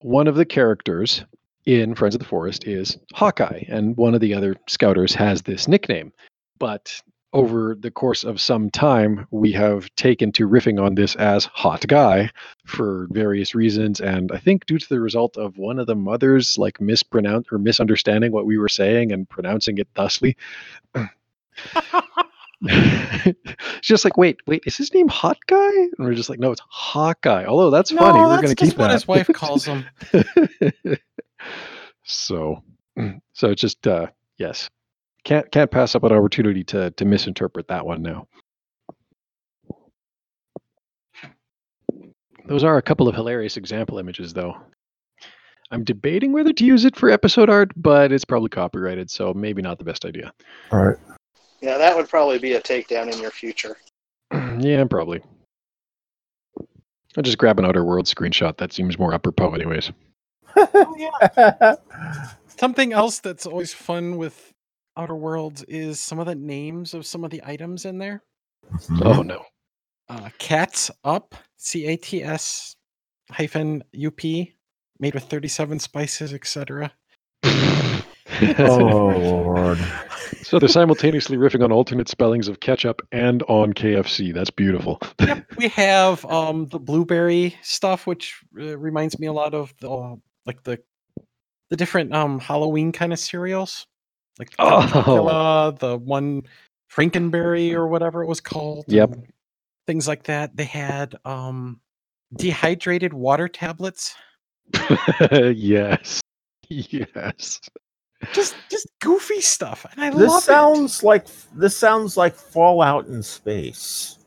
one 0.00 0.28
of 0.28 0.36
the 0.36 0.44
characters 0.44 1.24
in 1.68 1.94
Friends 1.94 2.14
of 2.14 2.18
the 2.18 2.24
Forest 2.24 2.66
is 2.66 2.96
Hawkeye, 3.12 3.64
and 3.68 3.94
one 3.98 4.14
of 4.14 4.22
the 4.22 4.32
other 4.32 4.56
scouters 4.66 5.14
has 5.14 5.42
this 5.42 5.68
nickname. 5.68 6.14
But 6.58 7.02
over 7.34 7.76
the 7.78 7.90
course 7.90 8.24
of 8.24 8.40
some 8.40 8.70
time, 8.70 9.26
we 9.30 9.52
have 9.52 9.94
taken 9.94 10.32
to 10.32 10.48
riffing 10.48 10.82
on 10.82 10.94
this 10.94 11.14
as 11.16 11.44
Hot 11.44 11.86
Guy 11.86 12.30
for 12.64 13.06
various 13.10 13.54
reasons, 13.54 14.00
and 14.00 14.32
I 14.32 14.38
think 14.38 14.64
due 14.64 14.78
to 14.78 14.88
the 14.88 14.98
result 14.98 15.36
of 15.36 15.58
one 15.58 15.78
of 15.78 15.86
the 15.86 15.94
mothers 15.94 16.56
like 16.56 16.80
mispronounce 16.80 17.48
or 17.52 17.58
misunderstanding 17.58 18.32
what 18.32 18.46
we 18.46 18.56
were 18.56 18.70
saying 18.70 19.12
and 19.12 19.28
pronouncing 19.28 19.76
it 19.76 19.88
thusly. 19.94 20.38
She's 22.66 23.34
just 23.82 24.06
like, 24.06 24.16
wait, 24.16 24.38
wait, 24.46 24.62
is 24.64 24.78
his 24.78 24.94
name 24.94 25.08
Hot 25.08 25.36
Guy? 25.46 25.70
And 25.74 25.92
we're 25.98 26.14
just 26.14 26.30
like, 26.30 26.38
no, 26.38 26.50
it's 26.50 26.62
Hawkeye. 26.66 27.44
Although 27.44 27.70
that's 27.70 27.92
no, 27.92 28.00
funny, 28.00 28.20
we're 28.20 28.40
going 28.40 28.48
to 28.48 28.64
keep 28.64 28.78
what 28.78 28.88
that. 28.88 28.94
his 28.94 29.06
wife 29.06 29.28
calls 29.34 29.66
him. 29.66 29.84
so, 32.04 32.62
so 33.32 33.50
it's 33.50 33.60
just 33.60 33.86
uh, 33.86 34.06
yes. 34.38 34.68
Can't 35.24 35.50
can't 35.50 35.70
pass 35.70 35.94
up 35.94 36.04
an 36.04 36.12
opportunity 36.12 36.64
to 36.64 36.90
to 36.92 37.04
misinterpret 37.04 37.68
that 37.68 37.84
one 37.84 38.02
now. 38.02 38.26
Those 42.46 42.64
are 42.64 42.78
a 42.78 42.82
couple 42.82 43.08
of 43.08 43.14
hilarious 43.14 43.58
example 43.58 43.98
images, 43.98 44.32
though. 44.32 44.56
I'm 45.70 45.84
debating 45.84 46.32
whether 46.32 46.52
to 46.54 46.64
use 46.64 46.86
it 46.86 46.96
for 46.96 47.10
episode 47.10 47.50
art, 47.50 47.72
but 47.76 48.10
it's 48.10 48.24
probably 48.24 48.48
copyrighted, 48.48 49.10
so 49.10 49.34
maybe 49.34 49.60
not 49.60 49.78
the 49.78 49.84
best 49.84 50.06
idea. 50.06 50.32
All 50.72 50.82
right. 50.82 50.96
Yeah, 51.60 51.76
that 51.76 51.94
would 51.94 52.08
probably 52.08 52.38
be 52.38 52.54
a 52.54 52.60
takedown 52.60 53.12
in 53.12 53.20
your 53.20 53.30
future. 53.30 53.76
yeah, 54.32 54.82
probably. 54.84 55.20
I'll 57.16 57.22
just 57.22 57.36
grab 57.36 57.58
an 57.58 57.66
Outer 57.66 57.84
World 57.84 58.06
screenshot. 58.06 58.56
That 58.56 58.72
seems 58.72 58.98
more 58.98 59.12
apropos, 59.12 59.52
anyways. 59.52 59.92
Something 62.48 62.92
else 62.92 63.20
that's 63.20 63.46
always 63.46 63.72
fun 63.72 64.16
with 64.16 64.52
Outer 64.96 65.14
Worlds 65.14 65.62
is 65.64 66.00
some 66.00 66.18
of 66.18 66.26
the 66.26 66.34
names 66.34 66.92
of 66.92 67.06
some 67.06 67.24
of 67.24 67.30
the 67.30 67.42
items 67.44 67.84
in 67.84 67.98
there. 67.98 68.22
Oh 69.02 69.22
no. 69.22 69.44
Uh, 70.08 70.30
Cats 70.38 70.90
Up, 71.04 71.34
C 71.56 71.86
A 71.86 71.96
T 71.96 72.24
S 72.24 72.74
hyphen 73.30 73.84
U 73.92 74.10
P, 74.10 74.54
made 74.98 75.14
with 75.14 75.24
37 75.24 75.78
spices, 75.78 76.32
etc. 76.32 76.92
oh 78.58 79.12
lord. 79.16 79.78
so 80.42 80.58
they're 80.58 80.68
simultaneously 80.68 81.36
riffing 81.36 81.62
on 81.62 81.72
alternate 81.72 82.08
spellings 82.08 82.48
of 82.48 82.60
ketchup 82.60 83.00
and 83.12 83.42
on 83.44 83.72
KFC. 83.72 84.34
That's 84.34 84.50
beautiful. 84.50 85.00
yep, 85.20 85.44
we 85.56 85.68
have 85.68 86.24
um, 86.26 86.66
the 86.66 86.78
blueberry 86.78 87.56
stuff, 87.62 88.06
which 88.06 88.40
uh, 88.58 88.76
reminds 88.78 89.18
me 89.18 89.26
a 89.26 89.32
lot 89.32 89.54
of 89.54 89.72
the 89.80 89.90
uh, 89.90 90.16
like 90.46 90.62
the 90.64 90.78
the 91.70 91.76
different 91.76 92.14
um, 92.14 92.38
Halloween 92.40 92.92
kind 92.92 93.12
of 93.12 93.18
cereals, 93.18 93.86
like 94.38 94.50
the 94.50 94.56
Oh. 94.60 94.86
Dracula, 94.86 95.76
the 95.78 95.98
one 95.98 96.42
Frankenberry 96.90 97.72
or 97.72 97.86
whatever 97.88 98.22
it 98.22 98.26
was 98.26 98.40
called. 98.40 98.84
Yep. 98.88 99.14
Things 99.86 100.08
like 100.08 100.24
that. 100.24 100.56
They 100.56 100.64
had 100.64 101.14
um, 101.24 101.80
dehydrated 102.36 103.12
water 103.12 103.48
tablets. 103.48 104.14
yes. 105.32 106.20
Yes. 106.68 107.60
Just 108.32 108.56
just 108.68 108.88
goofy 109.00 109.40
stuff, 109.40 109.86
and 109.92 110.02
I 110.04 110.10
This 110.10 110.28
love 110.28 110.42
sounds 110.42 111.04
like 111.04 111.26
this 111.54 111.76
sounds 111.76 112.16
like 112.16 112.34
Fallout 112.34 113.06
in 113.06 113.22
space. 113.22 114.17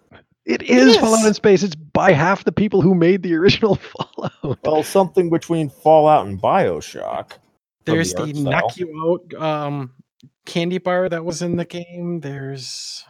It 0.46 0.64
is 0.64 0.96
is. 0.96 0.98
Fallout 0.98 1.26
in 1.26 1.34
Space. 1.34 1.64
It's 1.64 1.76
by 1.76 2.14
half 2.14 2.44
the 2.46 2.52
people 2.52 2.82
who 2.82 2.96
made 2.96 3.24
the 3.24 3.34
original 3.36 3.76
Fallout. 3.76 4.60
Well, 4.64 4.84
something 4.84 5.30
between 5.30 5.70
Fallout 5.70 6.26
and 6.26 6.42
Bioshock. 6.42 7.34
There's 7.86 8.14
the 8.14 8.26
the, 8.26 8.34
knock 8.34 8.78
you 8.78 9.22
out 9.34 9.42
um, 9.42 9.92
candy 10.46 10.78
bar 10.78 11.10
that 11.10 11.26
was 11.26 11.42
in 11.42 11.58
the 11.58 11.66
game. 11.66 12.20
There's 12.20 13.04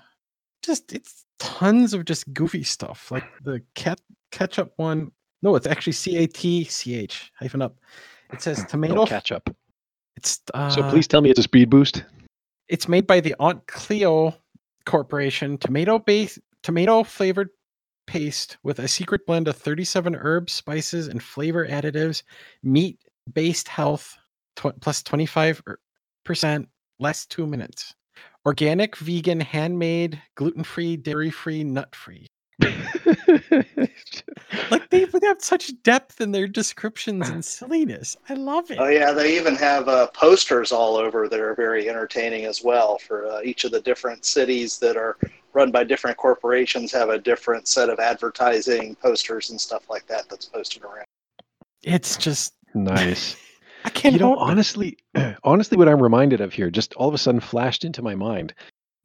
just 0.62 0.94
it's 0.94 1.26
tons 1.40 1.94
of 1.94 2.06
just 2.06 2.32
goofy 2.34 2.64
stuff, 2.64 3.12
like 3.12 3.26
the 3.44 3.62
cat 3.76 4.00
ketchup 4.32 4.74
one. 4.78 5.12
No, 5.42 5.56
it's 5.56 5.68
actually 5.68 5.94
C 5.94 6.18
A 6.18 6.28
T 6.28 6.64
C 6.66 6.96
H 6.96 7.32
hyphen 7.38 7.62
up. 7.62 7.78
It 8.32 8.42
says 8.42 8.64
tomato. 8.66 8.96
No 8.96 9.06
catch 9.06 9.32
up. 9.32 9.50
It's 10.16 10.42
uh, 10.54 10.70
So 10.70 10.90
please 10.90 11.08
tell 11.08 11.22
me 11.22 11.30
it's 11.30 11.40
a 11.40 11.44
speed 11.44 11.70
boost. 11.70 12.04
It's 12.68 12.88
made 12.88 13.08
by 13.08 13.20
the 13.20 13.36
Aunt 13.40 13.66
Cleo 13.68 14.34
Corporation. 14.86 15.58
Tomato 15.58 16.00
based 16.00 16.40
tomato 16.64 17.04
flavored 17.04 17.50
paste 18.08 18.58
with 18.64 18.80
a 18.80 18.88
secret 18.88 19.26
blend 19.26 19.48
of 19.48 19.56
37 19.56 20.16
herbs, 20.16 20.54
spices, 20.54 21.08
and 21.08 21.22
flavor 21.22 21.68
additives. 21.68 22.24
Meat 22.64 23.00
based 23.34 23.68
health 23.68 24.18
tw- 24.56 24.80
plus 24.82 25.04
25 25.04 25.62
er, 25.68 25.80
percent 26.24 26.68
less 27.00 27.26
two 27.26 27.48
minutes. 27.48 27.94
Organic, 28.46 28.98
vegan, 28.98 29.40
handmade, 29.40 30.22
gluten 30.36 30.64
free, 30.64 30.98
dairy 30.98 31.30
free, 31.30 31.64
nut 31.64 31.96
free. 31.96 32.28
Like 34.70 34.90
they 34.90 35.06
would 35.06 35.24
have 35.24 35.42
such 35.42 35.72
depth 35.84 36.20
in 36.20 36.32
their 36.32 36.48
descriptions 36.48 37.30
and 37.30 37.44
silliness. 37.58 38.18
I 38.30 38.34
love 38.34 38.70
it. 38.72 38.80
Oh 38.80 38.88
yeah, 38.88 39.12
they 39.12 39.38
even 39.38 39.56
have 39.56 39.88
uh, 39.88 40.08
posters 40.08 40.72
all 40.72 40.98
over 40.98 41.30
that 41.30 41.40
are 41.40 41.56
very 41.56 41.90
entertaining 41.90 42.46
as 42.46 42.64
well. 42.64 42.98
For 42.98 43.28
uh, 43.28 43.42
each 43.44 43.64
of 43.64 43.72
the 43.72 43.82
different 43.82 44.26
cities 44.26 44.78
that 44.80 44.98
are 44.98 45.18
run 45.54 45.72
by 45.72 45.84
different 45.84 46.18
corporations, 46.18 46.92
have 46.92 47.10
a 47.10 47.18
different 47.18 47.68
set 47.68 47.90
of 47.90 48.00
advertising 48.00 48.96
posters 48.96 49.50
and 49.50 49.60
stuff 49.60 49.90
like 49.90 50.06
that 50.08 50.30
that's 50.30 50.46
posted 50.46 50.84
around. 50.84 51.06
It's 51.84 52.18
just 52.18 52.54
nice. 52.74 53.36
I 53.86 53.90
can't 53.90 54.14
you 54.14 54.20
know, 54.20 54.36
help 54.36 54.48
it. 54.48 54.52
honestly, 54.52 54.98
honestly, 55.44 55.78
what 55.78 55.90
I'm 55.90 56.02
reminded 56.02 56.42
of 56.42 56.54
here, 56.54 56.70
just 56.70 56.94
all 56.94 57.08
of 57.08 57.16
a 57.16 57.18
sudden 57.18 57.40
flashed 57.40 57.84
into 57.84 58.02
my 58.02 58.16
mind, 58.16 58.54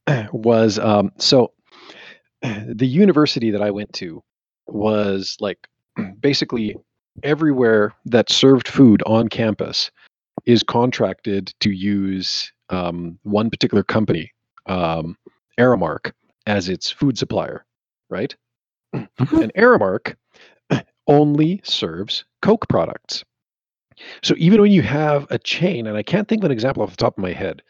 was 0.33 0.79
um, 0.79 1.13
so 1.19 1.53
the 2.43 2.87
university 2.87 3.51
that 3.51 3.63
I 3.63 3.71
went 3.71 3.93
to 3.95 4.23
was 4.67 5.37
like 5.41 5.67
basically 6.21 6.77
everywhere 7.23 7.95
that 8.05 8.31
served 8.31 8.69
food 8.69 9.03
on 9.07 9.29
campus 9.29 9.91
is 10.45 10.63
contracted 10.63 11.53
to 11.61 11.71
use 11.71 12.53
um, 12.71 13.19
one 13.23 13.51
particular 13.51 13.83
company, 13.83 14.33
um, 14.67 15.17
Aramark, 15.59 16.13
as 16.47 16.69
its 16.69 16.91
food 16.91 17.19
supplier, 17.19 17.65
right? 18.11 18.35
and 18.93 19.53
Aramark 19.57 20.15
only 21.07 21.61
serves 21.65 22.25
Coke 22.43 22.69
products. 22.69 23.25
So 24.23 24.35
even 24.37 24.61
when 24.61 24.73
you 24.73 24.83
have 24.83 25.27
a 25.31 25.39
chain, 25.39 25.87
and 25.87 25.97
I 25.97 26.03
can't 26.03 26.29
think 26.29 26.43
of 26.43 26.47
an 26.47 26.53
example 26.53 26.83
off 26.83 26.91
the 26.91 26.97
top 26.97 27.17
of 27.17 27.23
my 27.23 27.33
head, 27.33 27.63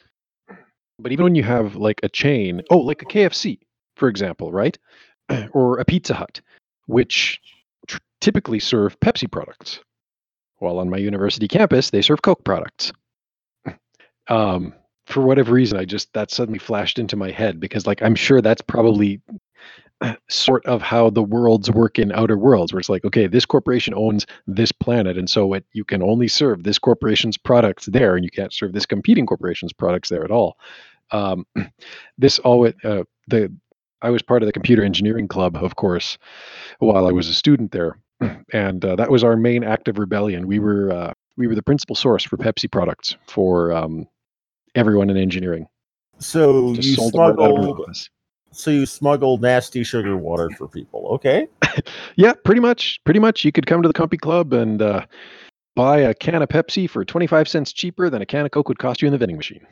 but 0.99 1.13
even 1.13 1.25
when 1.25 1.35
you 1.35 1.43
have 1.43 1.77
like 1.77 2.01
a 2.03 2.09
chain, 2.09 2.63
oh, 2.71 2.79
like 2.79 3.03
a 3.03 3.07
KFC, 3.07 3.59
for 3.97 4.09
example, 4.09 4.53
right? 4.53 4.79
Or 5.53 5.79
a 5.79 5.85
Pizza 5.85 6.15
Hut, 6.15 6.41
which 6.87 7.41
tr- 7.87 7.99
typically 8.21 8.61
serve 8.61 8.99
Pepsi 9.01 9.31
products. 9.31 9.81
While 10.59 10.79
on 10.79 10.89
my 10.89 10.97
university 10.97 11.49
campus, 11.49 11.91
they 11.91 12.03
serve 12.03 12.23
Coke 12.23 12.45
products. 12.45 12.93
Um, 14.29 14.75
for 15.07 15.21
whatever 15.21 15.53
reason, 15.53 15.79
I 15.79 15.85
just 15.85 16.13
that 16.15 16.33
suddenly 16.33 16.59
flashed 16.59 16.99
into 16.99 17.15
my 17.15 17.31
head 17.31 17.61
because, 17.61 17.87
like, 17.87 18.03
I'm 18.03 18.17
sure 18.17 18.41
that's 18.41 18.61
probably 18.61 19.21
sort 20.29 20.65
of 20.67 20.83
how 20.83 21.11
the 21.11 21.23
worlds 21.23 21.71
work 21.71 21.99
in 21.99 22.13
outer 22.13 22.37
worlds 22.37 22.73
where 22.73 22.81
it's 22.81 22.89
like 22.89 23.05
okay 23.05 23.27
this 23.27 23.47
corporation 23.47 23.95
owns 23.95 24.27
this 24.47 24.71
planet 24.71 25.17
and 25.17 25.31
so 25.31 25.55
it 25.55 25.65
you 25.73 25.85
can 25.85 26.03
only 26.03 26.29
serve 26.29 26.65
this 26.65 26.79
corporation's 26.79 27.39
products 27.39 27.87
there 27.87 28.15
and 28.15 28.25
you 28.25 28.31
can't 28.31 28.53
serve 28.53 28.75
this 28.75 28.85
competing 28.85 29.25
corporation's 29.25 29.73
products 29.73 30.11
there 30.11 30.23
at 30.23 30.31
all 30.31 30.59
um, 31.13 31.47
this 32.19 32.39
all 32.41 32.67
uh, 32.67 33.03
the 33.29 33.51
i 34.03 34.11
was 34.11 34.23
part 34.23 34.43
of 34.43 34.47
the 34.47 34.53
computer 34.53 34.83
engineering 34.83 35.29
club 35.29 35.57
of 35.57 35.77
course 35.77 36.19
while 36.79 37.07
i 37.07 37.13
was 37.13 37.29
a 37.29 37.35
student 37.35 37.73
there 37.73 37.99
and 38.53 38.85
uh, 38.85 38.97
that 38.97 39.11
was 39.11 39.23
our 39.23 39.37
main 39.37 39.63
act 39.65 39.89
of 39.89 39.99
rebellion 39.99 40.47
we 40.47 40.59
were 40.59 40.91
uh, 40.91 41.13
we 41.37 41.47
were 41.47 41.55
the 41.55 41.63
principal 41.63 41.95
source 41.95 42.25
for 42.25 42.37
pepsi 42.37 42.71
products 42.71 43.17
for 43.27 43.73
um, 43.73 44.07
everyone 44.75 45.11
in 45.11 45.17
engineering 45.17 45.67
So 46.19 46.75
just 46.75 46.89
you 46.89 46.95
sold 46.95 47.15
right 47.15 47.29
out 47.29 47.39
of 47.39 47.41
our 47.41 47.63
smuggled. 47.63 48.09
So 48.53 48.71
you 48.71 48.87
smuggled 48.87 49.43
nasty 49.43 49.85
sugar 49.85 50.17
water 50.17 50.51
for 50.51 50.69
people. 50.69 51.07
Okay. 51.13 51.49
Yeah, 52.17 52.33
pretty 52.43 52.63
much. 52.63 52.99
Pretty 53.05 53.21
much. 53.21 53.45
You 53.45 53.53
could 53.53 53.67
come 53.67 53.83
to 53.83 53.89
the 53.89 53.93
Compy 53.93 54.19
Club 54.19 54.55
and 54.55 54.81
uh, 54.81 55.05
buy 55.75 55.99
a 55.99 56.15
can 56.15 56.41
of 56.41 56.49
Pepsi 56.49 56.89
for 56.89 57.05
25 57.05 57.47
cents 57.47 57.71
cheaper 57.71 58.09
than 58.09 58.23
a 58.23 58.27
can 58.27 58.47
of 58.47 58.53
Coke 58.53 58.69
would 58.69 58.79
cost 58.79 59.03
you 59.03 59.07
in 59.07 59.13
the 59.13 59.19
vending 59.19 59.37
machine. 59.37 59.67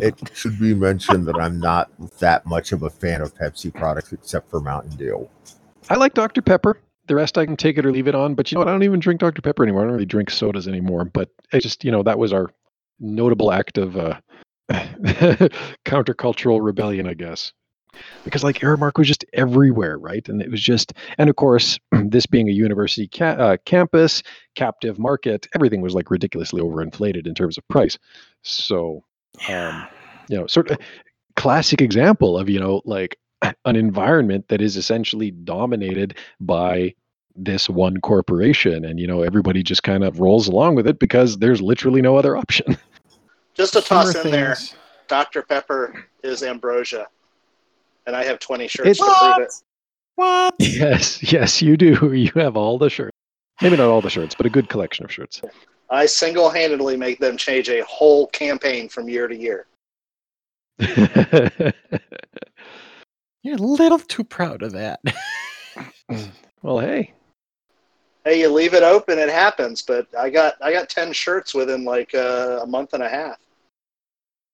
It 0.00 0.18
should 0.34 0.58
be 0.58 0.74
mentioned 0.74 1.26
that 1.26 1.36
I'm 1.36 1.58
not 1.58 1.90
that 2.18 2.46
much 2.46 2.72
of 2.72 2.82
a 2.82 2.90
fan 2.90 3.20
of 3.20 3.34
Pepsi 3.34 3.74
products 3.74 4.12
except 4.12 4.50
for 4.50 4.60
Mountain 4.60 4.96
Dew. 4.96 5.28
I 5.88 5.96
like 5.96 6.14
Dr. 6.14 6.42
Pepper. 6.42 6.78
The 7.06 7.14
rest 7.16 7.36
I 7.36 7.44
can 7.44 7.56
take 7.56 7.76
it 7.76 7.84
or 7.84 7.90
leave 7.90 8.06
it 8.06 8.14
on. 8.14 8.34
But 8.34 8.50
you 8.50 8.56
know 8.56 8.60
what? 8.60 8.68
I 8.68 8.72
don't 8.72 8.84
even 8.84 9.00
drink 9.00 9.20
Dr. 9.20 9.42
Pepper 9.42 9.62
anymore. 9.62 9.82
I 9.82 9.84
don't 9.86 9.94
really 9.94 10.06
drink 10.06 10.30
sodas 10.30 10.68
anymore. 10.68 11.04
But 11.04 11.30
I 11.52 11.58
just, 11.58 11.84
you 11.84 11.90
know, 11.90 12.02
that 12.04 12.18
was 12.18 12.32
our 12.32 12.50
notable 13.00 13.50
act 13.52 13.78
of 13.78 13.96
uh, 13.96 14.20
countercultural 14.70 16.62
rebellion, 16.64 17.08
I 17.08 17.14
guess. 17.14 17.52
Because 18.24 18.44
like 18.44 18.60
Aramark 18.60 18.98
was 18.98 19.08
just 19.08 19.24
everywhere, 19.32 19.98
right? 19.98 20.26
And 20.28 20.40
it 20.40 20.50
was 20.50 20.62
just, 20.62 20.92
and 21.18 21.28
of 21.28 21.36
course, 21.36 21.78
this 21.92 22.26
being 22.26 22.48
a 22.48 22.52
university 22.52 23.08
ca- 23.08 23.24
uh, 23.24 23.56
campus, 23.64 24.22
captive 24.54 24.98
market, 24.98 25.48
everything 25.54 25.80
was 25.80 25.94
like 25.94 26.10
ridiculously 26.10 26.62
overinflated 26.62 27.26
in 27.26 27.34
terms 27.34 27.58
of 27.58 27.66
price. 27.68 27.98
So, 28.42 29.02
um, 29.48 29.86
you 30.28 30.36
know, 30.38 30.46
sort 30.46 30.70
of 30.70 30.78
classic 31.36 31.80
example 31.80 32.38
of, 32.38 32.48
you 32.48 32.60
know, 32.60 32.82
like 32.84 33.18
an 33.42 33.76
environment 33.76 34.46
that 34.48 34.60
is 34.60 34.76
essentially 34.76 35.30
dominated 35.30 36.16
by 36.40 36.94
this 37.36 37.70
one 37.70 37.96
corporation 37.98 38.84
and 38.84 38.98
you 38.98 39.06
know 39.06 39.22
everybody 39.22 39.62
just 39.62 39.84
kind 39.84 40.02
of 40.02 40.18
rolls 40.18 40.48
along 40.48 40.74
with 40.74 40.86
it 40.86 40.98
because 40.98 41.38
there's 41.38 41.62
literally 41.62 42.02
no 42.02 42.16
other 42.16 42.36
option 42.36 42.76
Just 43.54 43.72
to 43.74 43.80
toss 43.80 44.12
Humor 44.12 44.26
in 44.26 44.32
there. 44.32 44.56
Dr. 45.06 45.42
Pepper 45.42 46.04
is 46.22 46.42
ambrosia, 46.42 47.06
and 48.06 48.16
I 48.16 48.24
have 48.24 48.40
20 48.40 48.66
shirts 48.68 48.88
It's- 48.88 48.98
to 48.98 49.32
prove 49.34 49.46
it. 49.46 49.52
What? 50.16 50.54
yes 50.58 51.32
yes 51.32 51.62
you 51.62 51.76
do 51.76 52.12
you 52.12 52.30
have 52.34 52.56
all 52.56 52.76
the 52.78 52.90
shirts 52.90 53.16
maybe 53.62 53.76
not 53.76 53.88
all 53.88 54.00
the 54.02 54.10
shirts 54.10 54.34
but 54.34 54.44
a 54.44 54.50
good 54.50 54.68
collection 54.68 55.04
of 55.04 55.12
shirts 55.12 55.40
I 55.90 56.06
single-handedly 56.06 56.96
make 56.96 57.18
them 57.18 57.36
change 57.36 57.68
a 57.68 57.84
whole 57.84 58.28
campaign 58.28 58.88
from 58.88 59.08
year 59.08 59.26
to 59.26 59.36
year. 59.36 59.66
You're 63.42 63.56
a 63.56 63.62
little 63.62 63.98
too 63.98 64.24
proud 64.24 64.62
of 64.62 64.72
that. 64.72 65.00
well, 66.62 66.78
hey, 66.78 67.12
Hey, 68.24 68.40
you 68.40 68.50
leave 68.52 68.74
it 68.74 68.82
open, 68.82 69.18
it 69.18 69.30
happens. 69.30 69.82
But 69.82 70.06
I 70.16 70.28
got 70.30 70.54
I 70.60 70.72
got 70.72 70.88
ten 70.88 71.12
shirts 71.12 71.54
within 71.54 71.84
like 71.84 72.14
uh, 72.14 72.60
a 72.62 72.66
month 72.66 72.92
and 72.92 73.02
a 73.02 73.08
half. 73.08 73.38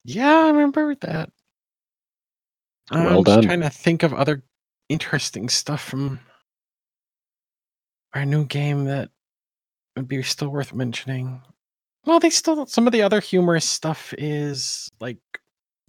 yeah, 0.05 0.45
I 0.45 0.51
remember 0.51 0.95
that. 0.97 1.31
Well 2.93 3.19
I'm 3.19 3.25
done. 3.25 3.43
just 3.43 3.47
trying 3.49 3.61
to 3.63 3.71
think 3.71 4.05
of 4.05 4.15
other 4.15 4.45
interesting 4.89 5.49
stuff 5.49 5.83
from 5.83 6.21
our 8.15 8.25
new 8.25 8.45
game 8.45 8.85
that 8.85 9.11
would 9.97 10.09
be 10.09 10.23
still 10.23 10.49
worth 10.49 10.75
mentioning. 10.75 11.43
Well, 12.05 12.21
they 12.21 12.31
still 12.31 12.67
some 12.67 12.87
of 12.87 12.93
the 12.93 13.03
other 13.03 13.21
humorous 13.21 13.65
stuff 13.65 14.15
is 14.17 14.91
like 15.01 15.19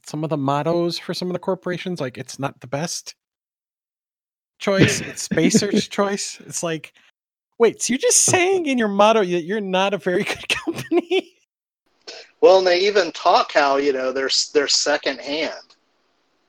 some 0.06 0.24
of 0.24 0.30
the 0.30 0.38
mottos 0.38 0.98
for 0.98 1.14
some 1.14 1.28
of 1.28 1.34
the 1.34 1.40
corporations, 1.40 2.02
like 2.02 2.18
it's 2.18 2.40
not 2.40 2.60
the 2.62 2.68
best 2.68 3.16
choice, 4.60 5.02
it's 5.02 5.24
Spacer's 5.24 5.88
choice. 5.90 6.40
It's 6.46 6.64
like, 6.64 6.94
wait, 7.60 7.82
so 7.82 7.94
you're 7.94 8.00
just 8.00 8.24
saying 8.24 8.66
in 8.66 8.78
your 8.78 8.88
motto 8.88 9.20
that 9.20 9.44
you're 9.44 9.62
not 9.62 9.94
a 9.94 9.98
very 9.98 10.24
good 10.24 10.48
company? 10.50 11.34
Well, 12.42 12.60
and 12.60 12.68
they 12.68 12.80
even 12.80 13.12
talk 13.12 13.52
how 13.52 13.78
you 13.78 13.94
know 13.94 14.12
they're 14.12 14.30
they're 14.54 14.68
second 14.68 15.20
hand. 15.20 15.76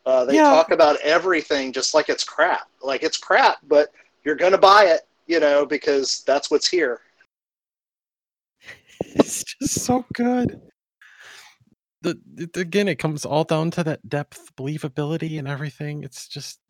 Uh, 0.06 0.24
they 0.24 0.36
Yeah. 0.36 0.48
talk 0.48 0.70
about 0.70 0.98
everything 1.00 1.72
just 1.72 1.92
like 1.92 2.08
it's 2.08 2.24
crap. 2.24 2.68
Like 2.82 3.02
it's 3.02 3.18
crap, 3.18 3.58
but 3.64 3.90
you're 4.24 4.36
gonna 4.36 4.58
buy 4.58 4.84
it, 4.84 5.02
you 5.26 5.40
know, 5.40 5.66
because 5.66 6.22
that's 6.26 6.50
what's 6.50 6.68
here. 6.68 7.00
it's 9.14 9.44
just 9.44 9.84
so 9.84 10.04
good. 10.14 10.60
The, 12.02 12.18
it, 12.36 12.56
again, 12.56 12.88
it 12.88 12.98
comes 12.98 13.24
all 13.24 13.44
down 13.44 13.70
to 13.72 13.84
that 13.84 14.08
depth, 14.08 14.54
believability, 14.56 15.38
and 15.38 15.48
everything. 15.48 16.04
It's 16.04 16.28
just 16.28 16.60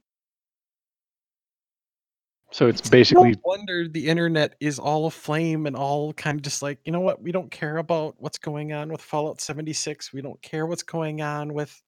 so 2.51 2.67
it's 2.67 2.89
basically 2.89 3.33
no 3.33 3.41
wonder 3.45 3.89
the 3.89 4.09
internet 4.09 4.55
is 4.59 4.79
all 4.79 5.07
aflame 5.07 5.67
and 5.67 5.77
all 5.77 6.15
kind 6.15 6.39
of 6.39 6.43
just 6.43 6.63
like 6.63 6.79
you 6.85 6.93
know 6.93 7.01
what 7.01 7.21
we 7.21 7.31
don't 7.31 7.51
care 7.51 7.77
about 7.77 8.15
what's 8.19 8.39
going 8.39 8.73
on 8.73 8.91
with 8.91 9.03
Fallout 9.03 9.41
76. 9.41 10.13
We 10.13 10.23
don't 10.23 10.41
care 10.41 10.67
what's 10.67 10.83
going 10.83 11.21
on 11.21 11.53
with. 11.53 11.83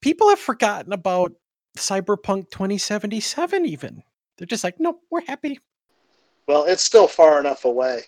People 0.00 0.30
have 0.30 0.38
forgotten 0.38 0.92
about 0.92 1.32
Cyberpunk 1.76 2.50
2077. 2.50 3.66
Even 3.66 4.02
they're 4.38 4.46
just 4.46 4.64
like, 4.64 4.80
nope, 4.80 5.00
we're 5.10 5.24
happy. 5.26 5.58
Well, 6.46 6.64
it's 6.64 6.82
still 6.82 7.06
far 7.08 7.38
enough 7.40 7.64
away. 7.64 8.04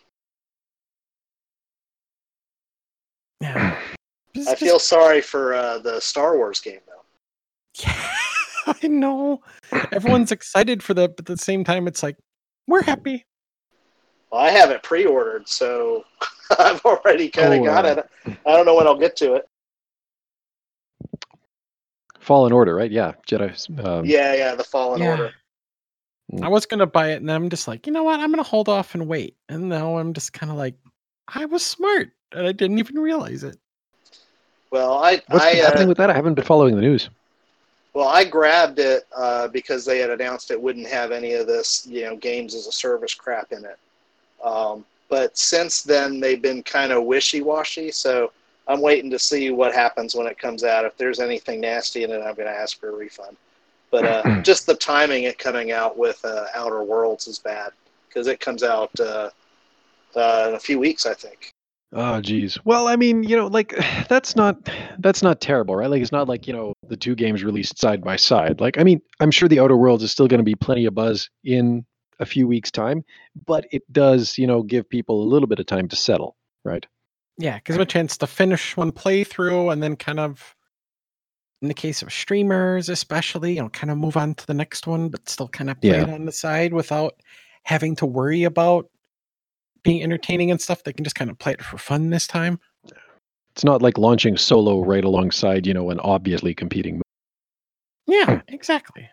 Yeah, 3.40 3.76
I 4.36 4.38
just- 4.38 4.58
feel 4.58 4.78
sorry 4.78 5.20
for 5.20 5.54
uh, 5.54 5.78
the 5.78 6.00
Star 6.00 6.36
Wars 6.36 6.60
game 6.60 6.80
though. 6.86 7.84
Yeah, 7.84 8.10
I 8.82 8.88
know. 8.88 9.42
Everyone's 9.92 10.32
excited 10.32 10.82
for 10.82 10.94
that, 10.94 11.16
but 11.16 11.28
at 11.28 11.36
the 11.36 11.42
same 11.42 11.64
time, 11.64 11.86
it's 11.86 12.02
like 12.02 12.16
we're 12.66 12.82
happy. 12.82 13.24
Well, 14.30 14.40
I 14.40 14.50
have 14.50 14.70
it 14.70 14.82
pre-ordered, 14.82 15.48
so 15.48 16.04
I've 16.58 16.80
already 16.84 17.28
kind 17.28 17.54
of 17.54 17.60
Oh, 17.60 17.64
got 17.64 17.84
uh, 17.86 18.02
it. 18.26 18.36
I 18.46 18.52
don't 18.56 18.66
know 18.66 18.74
when 18.74 18.86
I'll 18.86 18.98
get 18.98 19.16
to 19.16 19.34
it. 19.34 19.48
Fallen 22.20 22.52
Order, 22.52 22.74
right? 22.74 22.90
Yeah, 22.90 23.12
Jedi. 23.28 23.84
Um, 23.86 24.04
Yeah, 24.04 24.34
yeah, 24.34 24.54
the 24.54 24.64
Fallen 24.64 25.00
Yeah. 25.00 25.10
Order. 25.10 25.32
I 26.42 26.48
was 26.48 26.66
gonna 26.66 26.86
buy 26.86 27.12
it, 27.12 27.20
and 27.20 27.30
I'm 27.30 27.48
just 27.50 27.68
like, 27.68 27.86
you 27.86 27.92
know 27.92 28.02
what? 28.02 28.18
I'm 28.18 28.30
gonna 28.30 28.42
hold 28.42 28.68
off 28.68 28.94
and 28.96 29.06
wait. 29.06 29.36
And 29.48 29.68
now 29.68 29.98
I'm 29.98 30.12
just 30.12 30.32
kind 30.32 30.50
of 30.50 30.58
like, 30.58 30.74
I 31.28 31.44
was 31.44 31.64
smart, 31.64 32.10
and 32.32 32.46
I 32.46 32.52
didn't 32.52 32.78
even 32.78 32.98
realize 32.98 33.44
it. 33.44 33.58
Well, 34.70 34.98
I, 34.98 35.22
What's 35.28 35.44
I 35.44 35.52
been 35.52 35.60
uh, 35.60 35.66
happening 35.66 35.88
with 35.88 35.98
that? 35.98 36.10
I 36.10 36.14
haven't 36.14 36.34
been 36.34 36.44
following 36.44 36.74
the 36.74 36.82
news. 36.82 37.08
Well, 37.94 38.08
I 38.08 38.24
grabbed 38.24 38.78
it 38.78 39.04
uh, 39.16 39.48
because 39.48 39.84
they 39.84 39.98
had 39.98 40.10
announced 40.10 40.50
it 40.50 40.60
wouldn't 40.60 40.86
have 40.88 41.12
any 41.12 41.32
of 41.32 41.46
this, 41.46 41.86
you 41.86 42.02
know, 42.02 42.16
games 42.16 42.54
as 42.54 42.66
a 42.66 42.72
service 42.72 43.14
crap 43.14 43.52
in 43.52 43.64
it. 43.64 43.78
Um, 44.44 44.84
but 45.08 45.38
since 45.38 45.82
then, 45.82 46.20
they've 46.20 46.42
been 46.42 46.62
kind 46.62 46.92
of 46.92 47.04
wishy-washy. 47.04 47.90
So 47.92 48.32
I'm 48.68 48.82
waiting 48.82 49.10
to 49.12 49.18
see 49.18 49.50
what 49.50 49.72
happens 49.72 50.14
when 50.14 50.26
it 50.26 50.38
comes 50.38 50.62
out. 50.62 50.84
If 50.84 50.98
there's 50.98 51.20
anything 51.20 51.60
nasty 51.60 52.02
in 52.02 52.10
it, 52.10 52.18
I'm 52.18 52.34
going 52.34 52.48
to 52.48 52.50
ask 52.50 52.78
for 52.78 52.90
a 52.90 52.92
refund. 52.92 53.36
But 53.90 54.04
uh, 54.04 54.40
just 54.42 54.66
the 54.66 54.74
timing 54.74 55.24
it 55.24 55.38
coming 55.38 55.72
out 55.72 55.96
with 55.96 56.22
uh, 56.24 56.46
Outer 56.54 56.82
Worlds 56.82 57.28
is 57.28 57.38
bad 57.38 57.70
because 58.08 58.26
it 58.26 58.40
comes 58.40 58.62
out 58.62 58.90
uh, 59.00 59.30
uh, 60.14 60.46
in 60.48 60.54
a 60.54 60.60
few 60.60 60.78
weeks, 60.78 61.06
I 61.06 61.14
think. 61.14 61.52
Oh, 61.92 62.20
geez. 62.20 62.58
Well, 62.64 62.88
I 62.88 62.96
mean, 62.96 63.22
you 63.22 63.36
know, 63.36 63.46
like 63.46 63.74
that's 64.08 64.36
not 64.36 64.56
that's 64.98 65.22
not 65.22 65.40
terrible, 65.40 65.76
right? 65.76 65.90
Like 65.90 66.02
it's 66.02 66.12
not 66.12 66.28
like 66.28 66.46
you 66.46 66.52
know 66.52 66.72
the 66.88 66.96
two 66.96 67.14
games 67.14 67.44
released 67.44 67.78
side 67.78 68.02
by 68.02 68.16
side. 68.16 68.60
Like, 68.60 68.78
I 68.78 68.84
mean, 68.84 69.00
I'm 69.20 69.30
sure 69.30 69.48
the 69.48 69.60
Outer 69.60 69.76
Worlds 69.76 70.02
is 70.02 70.10
still 70.10 70.28
going 70.28 70.38
to 70.38 70.44
be 70.44 70.54
plenty 70.54 70.84
of 70.86 70.94
buzz 70.94 71.28
in 71.44 71.84
a 72.18 72.26
few 72.26 72.46
weeks' 72.48 72.70
time, 72.70 73.04
but 73.46 73.66
it 73.72 73.82
does, 73.92 74.38
you 74.38 74.46
know, 74.46 74.62
give 74.62 74.88
people 74.88 75.22
a 75.22 75.28
little 75.28 75.46
bit 75.46 75.58
of 75.58 75.66
time 75.66 75.86
to 75.88 75.96
settle, 75.96 76.36
right? 76.64 76.86
Yeah, 77.38 77.58
gives 77.64 77.76
them 77.76 77.82
a 77.82 77.86
chance 77.86 78.16
to 78.18 78.26
finish 78.26 78.76
one 78.76 78.90
playthrough, 78.92 79.70
and 79.70 79.82
then 79.82 79.96
kind 79.96 80.18
of, 80.18 80.56
in 81.60 81.68
the 81.68 81.74
case 81.74 82.00
of 82.00 82.10
streamers, 82.10 82.88
especially, 82.88 83.54
you 83.56 83.60
know, 83.62 83.68
kind 83.68 83.90
of 83.90 83.98
move 83.98 84.16
on 84.16 84.34
to 84.36 84.46
the 84.46 84.54
next 84.54 84.86
one, 84.86 85.10
but 85.10 85.28
still 85.28 85.48
kind 85.48 85.68
of 85.68 85.78
play 85.80 85.90
Yeah. 85.90 86.02
it 86.04 86.08
on 86.10 86.24
the 86.24 86.32
side 86.32 86.72
without 86.72 87.14
having 87.64 87.94
to 87.96 88.06
worry 88.06 88.44
about 88.44 88.88
being 89.86 90.02
entertaining 90.02 90.50
and 90.50 90.60
stuff. 90.60 90.82
They 90.82 90.92
can 90.92 91.04
just 91.04 91.16
kind 91.16 91.30
of 91.30 91.38
play 91.38 91.52
it 91.52 91.62
for 91.62 91.78
fun 91.78 92.10
this 92.10 92.26
time. 92.26 92.58
It's 93.52 93.64
not 93.64 93.80
like 93.80 93.96
launching 93.96 94.36
solo 94.36 94.84
right 94.84 95.04
alongside, 95.04 95.66
you 95.66 95.72
know, 95.72 95.90
an 95.90 96.00
obviously 96.00 96.54
competing. 96.54 97.00
Yeah, 98.06 98.40
hmm. 98.40 98.54
exactly. 98.54 99.08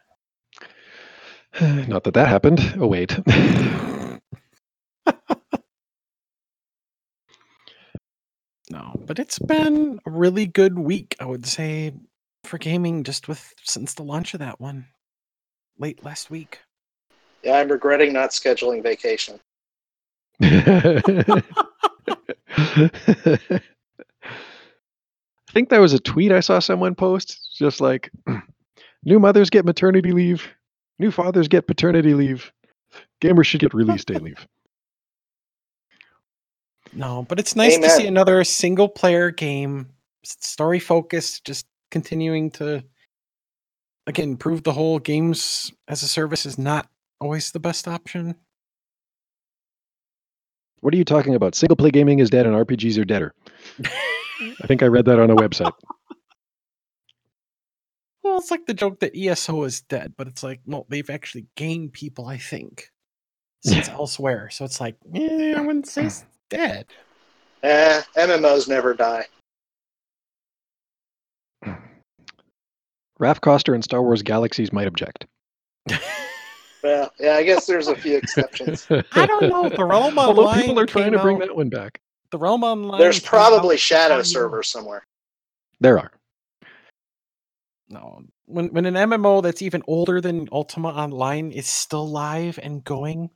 Not 1.62 2.04
that 2.04 2.16
that 2.16 2.28
happened. 2.28 2.60
Oh 2.80 2.88
wait. 2.88 3.18
No, 8.70 9.00
but 9.06 9.20
it's 9.20 9.38
been 9.38 10.00
a 10.06 10.10
really 10.10 10.48
good 10.48 10.80
week, 10.80 11.16
I 11.20 11.26
would 11.26 11.46
say, 11.46 11.94
for 12.44 12.58
gaming 12.58 13.04
just 13.04 13.28
with 13.28 13.54
since 13.62 13.94
the 13.94 14.02
launch 14.02 14.34
of 14.34 14.40
that 14.40 14.60
one 14.60 14.88
late 15.78 16.04
last 16.04 16.32
week. 16.32 16.60
Yeah, 17.44 17.58
I'm 17.58 17.70
regretting 17.70 18.14
not 18.14 18.32
scheduling 18.32 18.82
vacation. 18.82 19.40
I 20.42 21.42
think 25.54 25.70
that 25.70 25.80
was 25.80 25.94
a 25.94 26.00
tweet 26.00 26.32
I 26.32 26.40
saw 26.40 26.60
someone 26.60 26.96
post, 26.96 27.56
just 27.58 27.80
like 27.80 28.10
new 29.04 29.20
mothers 29.20 29.50
get 29.50 29.66
maternity 29.66 30.12
leave, 30.12 30.48
new 31.00 31.12
fathers 31.12 31.48
get 31.48 31.68
paternity 31.68 32.14
leave, 32.14 32.52
gamers 33.22 33.46
should 33.46 33.62
get 33.62 33.74
release 33.74 34.04
day 34.04 34.16
leave. 34.16 34.48
No, 36.96 37.26
but 37.28 37.40
it's 37.40 37.56
nice 37.56 37.78
to 37.78 37.90
see 37.90 38.08
another 38.08 38.44
single 38.44 38.88
player 38.88 39.32
game, 39.32 39.90
story 40.24 40.80
focused, 40.80 41.46
just 41.46 41.66
continuing 41.92 42.52
to 42.52 42.84
again 44.08 44.38
prove 44.38 44.64
the 44.64 44.74
whole 44.74 45.00
games 45.00 45.72
as 45.88 46.04
a 46.04 46.08
service 46.08 46.46
is 46.46 46.58
not 46.58 46.88
always 47.20 47.52
the 47.52 47.60
best 47.60 47.88
option. 47.88 48.36
What 50.84 50.94
are 50.94 50.98
you 50.98 51.06
talking 51.06 51.34
about? 51.34 51.56
Single 51.56 51.78
play 51.78 51.92
gaming 51.92 52.20
is 52.20 52.30
dead 52.30 52.46
and 52.46 52.54
RPGs 52.54 53.00
are 53.00 53.06
deader. 53.06 53.34
I 53.86 54.68
think 54.68 54.84
I 54.84 54.88
read 54.88 55.06
that 55.06 55.18
on 55.18 55.32
a 55.32 55.36
website. 55.36 55.72
Well, 58.26 58.38
it's 58.38 58.52
like 58.52 58.66
the 58.66 58.74
joke 58.74 59.02
that 59.02 59.18
ESO 59.18 59.64
is 59.64 59.82
dead, 59.82 60.14
but 60.18 60.28
it's 60.28 60.44
like, 60.44 60.62
no, 60.66 60.86
they've 60.88 61.10
actually 61.10 61.46
gained 61.58 61.92
people, 61.92 62.26
I 62.26 62.38
think, 62.38 62.90
since 63.66 63.90
elsewhere. 63.90 64.50
So 64.50 64.64
it's 64.64 64.80
like, 64.80 64.96
yeah, 65.12 65.56
I 65.58 65.62
wouldn't 65.62 65.88
say 65.88 66.06
it's 66.06 66.24
dead. 66.50 66.86
Eh, 67.64 68.02
MMOs 68.16 68.70
never 68.70 68.94
die. 68.94 69.26
Raph 73.20 73.42
Koster 73.42 73.74
and 73.74 73.84
Star 73.84 74.02
Wars 74.02 74.24
Galaxies 74.24 74.72
might 74.72 74.88
object. 74.88 75.26
Well, 76.84 77.14
yeah, 77.20 77.36
I 77.36 77.44
guess 77.44 77.66
there's 77.66 77.88
a 77.88 77.96
few 77.96 78.18
exceptions. 78.18 78.86
I 79.14 79.26
don't 79.26 79.48
know. 79.50 79.70
The 79.70 79.86
Realm 79.86 80.20
Although 80.20 80.54
people 80.54 80.80
are 80.80 80.86
trying 80.86 81.14
to 81.14 81.20
bring 81.20 81.38
out- 81.38 81.48
that 81.48 81.56
one 81.56 81.70
back. 81.70 82.02
The 82.32 82.38
Realm 82.38 82.64
Online. 82.64 83.00
There's 83.00 83.20
probably 83.20 83.78
shadow 83.78 84.18
on- 84.18 84.26
servers 84.26 84.70
somewhere. 84.70 85.06
There 85.80 85.98
are. 86.00 86.12
No, 87.90 88.24
when 88.46 88.68
when 88.68 88.86
an 88.86 88.96
MMO 88.96 89.42
that's 89.44 89.62
even 89.62 89.84
older 89.88 90.20
than 90.20 90.50
Ultima 90.52 90.90
Online 90.90 91.52
is 91.52 91.68
still 91.68 92.10
live 92.10 92.60
and 92.62 92.84
going, 92.84 93.30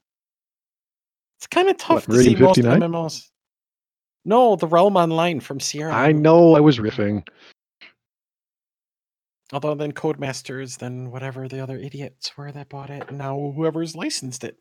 it's 1.38 1.48
kind 1.48 1.70
of 1.70 1.78
tough 1.78 2.08
What, 2.08 2.16
to 2.16 2.24
see 2.24 2.36
Meridian 2.36 2.66
most 2.66 3.20
MMOs. 3.22 3.30
No, 4.26 4.56
the 4.56 4.68
Realm 4.68 4.98
Online 4.98 5.40
from 5.40 5.60
Sierra. 5.60 5.94
I 5.94 6.12
know 6.12 6.56
I 6.56 6.60
was 6.60 6.80
riffing. 6.80 7.26
Although 9.54 9.76
then 9.76 9.94
Codemasters, 9.94 10.78
then 10.78 11.10
whatever 11.10 11.48
the 11.48 11.62
other 11.62 11.78
idiots 11.78 12.36
were 12.38 12.52
that 12.52 12.68
bought 12.70 12.90
it, 12.90 13.08
and 13.08 13.18
now 13.18 13.54
whoever's 13.56 13.96
licensed 13.96 14.44
it. 14.44 14.58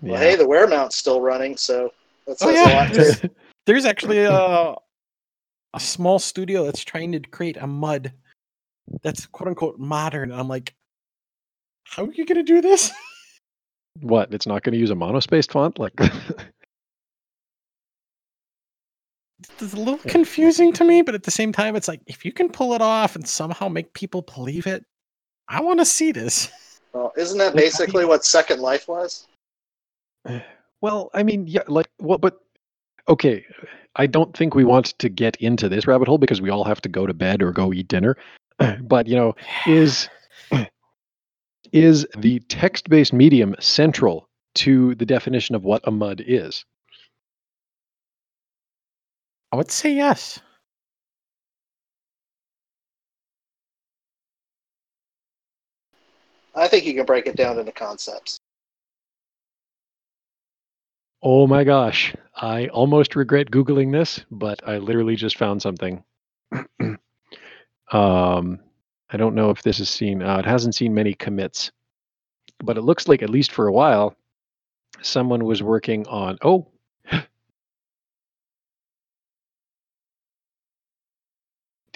Well, 0.00 0.20
hey, 0.20 0.36
the 0.36 0.46
wear 0.46 0.66
mount's 0.66 0.96
still 0.96 1.20
running, 1.20 1.56
so 1.56 1.92
that 2.26 2.38
says 2.38 2.48
Oh, 2.48 2.50
yeah. 2.50 2.68
a 2.68 2.74
lot 2.74 2.94
too. 2.94 3.30
There's 3.66 3.84
actually 3.84 4.18
a 4.24 4.74
a 5.74 5.80
small 5.80 6.18
studio 6.18 6.64
that's 6.64 6.84
trying 6.84 7.12
to 7.12 7.20
create 7.20 7.56
a 7.56 7.66
mud 7.66 8.12
that's 9.02 9.26
quote 9.26 9.48
unquote 9.48 9.78
modern. 9.78 10.32
I'm 10.32 10.48
like, 10.48 10.74
how 11.84 12.04
are 12.04 12.12
you 12.12 12.24
gonna 12.26 12.42
do 12.42 12.60
this? 12.60 12.90
What? 14.02 14.34
It's 14.34 14.46
not 14.46 14.62
going 14.62 14.74
to 14.74 14.78
use 14.78 14.90
a 14.90 14.94
monospaced 14.94 15.52
font? 15.52 15.78
Like, 15.78 15.94
It's 19.38 19.74
a 19.74 19.76
little 19.76 19.98
confusing 19.98 20.72
to 20.74 20.84
me, 20.84 21.02
but 21.02 21.14
at 21.14 21.24
the 21.24 21.30
same 21.30 21.52
time, 21.52 21.76
it's 21.76 21.88
like 21.88 22.00
if 22.06 22.24
you 22.24 22.32
can 22.32 22.48
pull 22.48 22.72
it 22.72 22.80
off 22.80 23.16
and 23.16 23.26
somehow 23.26 23.68
make 23.68 23.92
people 23.92 24.22
believe 24.22 24.66
it, 24.66 24.84
I 25.48 25.60
want 25.60 25.78
to 25.80 25.84
see 25.84 26.12
this. 26.12 26.50
Well, 26.92 27.12
isn't 27.16 27.38
that 27.38 27.54
basically 27.54 28.06
what 28.06 28.24
Second 28.24 28.60
Life 28.60 28.88
was? 28.88 29.26
well, 30.80 31.10
I 31.12 31.22
mean, 31.22 31.46
yeah, 31.46 31.62
like, 31.68 31.88
what, 31.98 32.20
but 32.20 32.40
okay. 33.08 33.44
I 33.96 34.06
don't 34.06 34.36
think 34.36 34.54
we 34.54 34.64
want 34.64 34.98
to 34.98 35.08
get 35.08 35.36
into 35.36 35.68
this 35.68 35.86
rabbit 35.86 36.08
hole 36.08 36.18
because 36.18 36.40
we 36.40 36.50
all 36.50 36.64
have 36.64 36.80
to 36.82 36.88
go 36.88 37.06
to 37.06 37.14
bed 37.14 37.42
or 37.42 37.52
go 37.52 37.72
eat 37.72 37.88
dinner. 37.88 38.16
But, 38.80 39.06
you 39.06 39.16
know, 39.16 39.34
is 39.66 40.08
is 41.72 42.06
the 42.16 42.40
text-based 42.48 43.12
medium 43.12 43.54
central 43.60 44.28
to 44.54 44.94
the 44.94 45.04
definition 45.04 45.54
of 45.54 45.64
what 45.64 45.82
a 45.84 45.90
mud 45.90 46.22
is? 46.26 46.64
I 49.52 49.56
would 49.56 49.70
say 49.70 49.92
yes. 49.92 50.40
I 56.54 56.68
think 56.68 56.86
you 56.86 56.94
can 56.94 57.04
break 57.04 57.26
it 57.26 57.36
down 57.36 57.58
into 57.58 57.72
concepts. 57.72 58.38
Oh 61.22 61.46
my 61.46 61.64
gosh. 61.64 62.14
I 62.34 62.68
almost 62.68 63.16
regret 63.16 63.50
Googling 63.50 63.92
this, 63.92 64.20
but 64.30 64.66
I 64.66 64.78
literally 64.78 65.16
just 65.16 65.36
found 65.36 65.60
something. 65.60 66.02
um, 67.90 68.60
I 69.10 69.16
don't 69.16 69.34
know 69.34 69.50
if 69.50 69.62
this 69.62 69.80
is 69.80 69.88
seen, 69.90 70.22
uh, 70.22 70.38
it 70.38 70.46
hasn't 70.46 70.74
seen 70.74 70.94
many 70.94 71.14
commits, 71.14 71.70
but 72.64 72.76
it 72.76 72.82
looks 72.82 73.06
like, 73.06 73.22
at 73.22 73.30
least 73.30 73.52
for 73.52 73.66
a 73.66 73.72
while, 73.72 74.16
someone 75.02 75.44
was 75.44 75.62
working 75.62 76.06
on, 76.08 76.38
oh, 76.42 76.66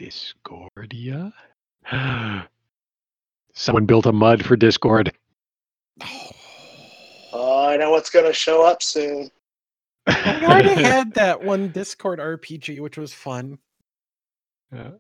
Discordia? 0.01 1.31
Someone 3.53 3.85
built 3.85 4.07
a 4.07 4.13
mud 4.13 4.45
for 4.45 4.57
Discord. 4.57 5.13
Oh, 7.33 7.65
I 7.69 7.77
know 7.77 7.93
what's 7.93 8.11
going 8.11 8.25
to 8.25 8.33
show 8.33 8.67
up 8.67 8.83
soon. 8.83 9.31
We 10.09 10.15
already 10.15 10.83
had 10.83 11.15
that 11.15 11.45
one 11.45 11.69
Discord 11.69 12.19
RPG, 12.19 12.81
which 12.81 12.99
was 12.99 13.13
fun. 13.13 13.59
Yeah. 14.73 14.91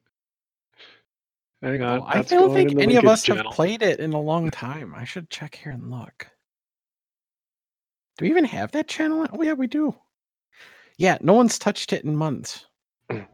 Hang 1.60 1.82
on. 1.82 2.00
Oh, 2.00 2.04
I 2.06 2.22
don't 2.22 2.54
think 2.54 2.70
any 2.70 2.94
of 2.94 3.04
linkage 3.04 3.10
us 3.10 3.26
have 3.26 3.46
played 3.46 3.82
it 3.82 3.98
in 3.98 4.12
a 4.12 4.20
long 4.20 4.48
time. 4.50 4.94
I 4.96 5.04
should 5.04 5.28
check 5.28 5.56
here 5.56 5.72
and 5.72 5.90
look. 5.90 6.28
Do 8.16 8.24
we 8.24 8.30
even 8.30 8.44
have 8.44 8.70
that 8.72 8.86
channel? 8.86 9.26
Oh 9.32 9.42
yeah, 9.42 9.54
we 9.54 9.66
do. 9.66 9.94
Yeah, 10.98 11.18
no 11.20 11.32
one's 11.32 11.58
touched 11.58 11.92
it 11.92 12.04
in 12.04 12.14
months. 12.14 12.66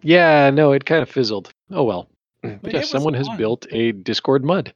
Yeah, 0.03 0.51
no, 0.51 0.72
it 0.72 0.85
kind 0.85 1.03
of 1.03 1.11
fizzled. 1.11 1.53
Oh 1.70 1.85
well. 1.85 2.09
But 2.43 2.62
But 2.62 2.74
it 2.74 2.77
yeah, 2.77 2.83
someone 2.83 3.14
has 3.14 3.27
fun. 3.27 3.37
built 3.37 3.66
a 3.70 3.93
Discord 3.93 4.45
mud. 4.45 4.72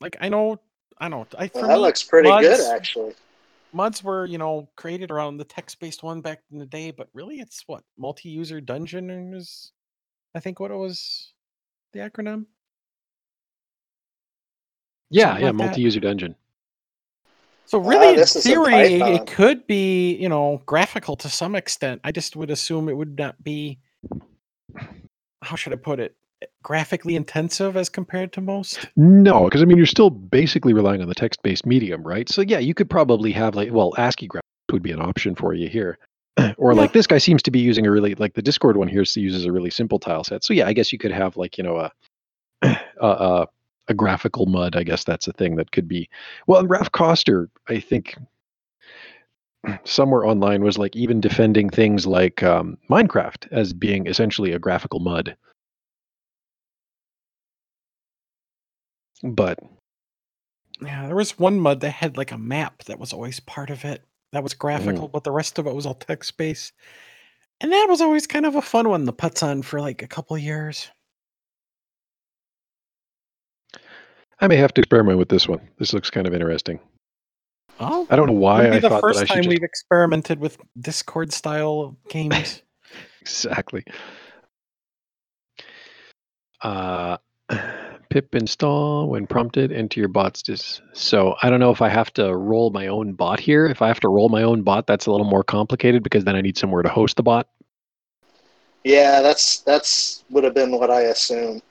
Like 0.00 0.16
I 0.20 0.28
know, 0.28 0.60
I 0.98 1.08
know. 1.08 1.26
I 1.36 1.50
Well, 1.54 1.66
that 1.66 1.74
me, 1.74 1.80
looks 1.80 2.02
pretty 2.02 2.28
good, 2.28 2.60
actually. 2.74 3.14
Mods 3.72 4.02
were 4.02 4.26
you 4.26 4.38
know 4.38 4.68
created 4.76 5.10
around 5.10 5.36
the 5.36 5.44
text-based 5.44 6.02
one 6.02 6.20
back 6.20 6.40
in 6.52 6.58
the 6.58 6.66
day, 6.66 6.90
but 6.90 7.08
really 7.12 7.40
it's 7.40 7.64
what 7.66 7.82
multi-user 7.98 8.60
dungeon 8.60 9.34
is. 9.34 9.72
I 10.34 10.40
think 10.40 10.60
what 10.60 10.70
it 10.70 10.76
was, 10.76 11.32
the 11.92 12.00
acronym. 12.00 12.46
Yeah, 15.10 15.28
Something 15.28 15.40
yeah, 15.42 15.46
like 15.48 15.54
multi-user 15.56 16.00
dungeon. 16.00 16.34
So 17.66 17.78
really, 17.78 18.14
in 18.14 18.20
in 18.20 18.26
theory, 18.26 18.74
it 18.74 19.26
could 19.26 19.66
be 19.66 20.14
you 20.16 20.28
know 20.28 20.62
graphical 20.64 21.16
to 21.16 21.28
some 21.28 21.54
extent. 21.54 22.00
I 22.04 22.12
just 22.12 22.36
would 22.36 22.50
assume 22.50 22.88
it 22.88 22.96
would 22.96 23.18
not 23.18 23.42
be. 23.42 23.78
How 25.42 25.56
should 25.56 25.72
I 25.72 25.76
put 25.76 26.00
it? 26.00 26.16
Graphically 26.62 27.16
intensive 27.16 27.76
as 27.76 27.88
compared 27.88 28.32
to 28.34 28.40
most. 28.40 28.88
No, 28.96 29.44
because 29.44 29.62
I 29.62 29.64
mean 29.64 29.76
you're 29.76 29.86
still 29.86 30.10
basically 30.10 30.72
relying 30.72 31.02
on 31.02 31.08
the 31.08 31.14
text-based 31.14 31.66
medium, 31.66 32.02
right? 32.02 32.28
So 32.28 32.42
yeah, 32.42 32.58
you 32.58 32.74
could 32.74 32.88
probably 32.88 33.32
have 33.32 33.54
like 33.54 33.72
well, 33.72 33.94
ASCII 33.98 34.28
graphics 34.28 34.72
would 34.72 34.82
be 34.82 34.92
an 34.92 35.00
option 35.00 35.34
for 35.34 35.54
you 35.54 35.68
here. 35.68 35.98
or 36.58 36.74
like 36.74 36.92
this 36.92 37.06
guy 37.06 37.18
seems 37.18 37.42
to 37.42 37.50
be 37.50 37.58
using 37.58 37.86
a 37.86 37.90
really 37.90 38.14
like 38.14 38.34
the 38.34 38.42
Discord 38.42 38.76
one 38.76 38.88
here 38.88 39.04
uses 39.16 39.44
a 39.44 39.52
really 39.52 39.70
simple 39.70 39.98
tile 39.98 40.24
set. 40.24 40.44
So 40.44 40.52
yeah, 40.52 40.66
I 40.66 40.72
guess 40.72 40.92
you 40.92 40.98
could 40.98 41.12
have 41.12 41.36
like, 41.36 41.58
you 41.58 41.64
know, 41.64 41.76
a 41.76 41.92
a, 42.62 42.78
a, 43.00 43.46
a 43.88 43.94
graphical 43.94 44.46
mud. 44.46 44.76
I 44.76 44.82
guess 44.82 45.04
that's 45.04 45.28
a 45.28 45.32
thing 45.32 45.56
that 45.56 45.72
could 45.72 45.88
be. 45.88 46.08
Well, 46.46 46.64
Raph 46.64 46.92
Koster, 46.92 47.48
I 47.68 47.80
think 47.80 48.16
somewhere 49.84 50.24
online 50.24 50.62
was 50.62 50.78
like 50.78 50.94
even 50.94 51.20
defending 51.20 51.70
things 51.70 52.06
like 52.06 52.42
um, 52.42 52.78
Minecraft 52.90 53.48
as 53.50 53.72
being 53.72 54.06
essentially 54.06 54.52
a 54.52 54.58
graphical 54.58 55.00
mud. 55.00 55.36
But 59.22 59.58
Yeah, 60.80 61.06
there 61.06 61.16
was 61.16 61.38
one 61.38 61.58
mud 61.58 61.80
that 61.80 61.90
had 61.90 62.16
like 62.16 62.30
a 62.30 62.38
map 62.38 62.84
that 62.84 63.00
was 63.00 63.12
always 63.12 63.40
part 63.40 63.70
of 63.70 63.84
it. 63.84 64.04
That 64.32 64.42
was 64.42 64.54
graphical, 64.54 65.08
but 65.08 65.24
the 65.24 65.32
rest 65.32 65.58
of 65.58 65.66
it 65.66 65.74
was 65.74 65.86
all 65.86 65.94
text 65.94 66.36
based. 66.36 66.72
And 67.60 67.72
that 67.72 67.86
was 67.88 68.00
always 68.00 68.26
kind 68.26 68.46
of 68.46 68.54
a 68.54 68.62
fun 68.62 68.88
one. 68.88 69.04
The 69.04 69.12
putts 69.12 69.42
on 69.42 69.62
for 69.62 69.80
like 69.80 70.02
a 70.02 70.06
couple 70.06 70.38
years. 70.38 70.88
I 74.40 74.46
may 74.46 74.56
have 74.56 74.72
to 74.74 74.80
experiment 74.80 75.18
with 75.18 75.30
this 75.30 75.48
one. 75.48 75.60
This 75.78 75.92
looks 75.92 76.10
kind 76.10 76.26
of 76.26 76.34
interesting. 76.34 76.78
Oh, 77.80 78.06
I 78.10 78.16
don't 78.16 78.26
know 78.26 78.32
why 78.32 78.56
Wouldn't 78.56 78.72
be 78.72 78.76
I 78.78 78.80
the 78.80 78.88
thought 78.88 79.00
first 79.00 79.18
that 79.18 79.22
I 79.22 79.26
should 79.26 79.34
time 79.34 79.42
just 79.44 79.48
we've 79.50 79.62
experimented 79.62 80.40
with 80.40 80.58
Discord 80.80 81.32
style 81.32 81.96
games. 82.08 82.62
exactly. 83.20 83.84
Uh, 86.62 87.18
pip 88.10 88.34
install 88.34 89.08
when 89.08 89.26
prompted. 89.26 89.70
Enter 89.70 90.00
your 90.00 90.08
bots. 90.08 90.42
Just 90.42 90.82
so 90.92 91.36
I 91.42 91.50
don't 91.50 91.60
know 91.60 91.70
if 91.70 91.82
I 91.82 91.88
have 91.88 92.12
to 92.14 92.34
roll 92.34 92.70
my 92.70 92.88
own 92.88 93.12
bot 93.12 93.38
here. 93.38 93.66
If 93.66 93.82
I 93.82 93.88
have 93.88 94.00
to 94.00 94.08
roll 94.08 94.28
my 94.28 94.42
own 94.42 94.62
bot, 94.62 94.86
that's 94.86 95.06
a 95.06 95.10
little 95.10 95.26
more 95.26 95.44
complicated 95.44 96.02
because 96.02 96.24
then 96.24 96.34
I 96.34 96.40
need 96.40 96.58
somewhere 96.58 96.82
to 96.82 96.88
host 96.88 97.16
the 97.16 97.22
bot. 97.22 97.48
Yeah, 98.84 99.20
that's 99.20 99.60
that's 99.60 100.24
would 100.30 100.44
have 100.44 100.54
been 100.54 100.72
what 100.72 100.90
I 100.90 101.02
assumed. 101.02 101.62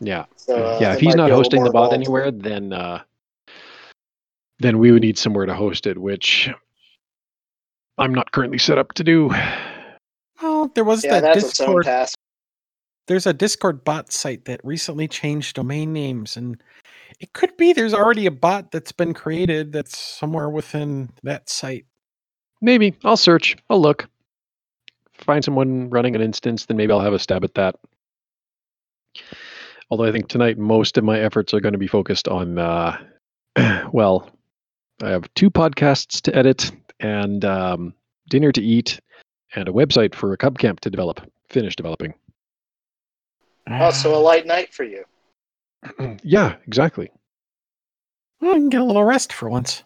Yeah. 0.00 0.26
So, 0.36 0.56
uh, 0.56 0.78
yeah, 0.80 0.94
if 0.94 1.00
he's 1.00 1.14
not 1.14 1.26
be 1.26 1.32
a 1.32 1.36
little 1.36 1.38
hosting 1.38 1.64
the 1.64 1.70
bot 1.70 1.90
volatile. 1.90 1.94
anywhere, 1.94 2.30
then 2.30 2.72
uh, 2.72 3.02
then 4.60 4.78
we 4.78 4.90
would 4.90 5.02
need 5.02 5.18
somewhere 5.18 5.46
to 5.46 5.54
host 5.54 5.86
it, 5.86 5.98
which 5.98 6.50
I'm 7.98 8.14
not 8.14 8.32
currently 8.32 8.58
set 8.58 8.78
up 8.78 8.92
to 8.94 9.04
do. 9.04 9.30
well, 10.42 10.70
there 10.74 10.84
was 10.84 11.04
yeah, 11.04 11.20
that 11.20 11.34
that's 11.34 11.50
its 11.50 11.60
own 11.60 11.76
Discord. 11.76 12.14
There's 13.06 13.26
a 13.26 13.32
Discord 13.32 13.84
bot 13.84 14.12
site 14.12 14.44
that 14.44 14.60
recently 14.62 15.08
changed 15.08 15.56
domain 15.56 15.92
names, 15.92 16.36
and 16.36 16.62
it 17.20 17.32
could 17.32 17.56
be 17.56 17.72
there's 17.72 17.94
already 17.94 18.26
a 18.26 18.30
bot 18.30 18.70
that's 18.70 18.92
been 18.92 19.14
created 19.14 19.72
that's 19.72 19.96
somewhere 19.96 20.50
within 20.50 21.10
that 21.22 21.48
site. 21.48 21.86
Maybe 22.60 22.94
I'll 23.04 23.16
search. 23.16 23.56
I'll 23.70 23.80
look. 23.80 24.08
Find 25.14 25.44
someone 25.44 25.90
running 25.90 26.14
an 26.14 26.22
instance, 26.22 26.66
then 26.66 26.76
maybe 26.76 26.92
I'll 26.92 27.00
have 27.00 27.14
a 27.14 27.18
stab 27.18 27.44
at 27.44 27.54
that. 27.54 27.76
Although 29.90 30.04
I 30.04 30.12
think 30.12 30.28
tonight 30.28 30.58
most 30.58 30.98
of 30.98 31.04
my 31.04 31.18
efforts 31.18 31.54
are 31.54 31.60
going 31.60 31.72
to 31.72 31.78
be 31.78 31.86
focused 31.86 32.28
on, 32.28 32.58
uh, 32.58 32.98
well, 33.92 34.30
I 35.02 35.10
have 35.10 35.32
two 35.34 35.50
podcasts 35.50 36.20
to 36.22 36.34
edit 36.34 36.72
and 37.00 37.44
um, 37.44 37.94
dinner 38.28 38.52
to 38.52 38.62
eat 38.62 39.00
and 39.54 39.68
a 39.68 39.72
website 39.72 40.14
for 40.14 40.32
a 40.32 40.36
cub 40.36 40.58
camp 40.58 40.80
to 40.80 40.90
develop, 40.90 41.20
finish 41.48 41.76
developing. 41.76 42.14
Also, 43.70 44.14
a 44.14 44.18
light 44.18 44.46
night 44.46 44.72
for 44.72 44.84
you. 44.84 45.04
yeah, 46.22 46.56
exactly. 46.66 47.10
Well, 48.40 48.52
I 48.52 48.54
can 48.54 48.70
get 48.70 48.80
a 48.80 48.84
little 48.84 49.04
rest 49.04 49.32
for 49.32 49.48
once. 49.48 49.84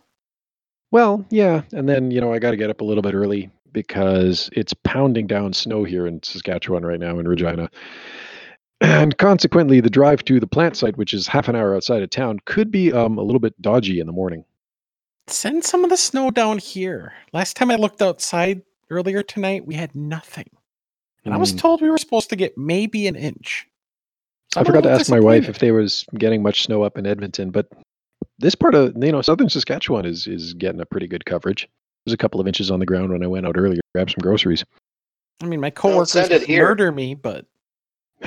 Well, 0.91 1.25
yeah, 1.31 1.63
and 1.73 1.89
then 1.89 2.11
you 2.11 2.21
know 2.21 2.33
I 2.33 2.39
got 2.39 2.51
to 2.51 2.57
get 2.57 2.71
up 2.71 2.81
a 2.81 2.85
little 2.85 3.03
bit 3.03 3.15
early 3.15 3.51
because 3.73 4.51
it's 4.53 4.75
pounding 4.85 5.27
down 5.27 5.53
snow 5.53 5.85
here 5.85 6.07
in 6.07 6.23
Saskatchewan 6.23 6.85
right 6.85 7.01
now 7.01 7.19
in 7.19 7.27
Regina. 7.27 7.71
And 8.81 9.17
consequently, 9.17 9.81
the 9.81 9.89
drive 9.89 10.25
to 10.25 10.41
the 10.41 10.47
plant 10.47 10.77
site, 10.77 10.97
which 10.97 11.15
is 11.15 11.27
half 11.27 11.49
an 11.49 11.57
hour 11.57 11.75
outside 11.75 12.03
of 12.03 12.11
town, 12.11 12.41
could 12.45 12.71
be 12.71 12.93
um, 12.93 13.17
a 13.17 13.23
little 13.23 13.41
bit 13.41 13.61
dodgy 13.63 14.01
in 14.01 14.07
the 14.07 14.13
morning. 14.13 14.45
Send 15.29 15.64
some 15.64 15.85
of 15.85 15.91
the 15.91 15.97
snow 15.97 16.31
down 16.31 16.59
here. 16.59 17.12
Last 17.33 17.57
time 17.57 17.70
I 17.70 17.77
looked 17.77 18.03
outside 18.03 18.62
earlier 18.91 19.23
tonight, 19.23 19.66
we 19.66 19.75
had 19.75 19.95
nothing. 19.95 20.49
And 21.25 21.33
I 21.33 21.37
was 21.37 21.53
Mm. 21.53 21.59
told 21.61 21.81
we 21.81 21.91
were 21.91 21.99
supposed 21.99 22.29
to 22.31 22.37
get 22.37 22.59
maybe 22.59 23.07
an 23.07 23.14
inch. 23.14 23.66
So 24.53 24.61
I 24.61 24.64
forgot 24.64 24.83
to 24.83 24.91
ask 24.91 25.09
my 25.09 25.20
wife 25.20 25.49
if 25.49 25.61
there 25.61 25.73
was 25.75 26.05
getting 26.18 26.43
much 26.43 26.64
snow 26.64 26.83
up 26.83 26.99
in 26.99 27.07
Edmonton, 27.07 27.51
but 27.51 27.68
this 28.39 28.55
part 28.55 28.75
of 28.75 28.93
you 29.03 29.12
know 29.12 29.23
southern 29.23 29.49
Saskatchewan 29.49 30.05
is 30.05 30.27
is 30.27 30.53
getting 30.55 30.81
a 30.81 30.85
pretty 30.87 31.07
good 31.07 31.25
coverage. 31.25 31.68
There's 32.05 32.12
a 32.12 32.18
couple 32.18 32.41
of 32.41 32.47
inches 32.49 32.70
on 32.70 32.81
the 32.81 32.87
ground 32.87 33.12
when 33.12 33.23
I 33.23 33.29
went 33.29 33.47
out 33.47 33.57
earlier 33.57 33.77
to 33.77 33.83
grab 33.95 34.11
some 34.11 34.20
groceries. 34.20 34.64
I 35.41 35.47
mean, 35.47 35.61
my 35.61 35.70
coworkers 35.70 36.11
send 36.11 36.33
it 36.33 36.41
would 36.41 36.49
here. 36.49 36.64
murder 36.66 36.91
me, 36.93 37.14
but 37.14 37.47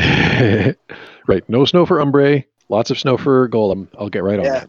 right. 1.27 1.43
No 1.49 1.65
snow 1.65 1.85
for 1.85 1.97
Umbre. 1.97 2.45
Lots 2.69 2.89
of 2.89 2.97
snow 2.97 3.17
for 3.17 3.47
Golem. 3.49 3.87
I'll 3.99 4.09
get 4.09 4.23
right 4.23 4.41
Yeah. 4.41 4.65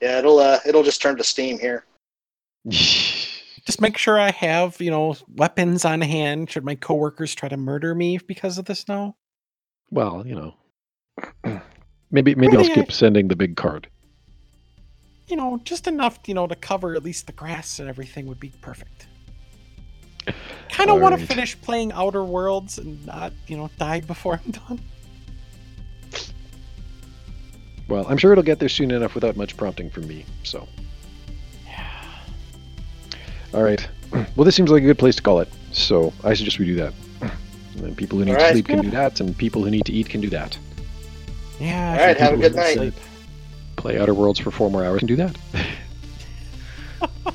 Yeah, 0.00 0.18
it'll 0.18 0.38
uh, 0.38 0.58
it'll 0.66 0.82
just 0.82 1.00
turn 1.02 1.16
to 1.16 1.24
steam 1.24 1.58
here. 1.58 1.84
just 2.68 3.80
make 3.80 3.96
sure 3.96 4.18
I 4.18 4.30
have, 4.30 4.80
you 4.80 4.90
know, 4.90 5.16
weapons 5.36 5.84
on 5.84 6.00
hand 6.00 6.50
should 6.50 6.64
my 6.64 6.74
coworkers 6.74 7.34
try 7.34 7.48
to 7.48 7.56
murder 7.56 7.94
me 7.94 8.18
because 8.18 8.58
of 8.58 8.64
the 8.66 8.74
snow. 8.74 9.16
well, 9.90 10.26
you 10.26 10.34
know. 10.34 10.54
Maybe 12.12 12.34
maybe 12.36 12.52
I'll 12.56 12.62
Really, 12.62 12.70
I- 12.70 12.74
skip 12.74 12.92
sending 12.92 13.26
the 13.28 13.34
big 13.36 13.56
card. 13.56 13.88
You 15.26 15.34
know, 15.34 15.60
just 15.64 15.88
enough, 15.88 16.20
you 16.26 16.34
know, 16.34 16.46
to 16.46 16.54
cover 16.54 16.94
at 16.94 17.02
least 17.02 17.26
the 17.26 17.32
grass 17.32 17.80
and 17.80 17.88
everything 17.88 18.26
would 18.26 18.38
be 18.38 18.52
perfect. 18.60 19.08
Kind 20.70 20.88
of 20.88 21.00
want 21.00 21.18
to 21.18 21.26
finish 21.26 21.60
playing 21.60 21.90
Outer 21.90 22.22
Worlds 22.22 22.78
and 22.78 23.04
not, 23.06 23.32
you 23.48 23.56
know, 23.56 23.68
die 23.76 24.00
before 24.02 24.40
I'm 24.44 24.52
done. 24.52 24.80
Well, 27.88 28.04
I'm 28.08 28.16
sure 28.18 28.32
it'll 28.32 28.42
get 28.44 28.58
there 28.58 28.68
soon 28.68 28.90
enough 28.90 29.14
without 29.14 29.36
much 29.36 29.56
prompting 29.56 29.90
from 29.90 30.06
me. 30.08 30.24
So, 30.42 30.66
Yeah. 31.66 31.86
all 33.54 33.62
right. 33.62 33.86
Well, 34.36 34.44
this 34.44 34.54
seems 34.56 34.70
like 34.70 34.82
a 34.82 34.86
good 34.86 34.98
place 34.98 35.16
to 35.16 35.22
call 35.22 35.40
it. 35.40 35.48
So 35.72 36.12
I 36.24 36.34
suggest 36.34 36.58
we 36.58 36.64
do 36.66 36.76
that. 36.76 36.94
And 37.20 37.30
then 37.84 37.94
people 37.94 38.18
who 38.18 38.24
need 38.24 38.32
All 38.32 38.38
to 38.38 38.44
right. 38.44 38.52
sleep 38.52 38.66
can 38.68 38.80
do 38.82 38.90
that, 38.90 39.20
and 39.20 39.36
people 39.36 39.62
who 39.62 39.70
need 39.70 39.84
to 39.86 39.92
eat 39.92 40.08
can 40.08 40.20
do 40.22 40.30
that. 40.30 40.56
Yeah. 41.60 41.96
All 42.00 42.06
right, 42.06 42.16
have 42.16 42.32
a 42.34 42.36
good 42.38 42.54
night. 42.54 42.74
sleep. 42.76 42.94
Play 43.76 43.98
Outer 43.98 44.14
Worlds 44.14 44.38
for 44.38 44.50
four 44.50 44.70
more 44.70 44.84
hours 44.84 45.02
and 45.02 45.08
do 45.08 45.16
that. 45.16 45.36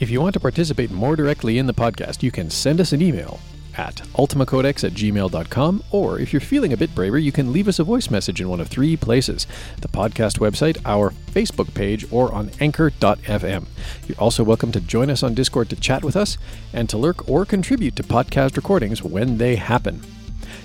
if 0.00 0.08
you 0.10 0.20
want 0.20 0.34
to 0.34 0.40
participate 0.40 0.90
more 0.90 1.16
directly 1.16 1.58
in 1.58 1.66
the 1.66 1.74
podcast, 1.74 2.22
you 2.22 2.30
can 2.30 2.48
send 2.50 2.80
us 2.80 2.92
an 2.92 3.02
email 3.02 3.40
at 3.76 3.96
ultimacodex 4.14 4.84
at 4.84 4.92
gmail.com, 4.92 5.82
or 5.90 6.18
if 6.18 6.32
you're 6.32 6.40
feeling 6.40 6.72
a 6.72 6.76
bit 6.76 6.94
braver, 6.94 7.18
you 7.18 7.32
can 7.32 7.52
leave 7.52 7.68
us 7.68 7.78
a 7.78 7.84
voice 7.84 8.10
message 8.10 8.40
in 8.40 8.48
one 8.48 8.60
of 8.60 8.68
three 8.68 8.96
places 8.96 9.46
the 9.80 9.88
podcast 9.88 10.38
website, 10.38 10.78
our 10.84 11.10
Facebook 11.32 11.72
page, 11.74 12.10
or 12.10 12.32
on 12.32 12.50
anchor.fm. 12.60 13.66
You're 14.06 14.20
also 14.20 14.44
welcome 14.44 14.72
to 14.72 14.80
join 14.80 15.10
us 15.10 15.22
on 15.22 15.34
Discord 15.34 15.70
to 15.70 15.76
chat 15.76 16.04
with 16.04 16.16
us 16.16 16.38
and 16.72 16.88
to 16.88 16.98
lurk 16.98 17.28
or 17.28 17.44
contribute 17.44 17.96
to 17.96 18.02
podcast 18.02 18.56
recordings 18.56 19.02
when 19.02 19.38
they 19.38 19.56
happen. 19.56 20.00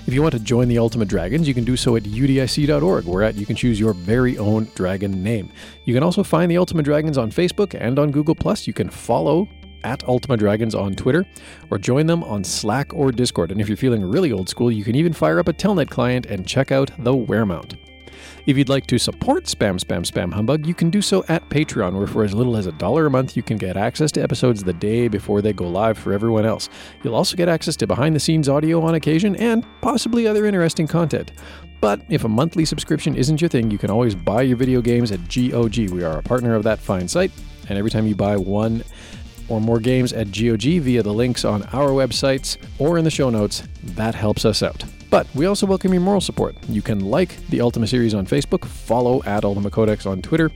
If 0.07 0.15
you 0.15 0.21
want 0.23 0.33
to 0.33 0.39
join 0.39 0.67
the 0.67 0.79
Ultima 0.79 1.05
Dragons, 1.05 1.47
you 1.47 1.53
can 1.53 1.63
do 1.63 1.77
so 1.77 1.95
at 1.95 2.03
udic.org, 2.03 3.05
where 3.05 3.23
at 3.23 3.35
you 3.35 3.45
can 3.45 3.55
choose 3.55 3.79
your 3.79 3.93
very 3.93 4.37
own 4.37 4.67
dragon 4.73 5.21
name. 5.21 5.51
You 5.85 5.93
can 5.93 6.01
also 6.01 6.23
find 6.23 6.49
the 6.49 6.57
Ultima 6.57 6.81
Dragons 6.81 7.19
on 7.19 7.31
Facebook 7.31 7.79
and 7.79 7.99
on 7.99 8.11
Google. 8.11 8.35
You 8.63 8.73
can 8.73 8.89
follow 8.89 9.47
at 9.83 10.03
Ultima 10.07 10.37
Dragons 10.37 10.75
on 10.75 10.93
Twitter 10.93 11.25
or 11.69 11.77
join 11.77 12.05
them 12.05 12.23
on 12.23 12.43
Slack 12.43 12.93
or 12.93 13.11
Discord. 13.11 13.51
And 13.51 13.61
if 13.61 13.67
you're 13.67 13.77
feeling 13.77 14.03
really 14.03 14.31
old 14.31 14.49
school, 14.49 14.71
you 14.71 14.83
can 14.83 14.95
even 14.95 15.13
fire 15.13 15.39
up 15.39 15.47
a 15.47 15.53
Telnet 15.53 15.89
client 15.89 16.25
and 16.27 16.47
check 16.47 16.71
out 16.71 16.91
the 16.99 17.13
Wearmount. 17.13 17.77
If 18.45 18.57
you'd 18.57 18.69
like 18.69 18.87
to 18.87 18.97
support 18.97 19.45
Spam 19.45 19.79
Spam 19.79 20.03
Spam 20.03 20.33
Humbug, 20.33 20.65
you 20.65 20.73
can 20.73 20.89
do 20.89 21.01
so 21.01 21.23
at 21.27 21.47
Patreon, 21.49 21.93
where 21.93 22.07
for 22.07 22.23
as 22.23 22.33
little 22.33 22.57
as 22.57 22.65
a 22.65 22.71
dollar 22.73 23.05
a 23.05 23.09
month, 23.11 23.37
you 23.37 23.43
can 23.43 23.57
get 23.57 23.77
access 23.77 24.11
to 24.13 24.21
episodes 24.21 24.63
the 24.63 24.73
day 24.73 25.07
before 25.07 25.41
they 25.41 25.53
go 25.53 25.67
live 25.67 25.97
for 25.97 26.11
everyone 26.11 26.45
else. 26.45 26.69
You'll 27.03 27.15
also 27.15 27.37
get 27.37 27.49
access 27.49 27.75
to 27.77 27.87
behind 27.87 28.15
the 28.15 28.19
scenes 28.19 28.49
audio 28.49 28.81
on 28.81 28.95
occasion 28.95 29.35
and 29.35 29.65
possibly 29.81 30.27
other 30.27 30.45
interesting 30.45 30.87
content. 30.87 31.33
But 31.81 32.01
if 32.09 32.23
a 32.23 32.29
monthly 32.29 32.65
subscription 32.65 33.15
isn't 33.15 33.41
your 33.41 33.49
thing, 33.49 33.71
you 33.71 33.77
can 33.77 33.89
always 33.89 34.15
buy 34.15 34.43
your 34.43 34.57
video 34.57 34.81
games 34.81 35.11
at 35.11 35.19
GOG. 35.27 35.89
We 35.89 36.03
are 36.03 36.19
a 36.19 36.23
partner 36.23 36.55
of 36.55 36.63
that 36.63 36.79
fine 36.79 37.07
site, 37.07 37.31
and 37.69 37.77
every 37.77 37.91
time 37.91 38.07
you 38.07 38.15
buy 38.15 38.37
one 38.37 38.83
or 39.51 39.59
more 39.59 39.79
games 39.79 40.13
at 40.13 40.31
GOG 40.31 40.81
via 40.81 41.03
the 41.03 41.13
links 41.13 41.43
on 41.43 41.63
our 41.73 41.89
websites 41.89 42.57
or 42.79 42.97
in 42.97 43.03
the 43.03 43.11
show 43.11 43.29
notes, 43.29 43.63
that 43.83 44.15
helps 44.15 44.45
us 44.45 44.63
out. 44.63 44.83
But 45.09 45.27
we 45.35 45.45
also 45.45 45.65
welcome 45.67 45.91
your 45.91 46.01
moral 46.01 46.21
support. 46.21 46.55
You 46.69 46.81
can 46.81 47.01
like 47.01 47.35
the 47.47 47.59
Ultima 47.59 47.85
series 47.85 48.13
on 48.13 48.25
Facebook, 48.25 48.63
follow 48.63 49.21
at 49.25 49.43
Ultima 49.43 49.69
Codex 49.69 50.05
on 50.05 50.21
Twitter, 50.21 50.49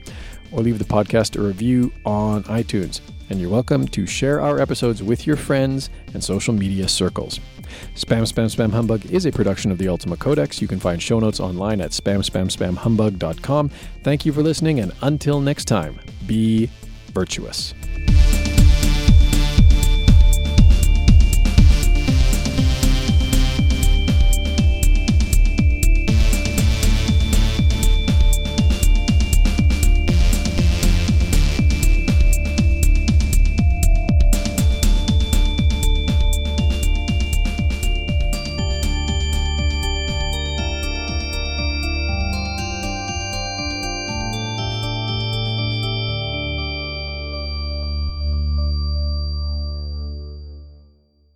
or 0.50 0.62
leave 0.62 0.78
the 0.78 0.84
podcast 0.84 1.38
a 1.38 1.42
review 1.42 1.92
on 2.06 2.42
iTunes. 2.44 3.02
And 3.28 3.38
you're 3.38 3.50
welcome 3.50 3.86
to 3.88 4.06
share 4.06 4.40
our 4.40 4.58
episodes 4.58 5.02
with 5.02 5.26
your 5.26 5.36
friends 5.36 5.90
and 6.14 6.24
social 6.24 6.54
media 6.54 6.88
circles. 6.88 7.38
Spam 7.94 8.22
Spam 8.22 8.46
Spam 8.54 8.70
Humbug 8.70 9.04
is 9.06 9.26
a 9.26 9.32
production 9.32 9.70
of 9.70 9.78
the 9.78 9.88
Ultima 9.88 10.16
Codex. 10.16 10.62
You 10.62 10.68
can 10.68 10.80
find 10.80 11.02
show 11.02 11.18
notes 11.18 11.40
online 11.40 11.82
at 11.82 11.90
spamspamspamhumbug.com. 11.90 13.70
Thank 14.04 14.24
you 14.24 14.32
for 14.32 14.42
listening, 14.42 14.80
and 14.80 14.92
until 15.02 15.40
next 15.40 15.66
time, 15.66 16.00
be 16.26 16.70
virtuous. 17.12 17.74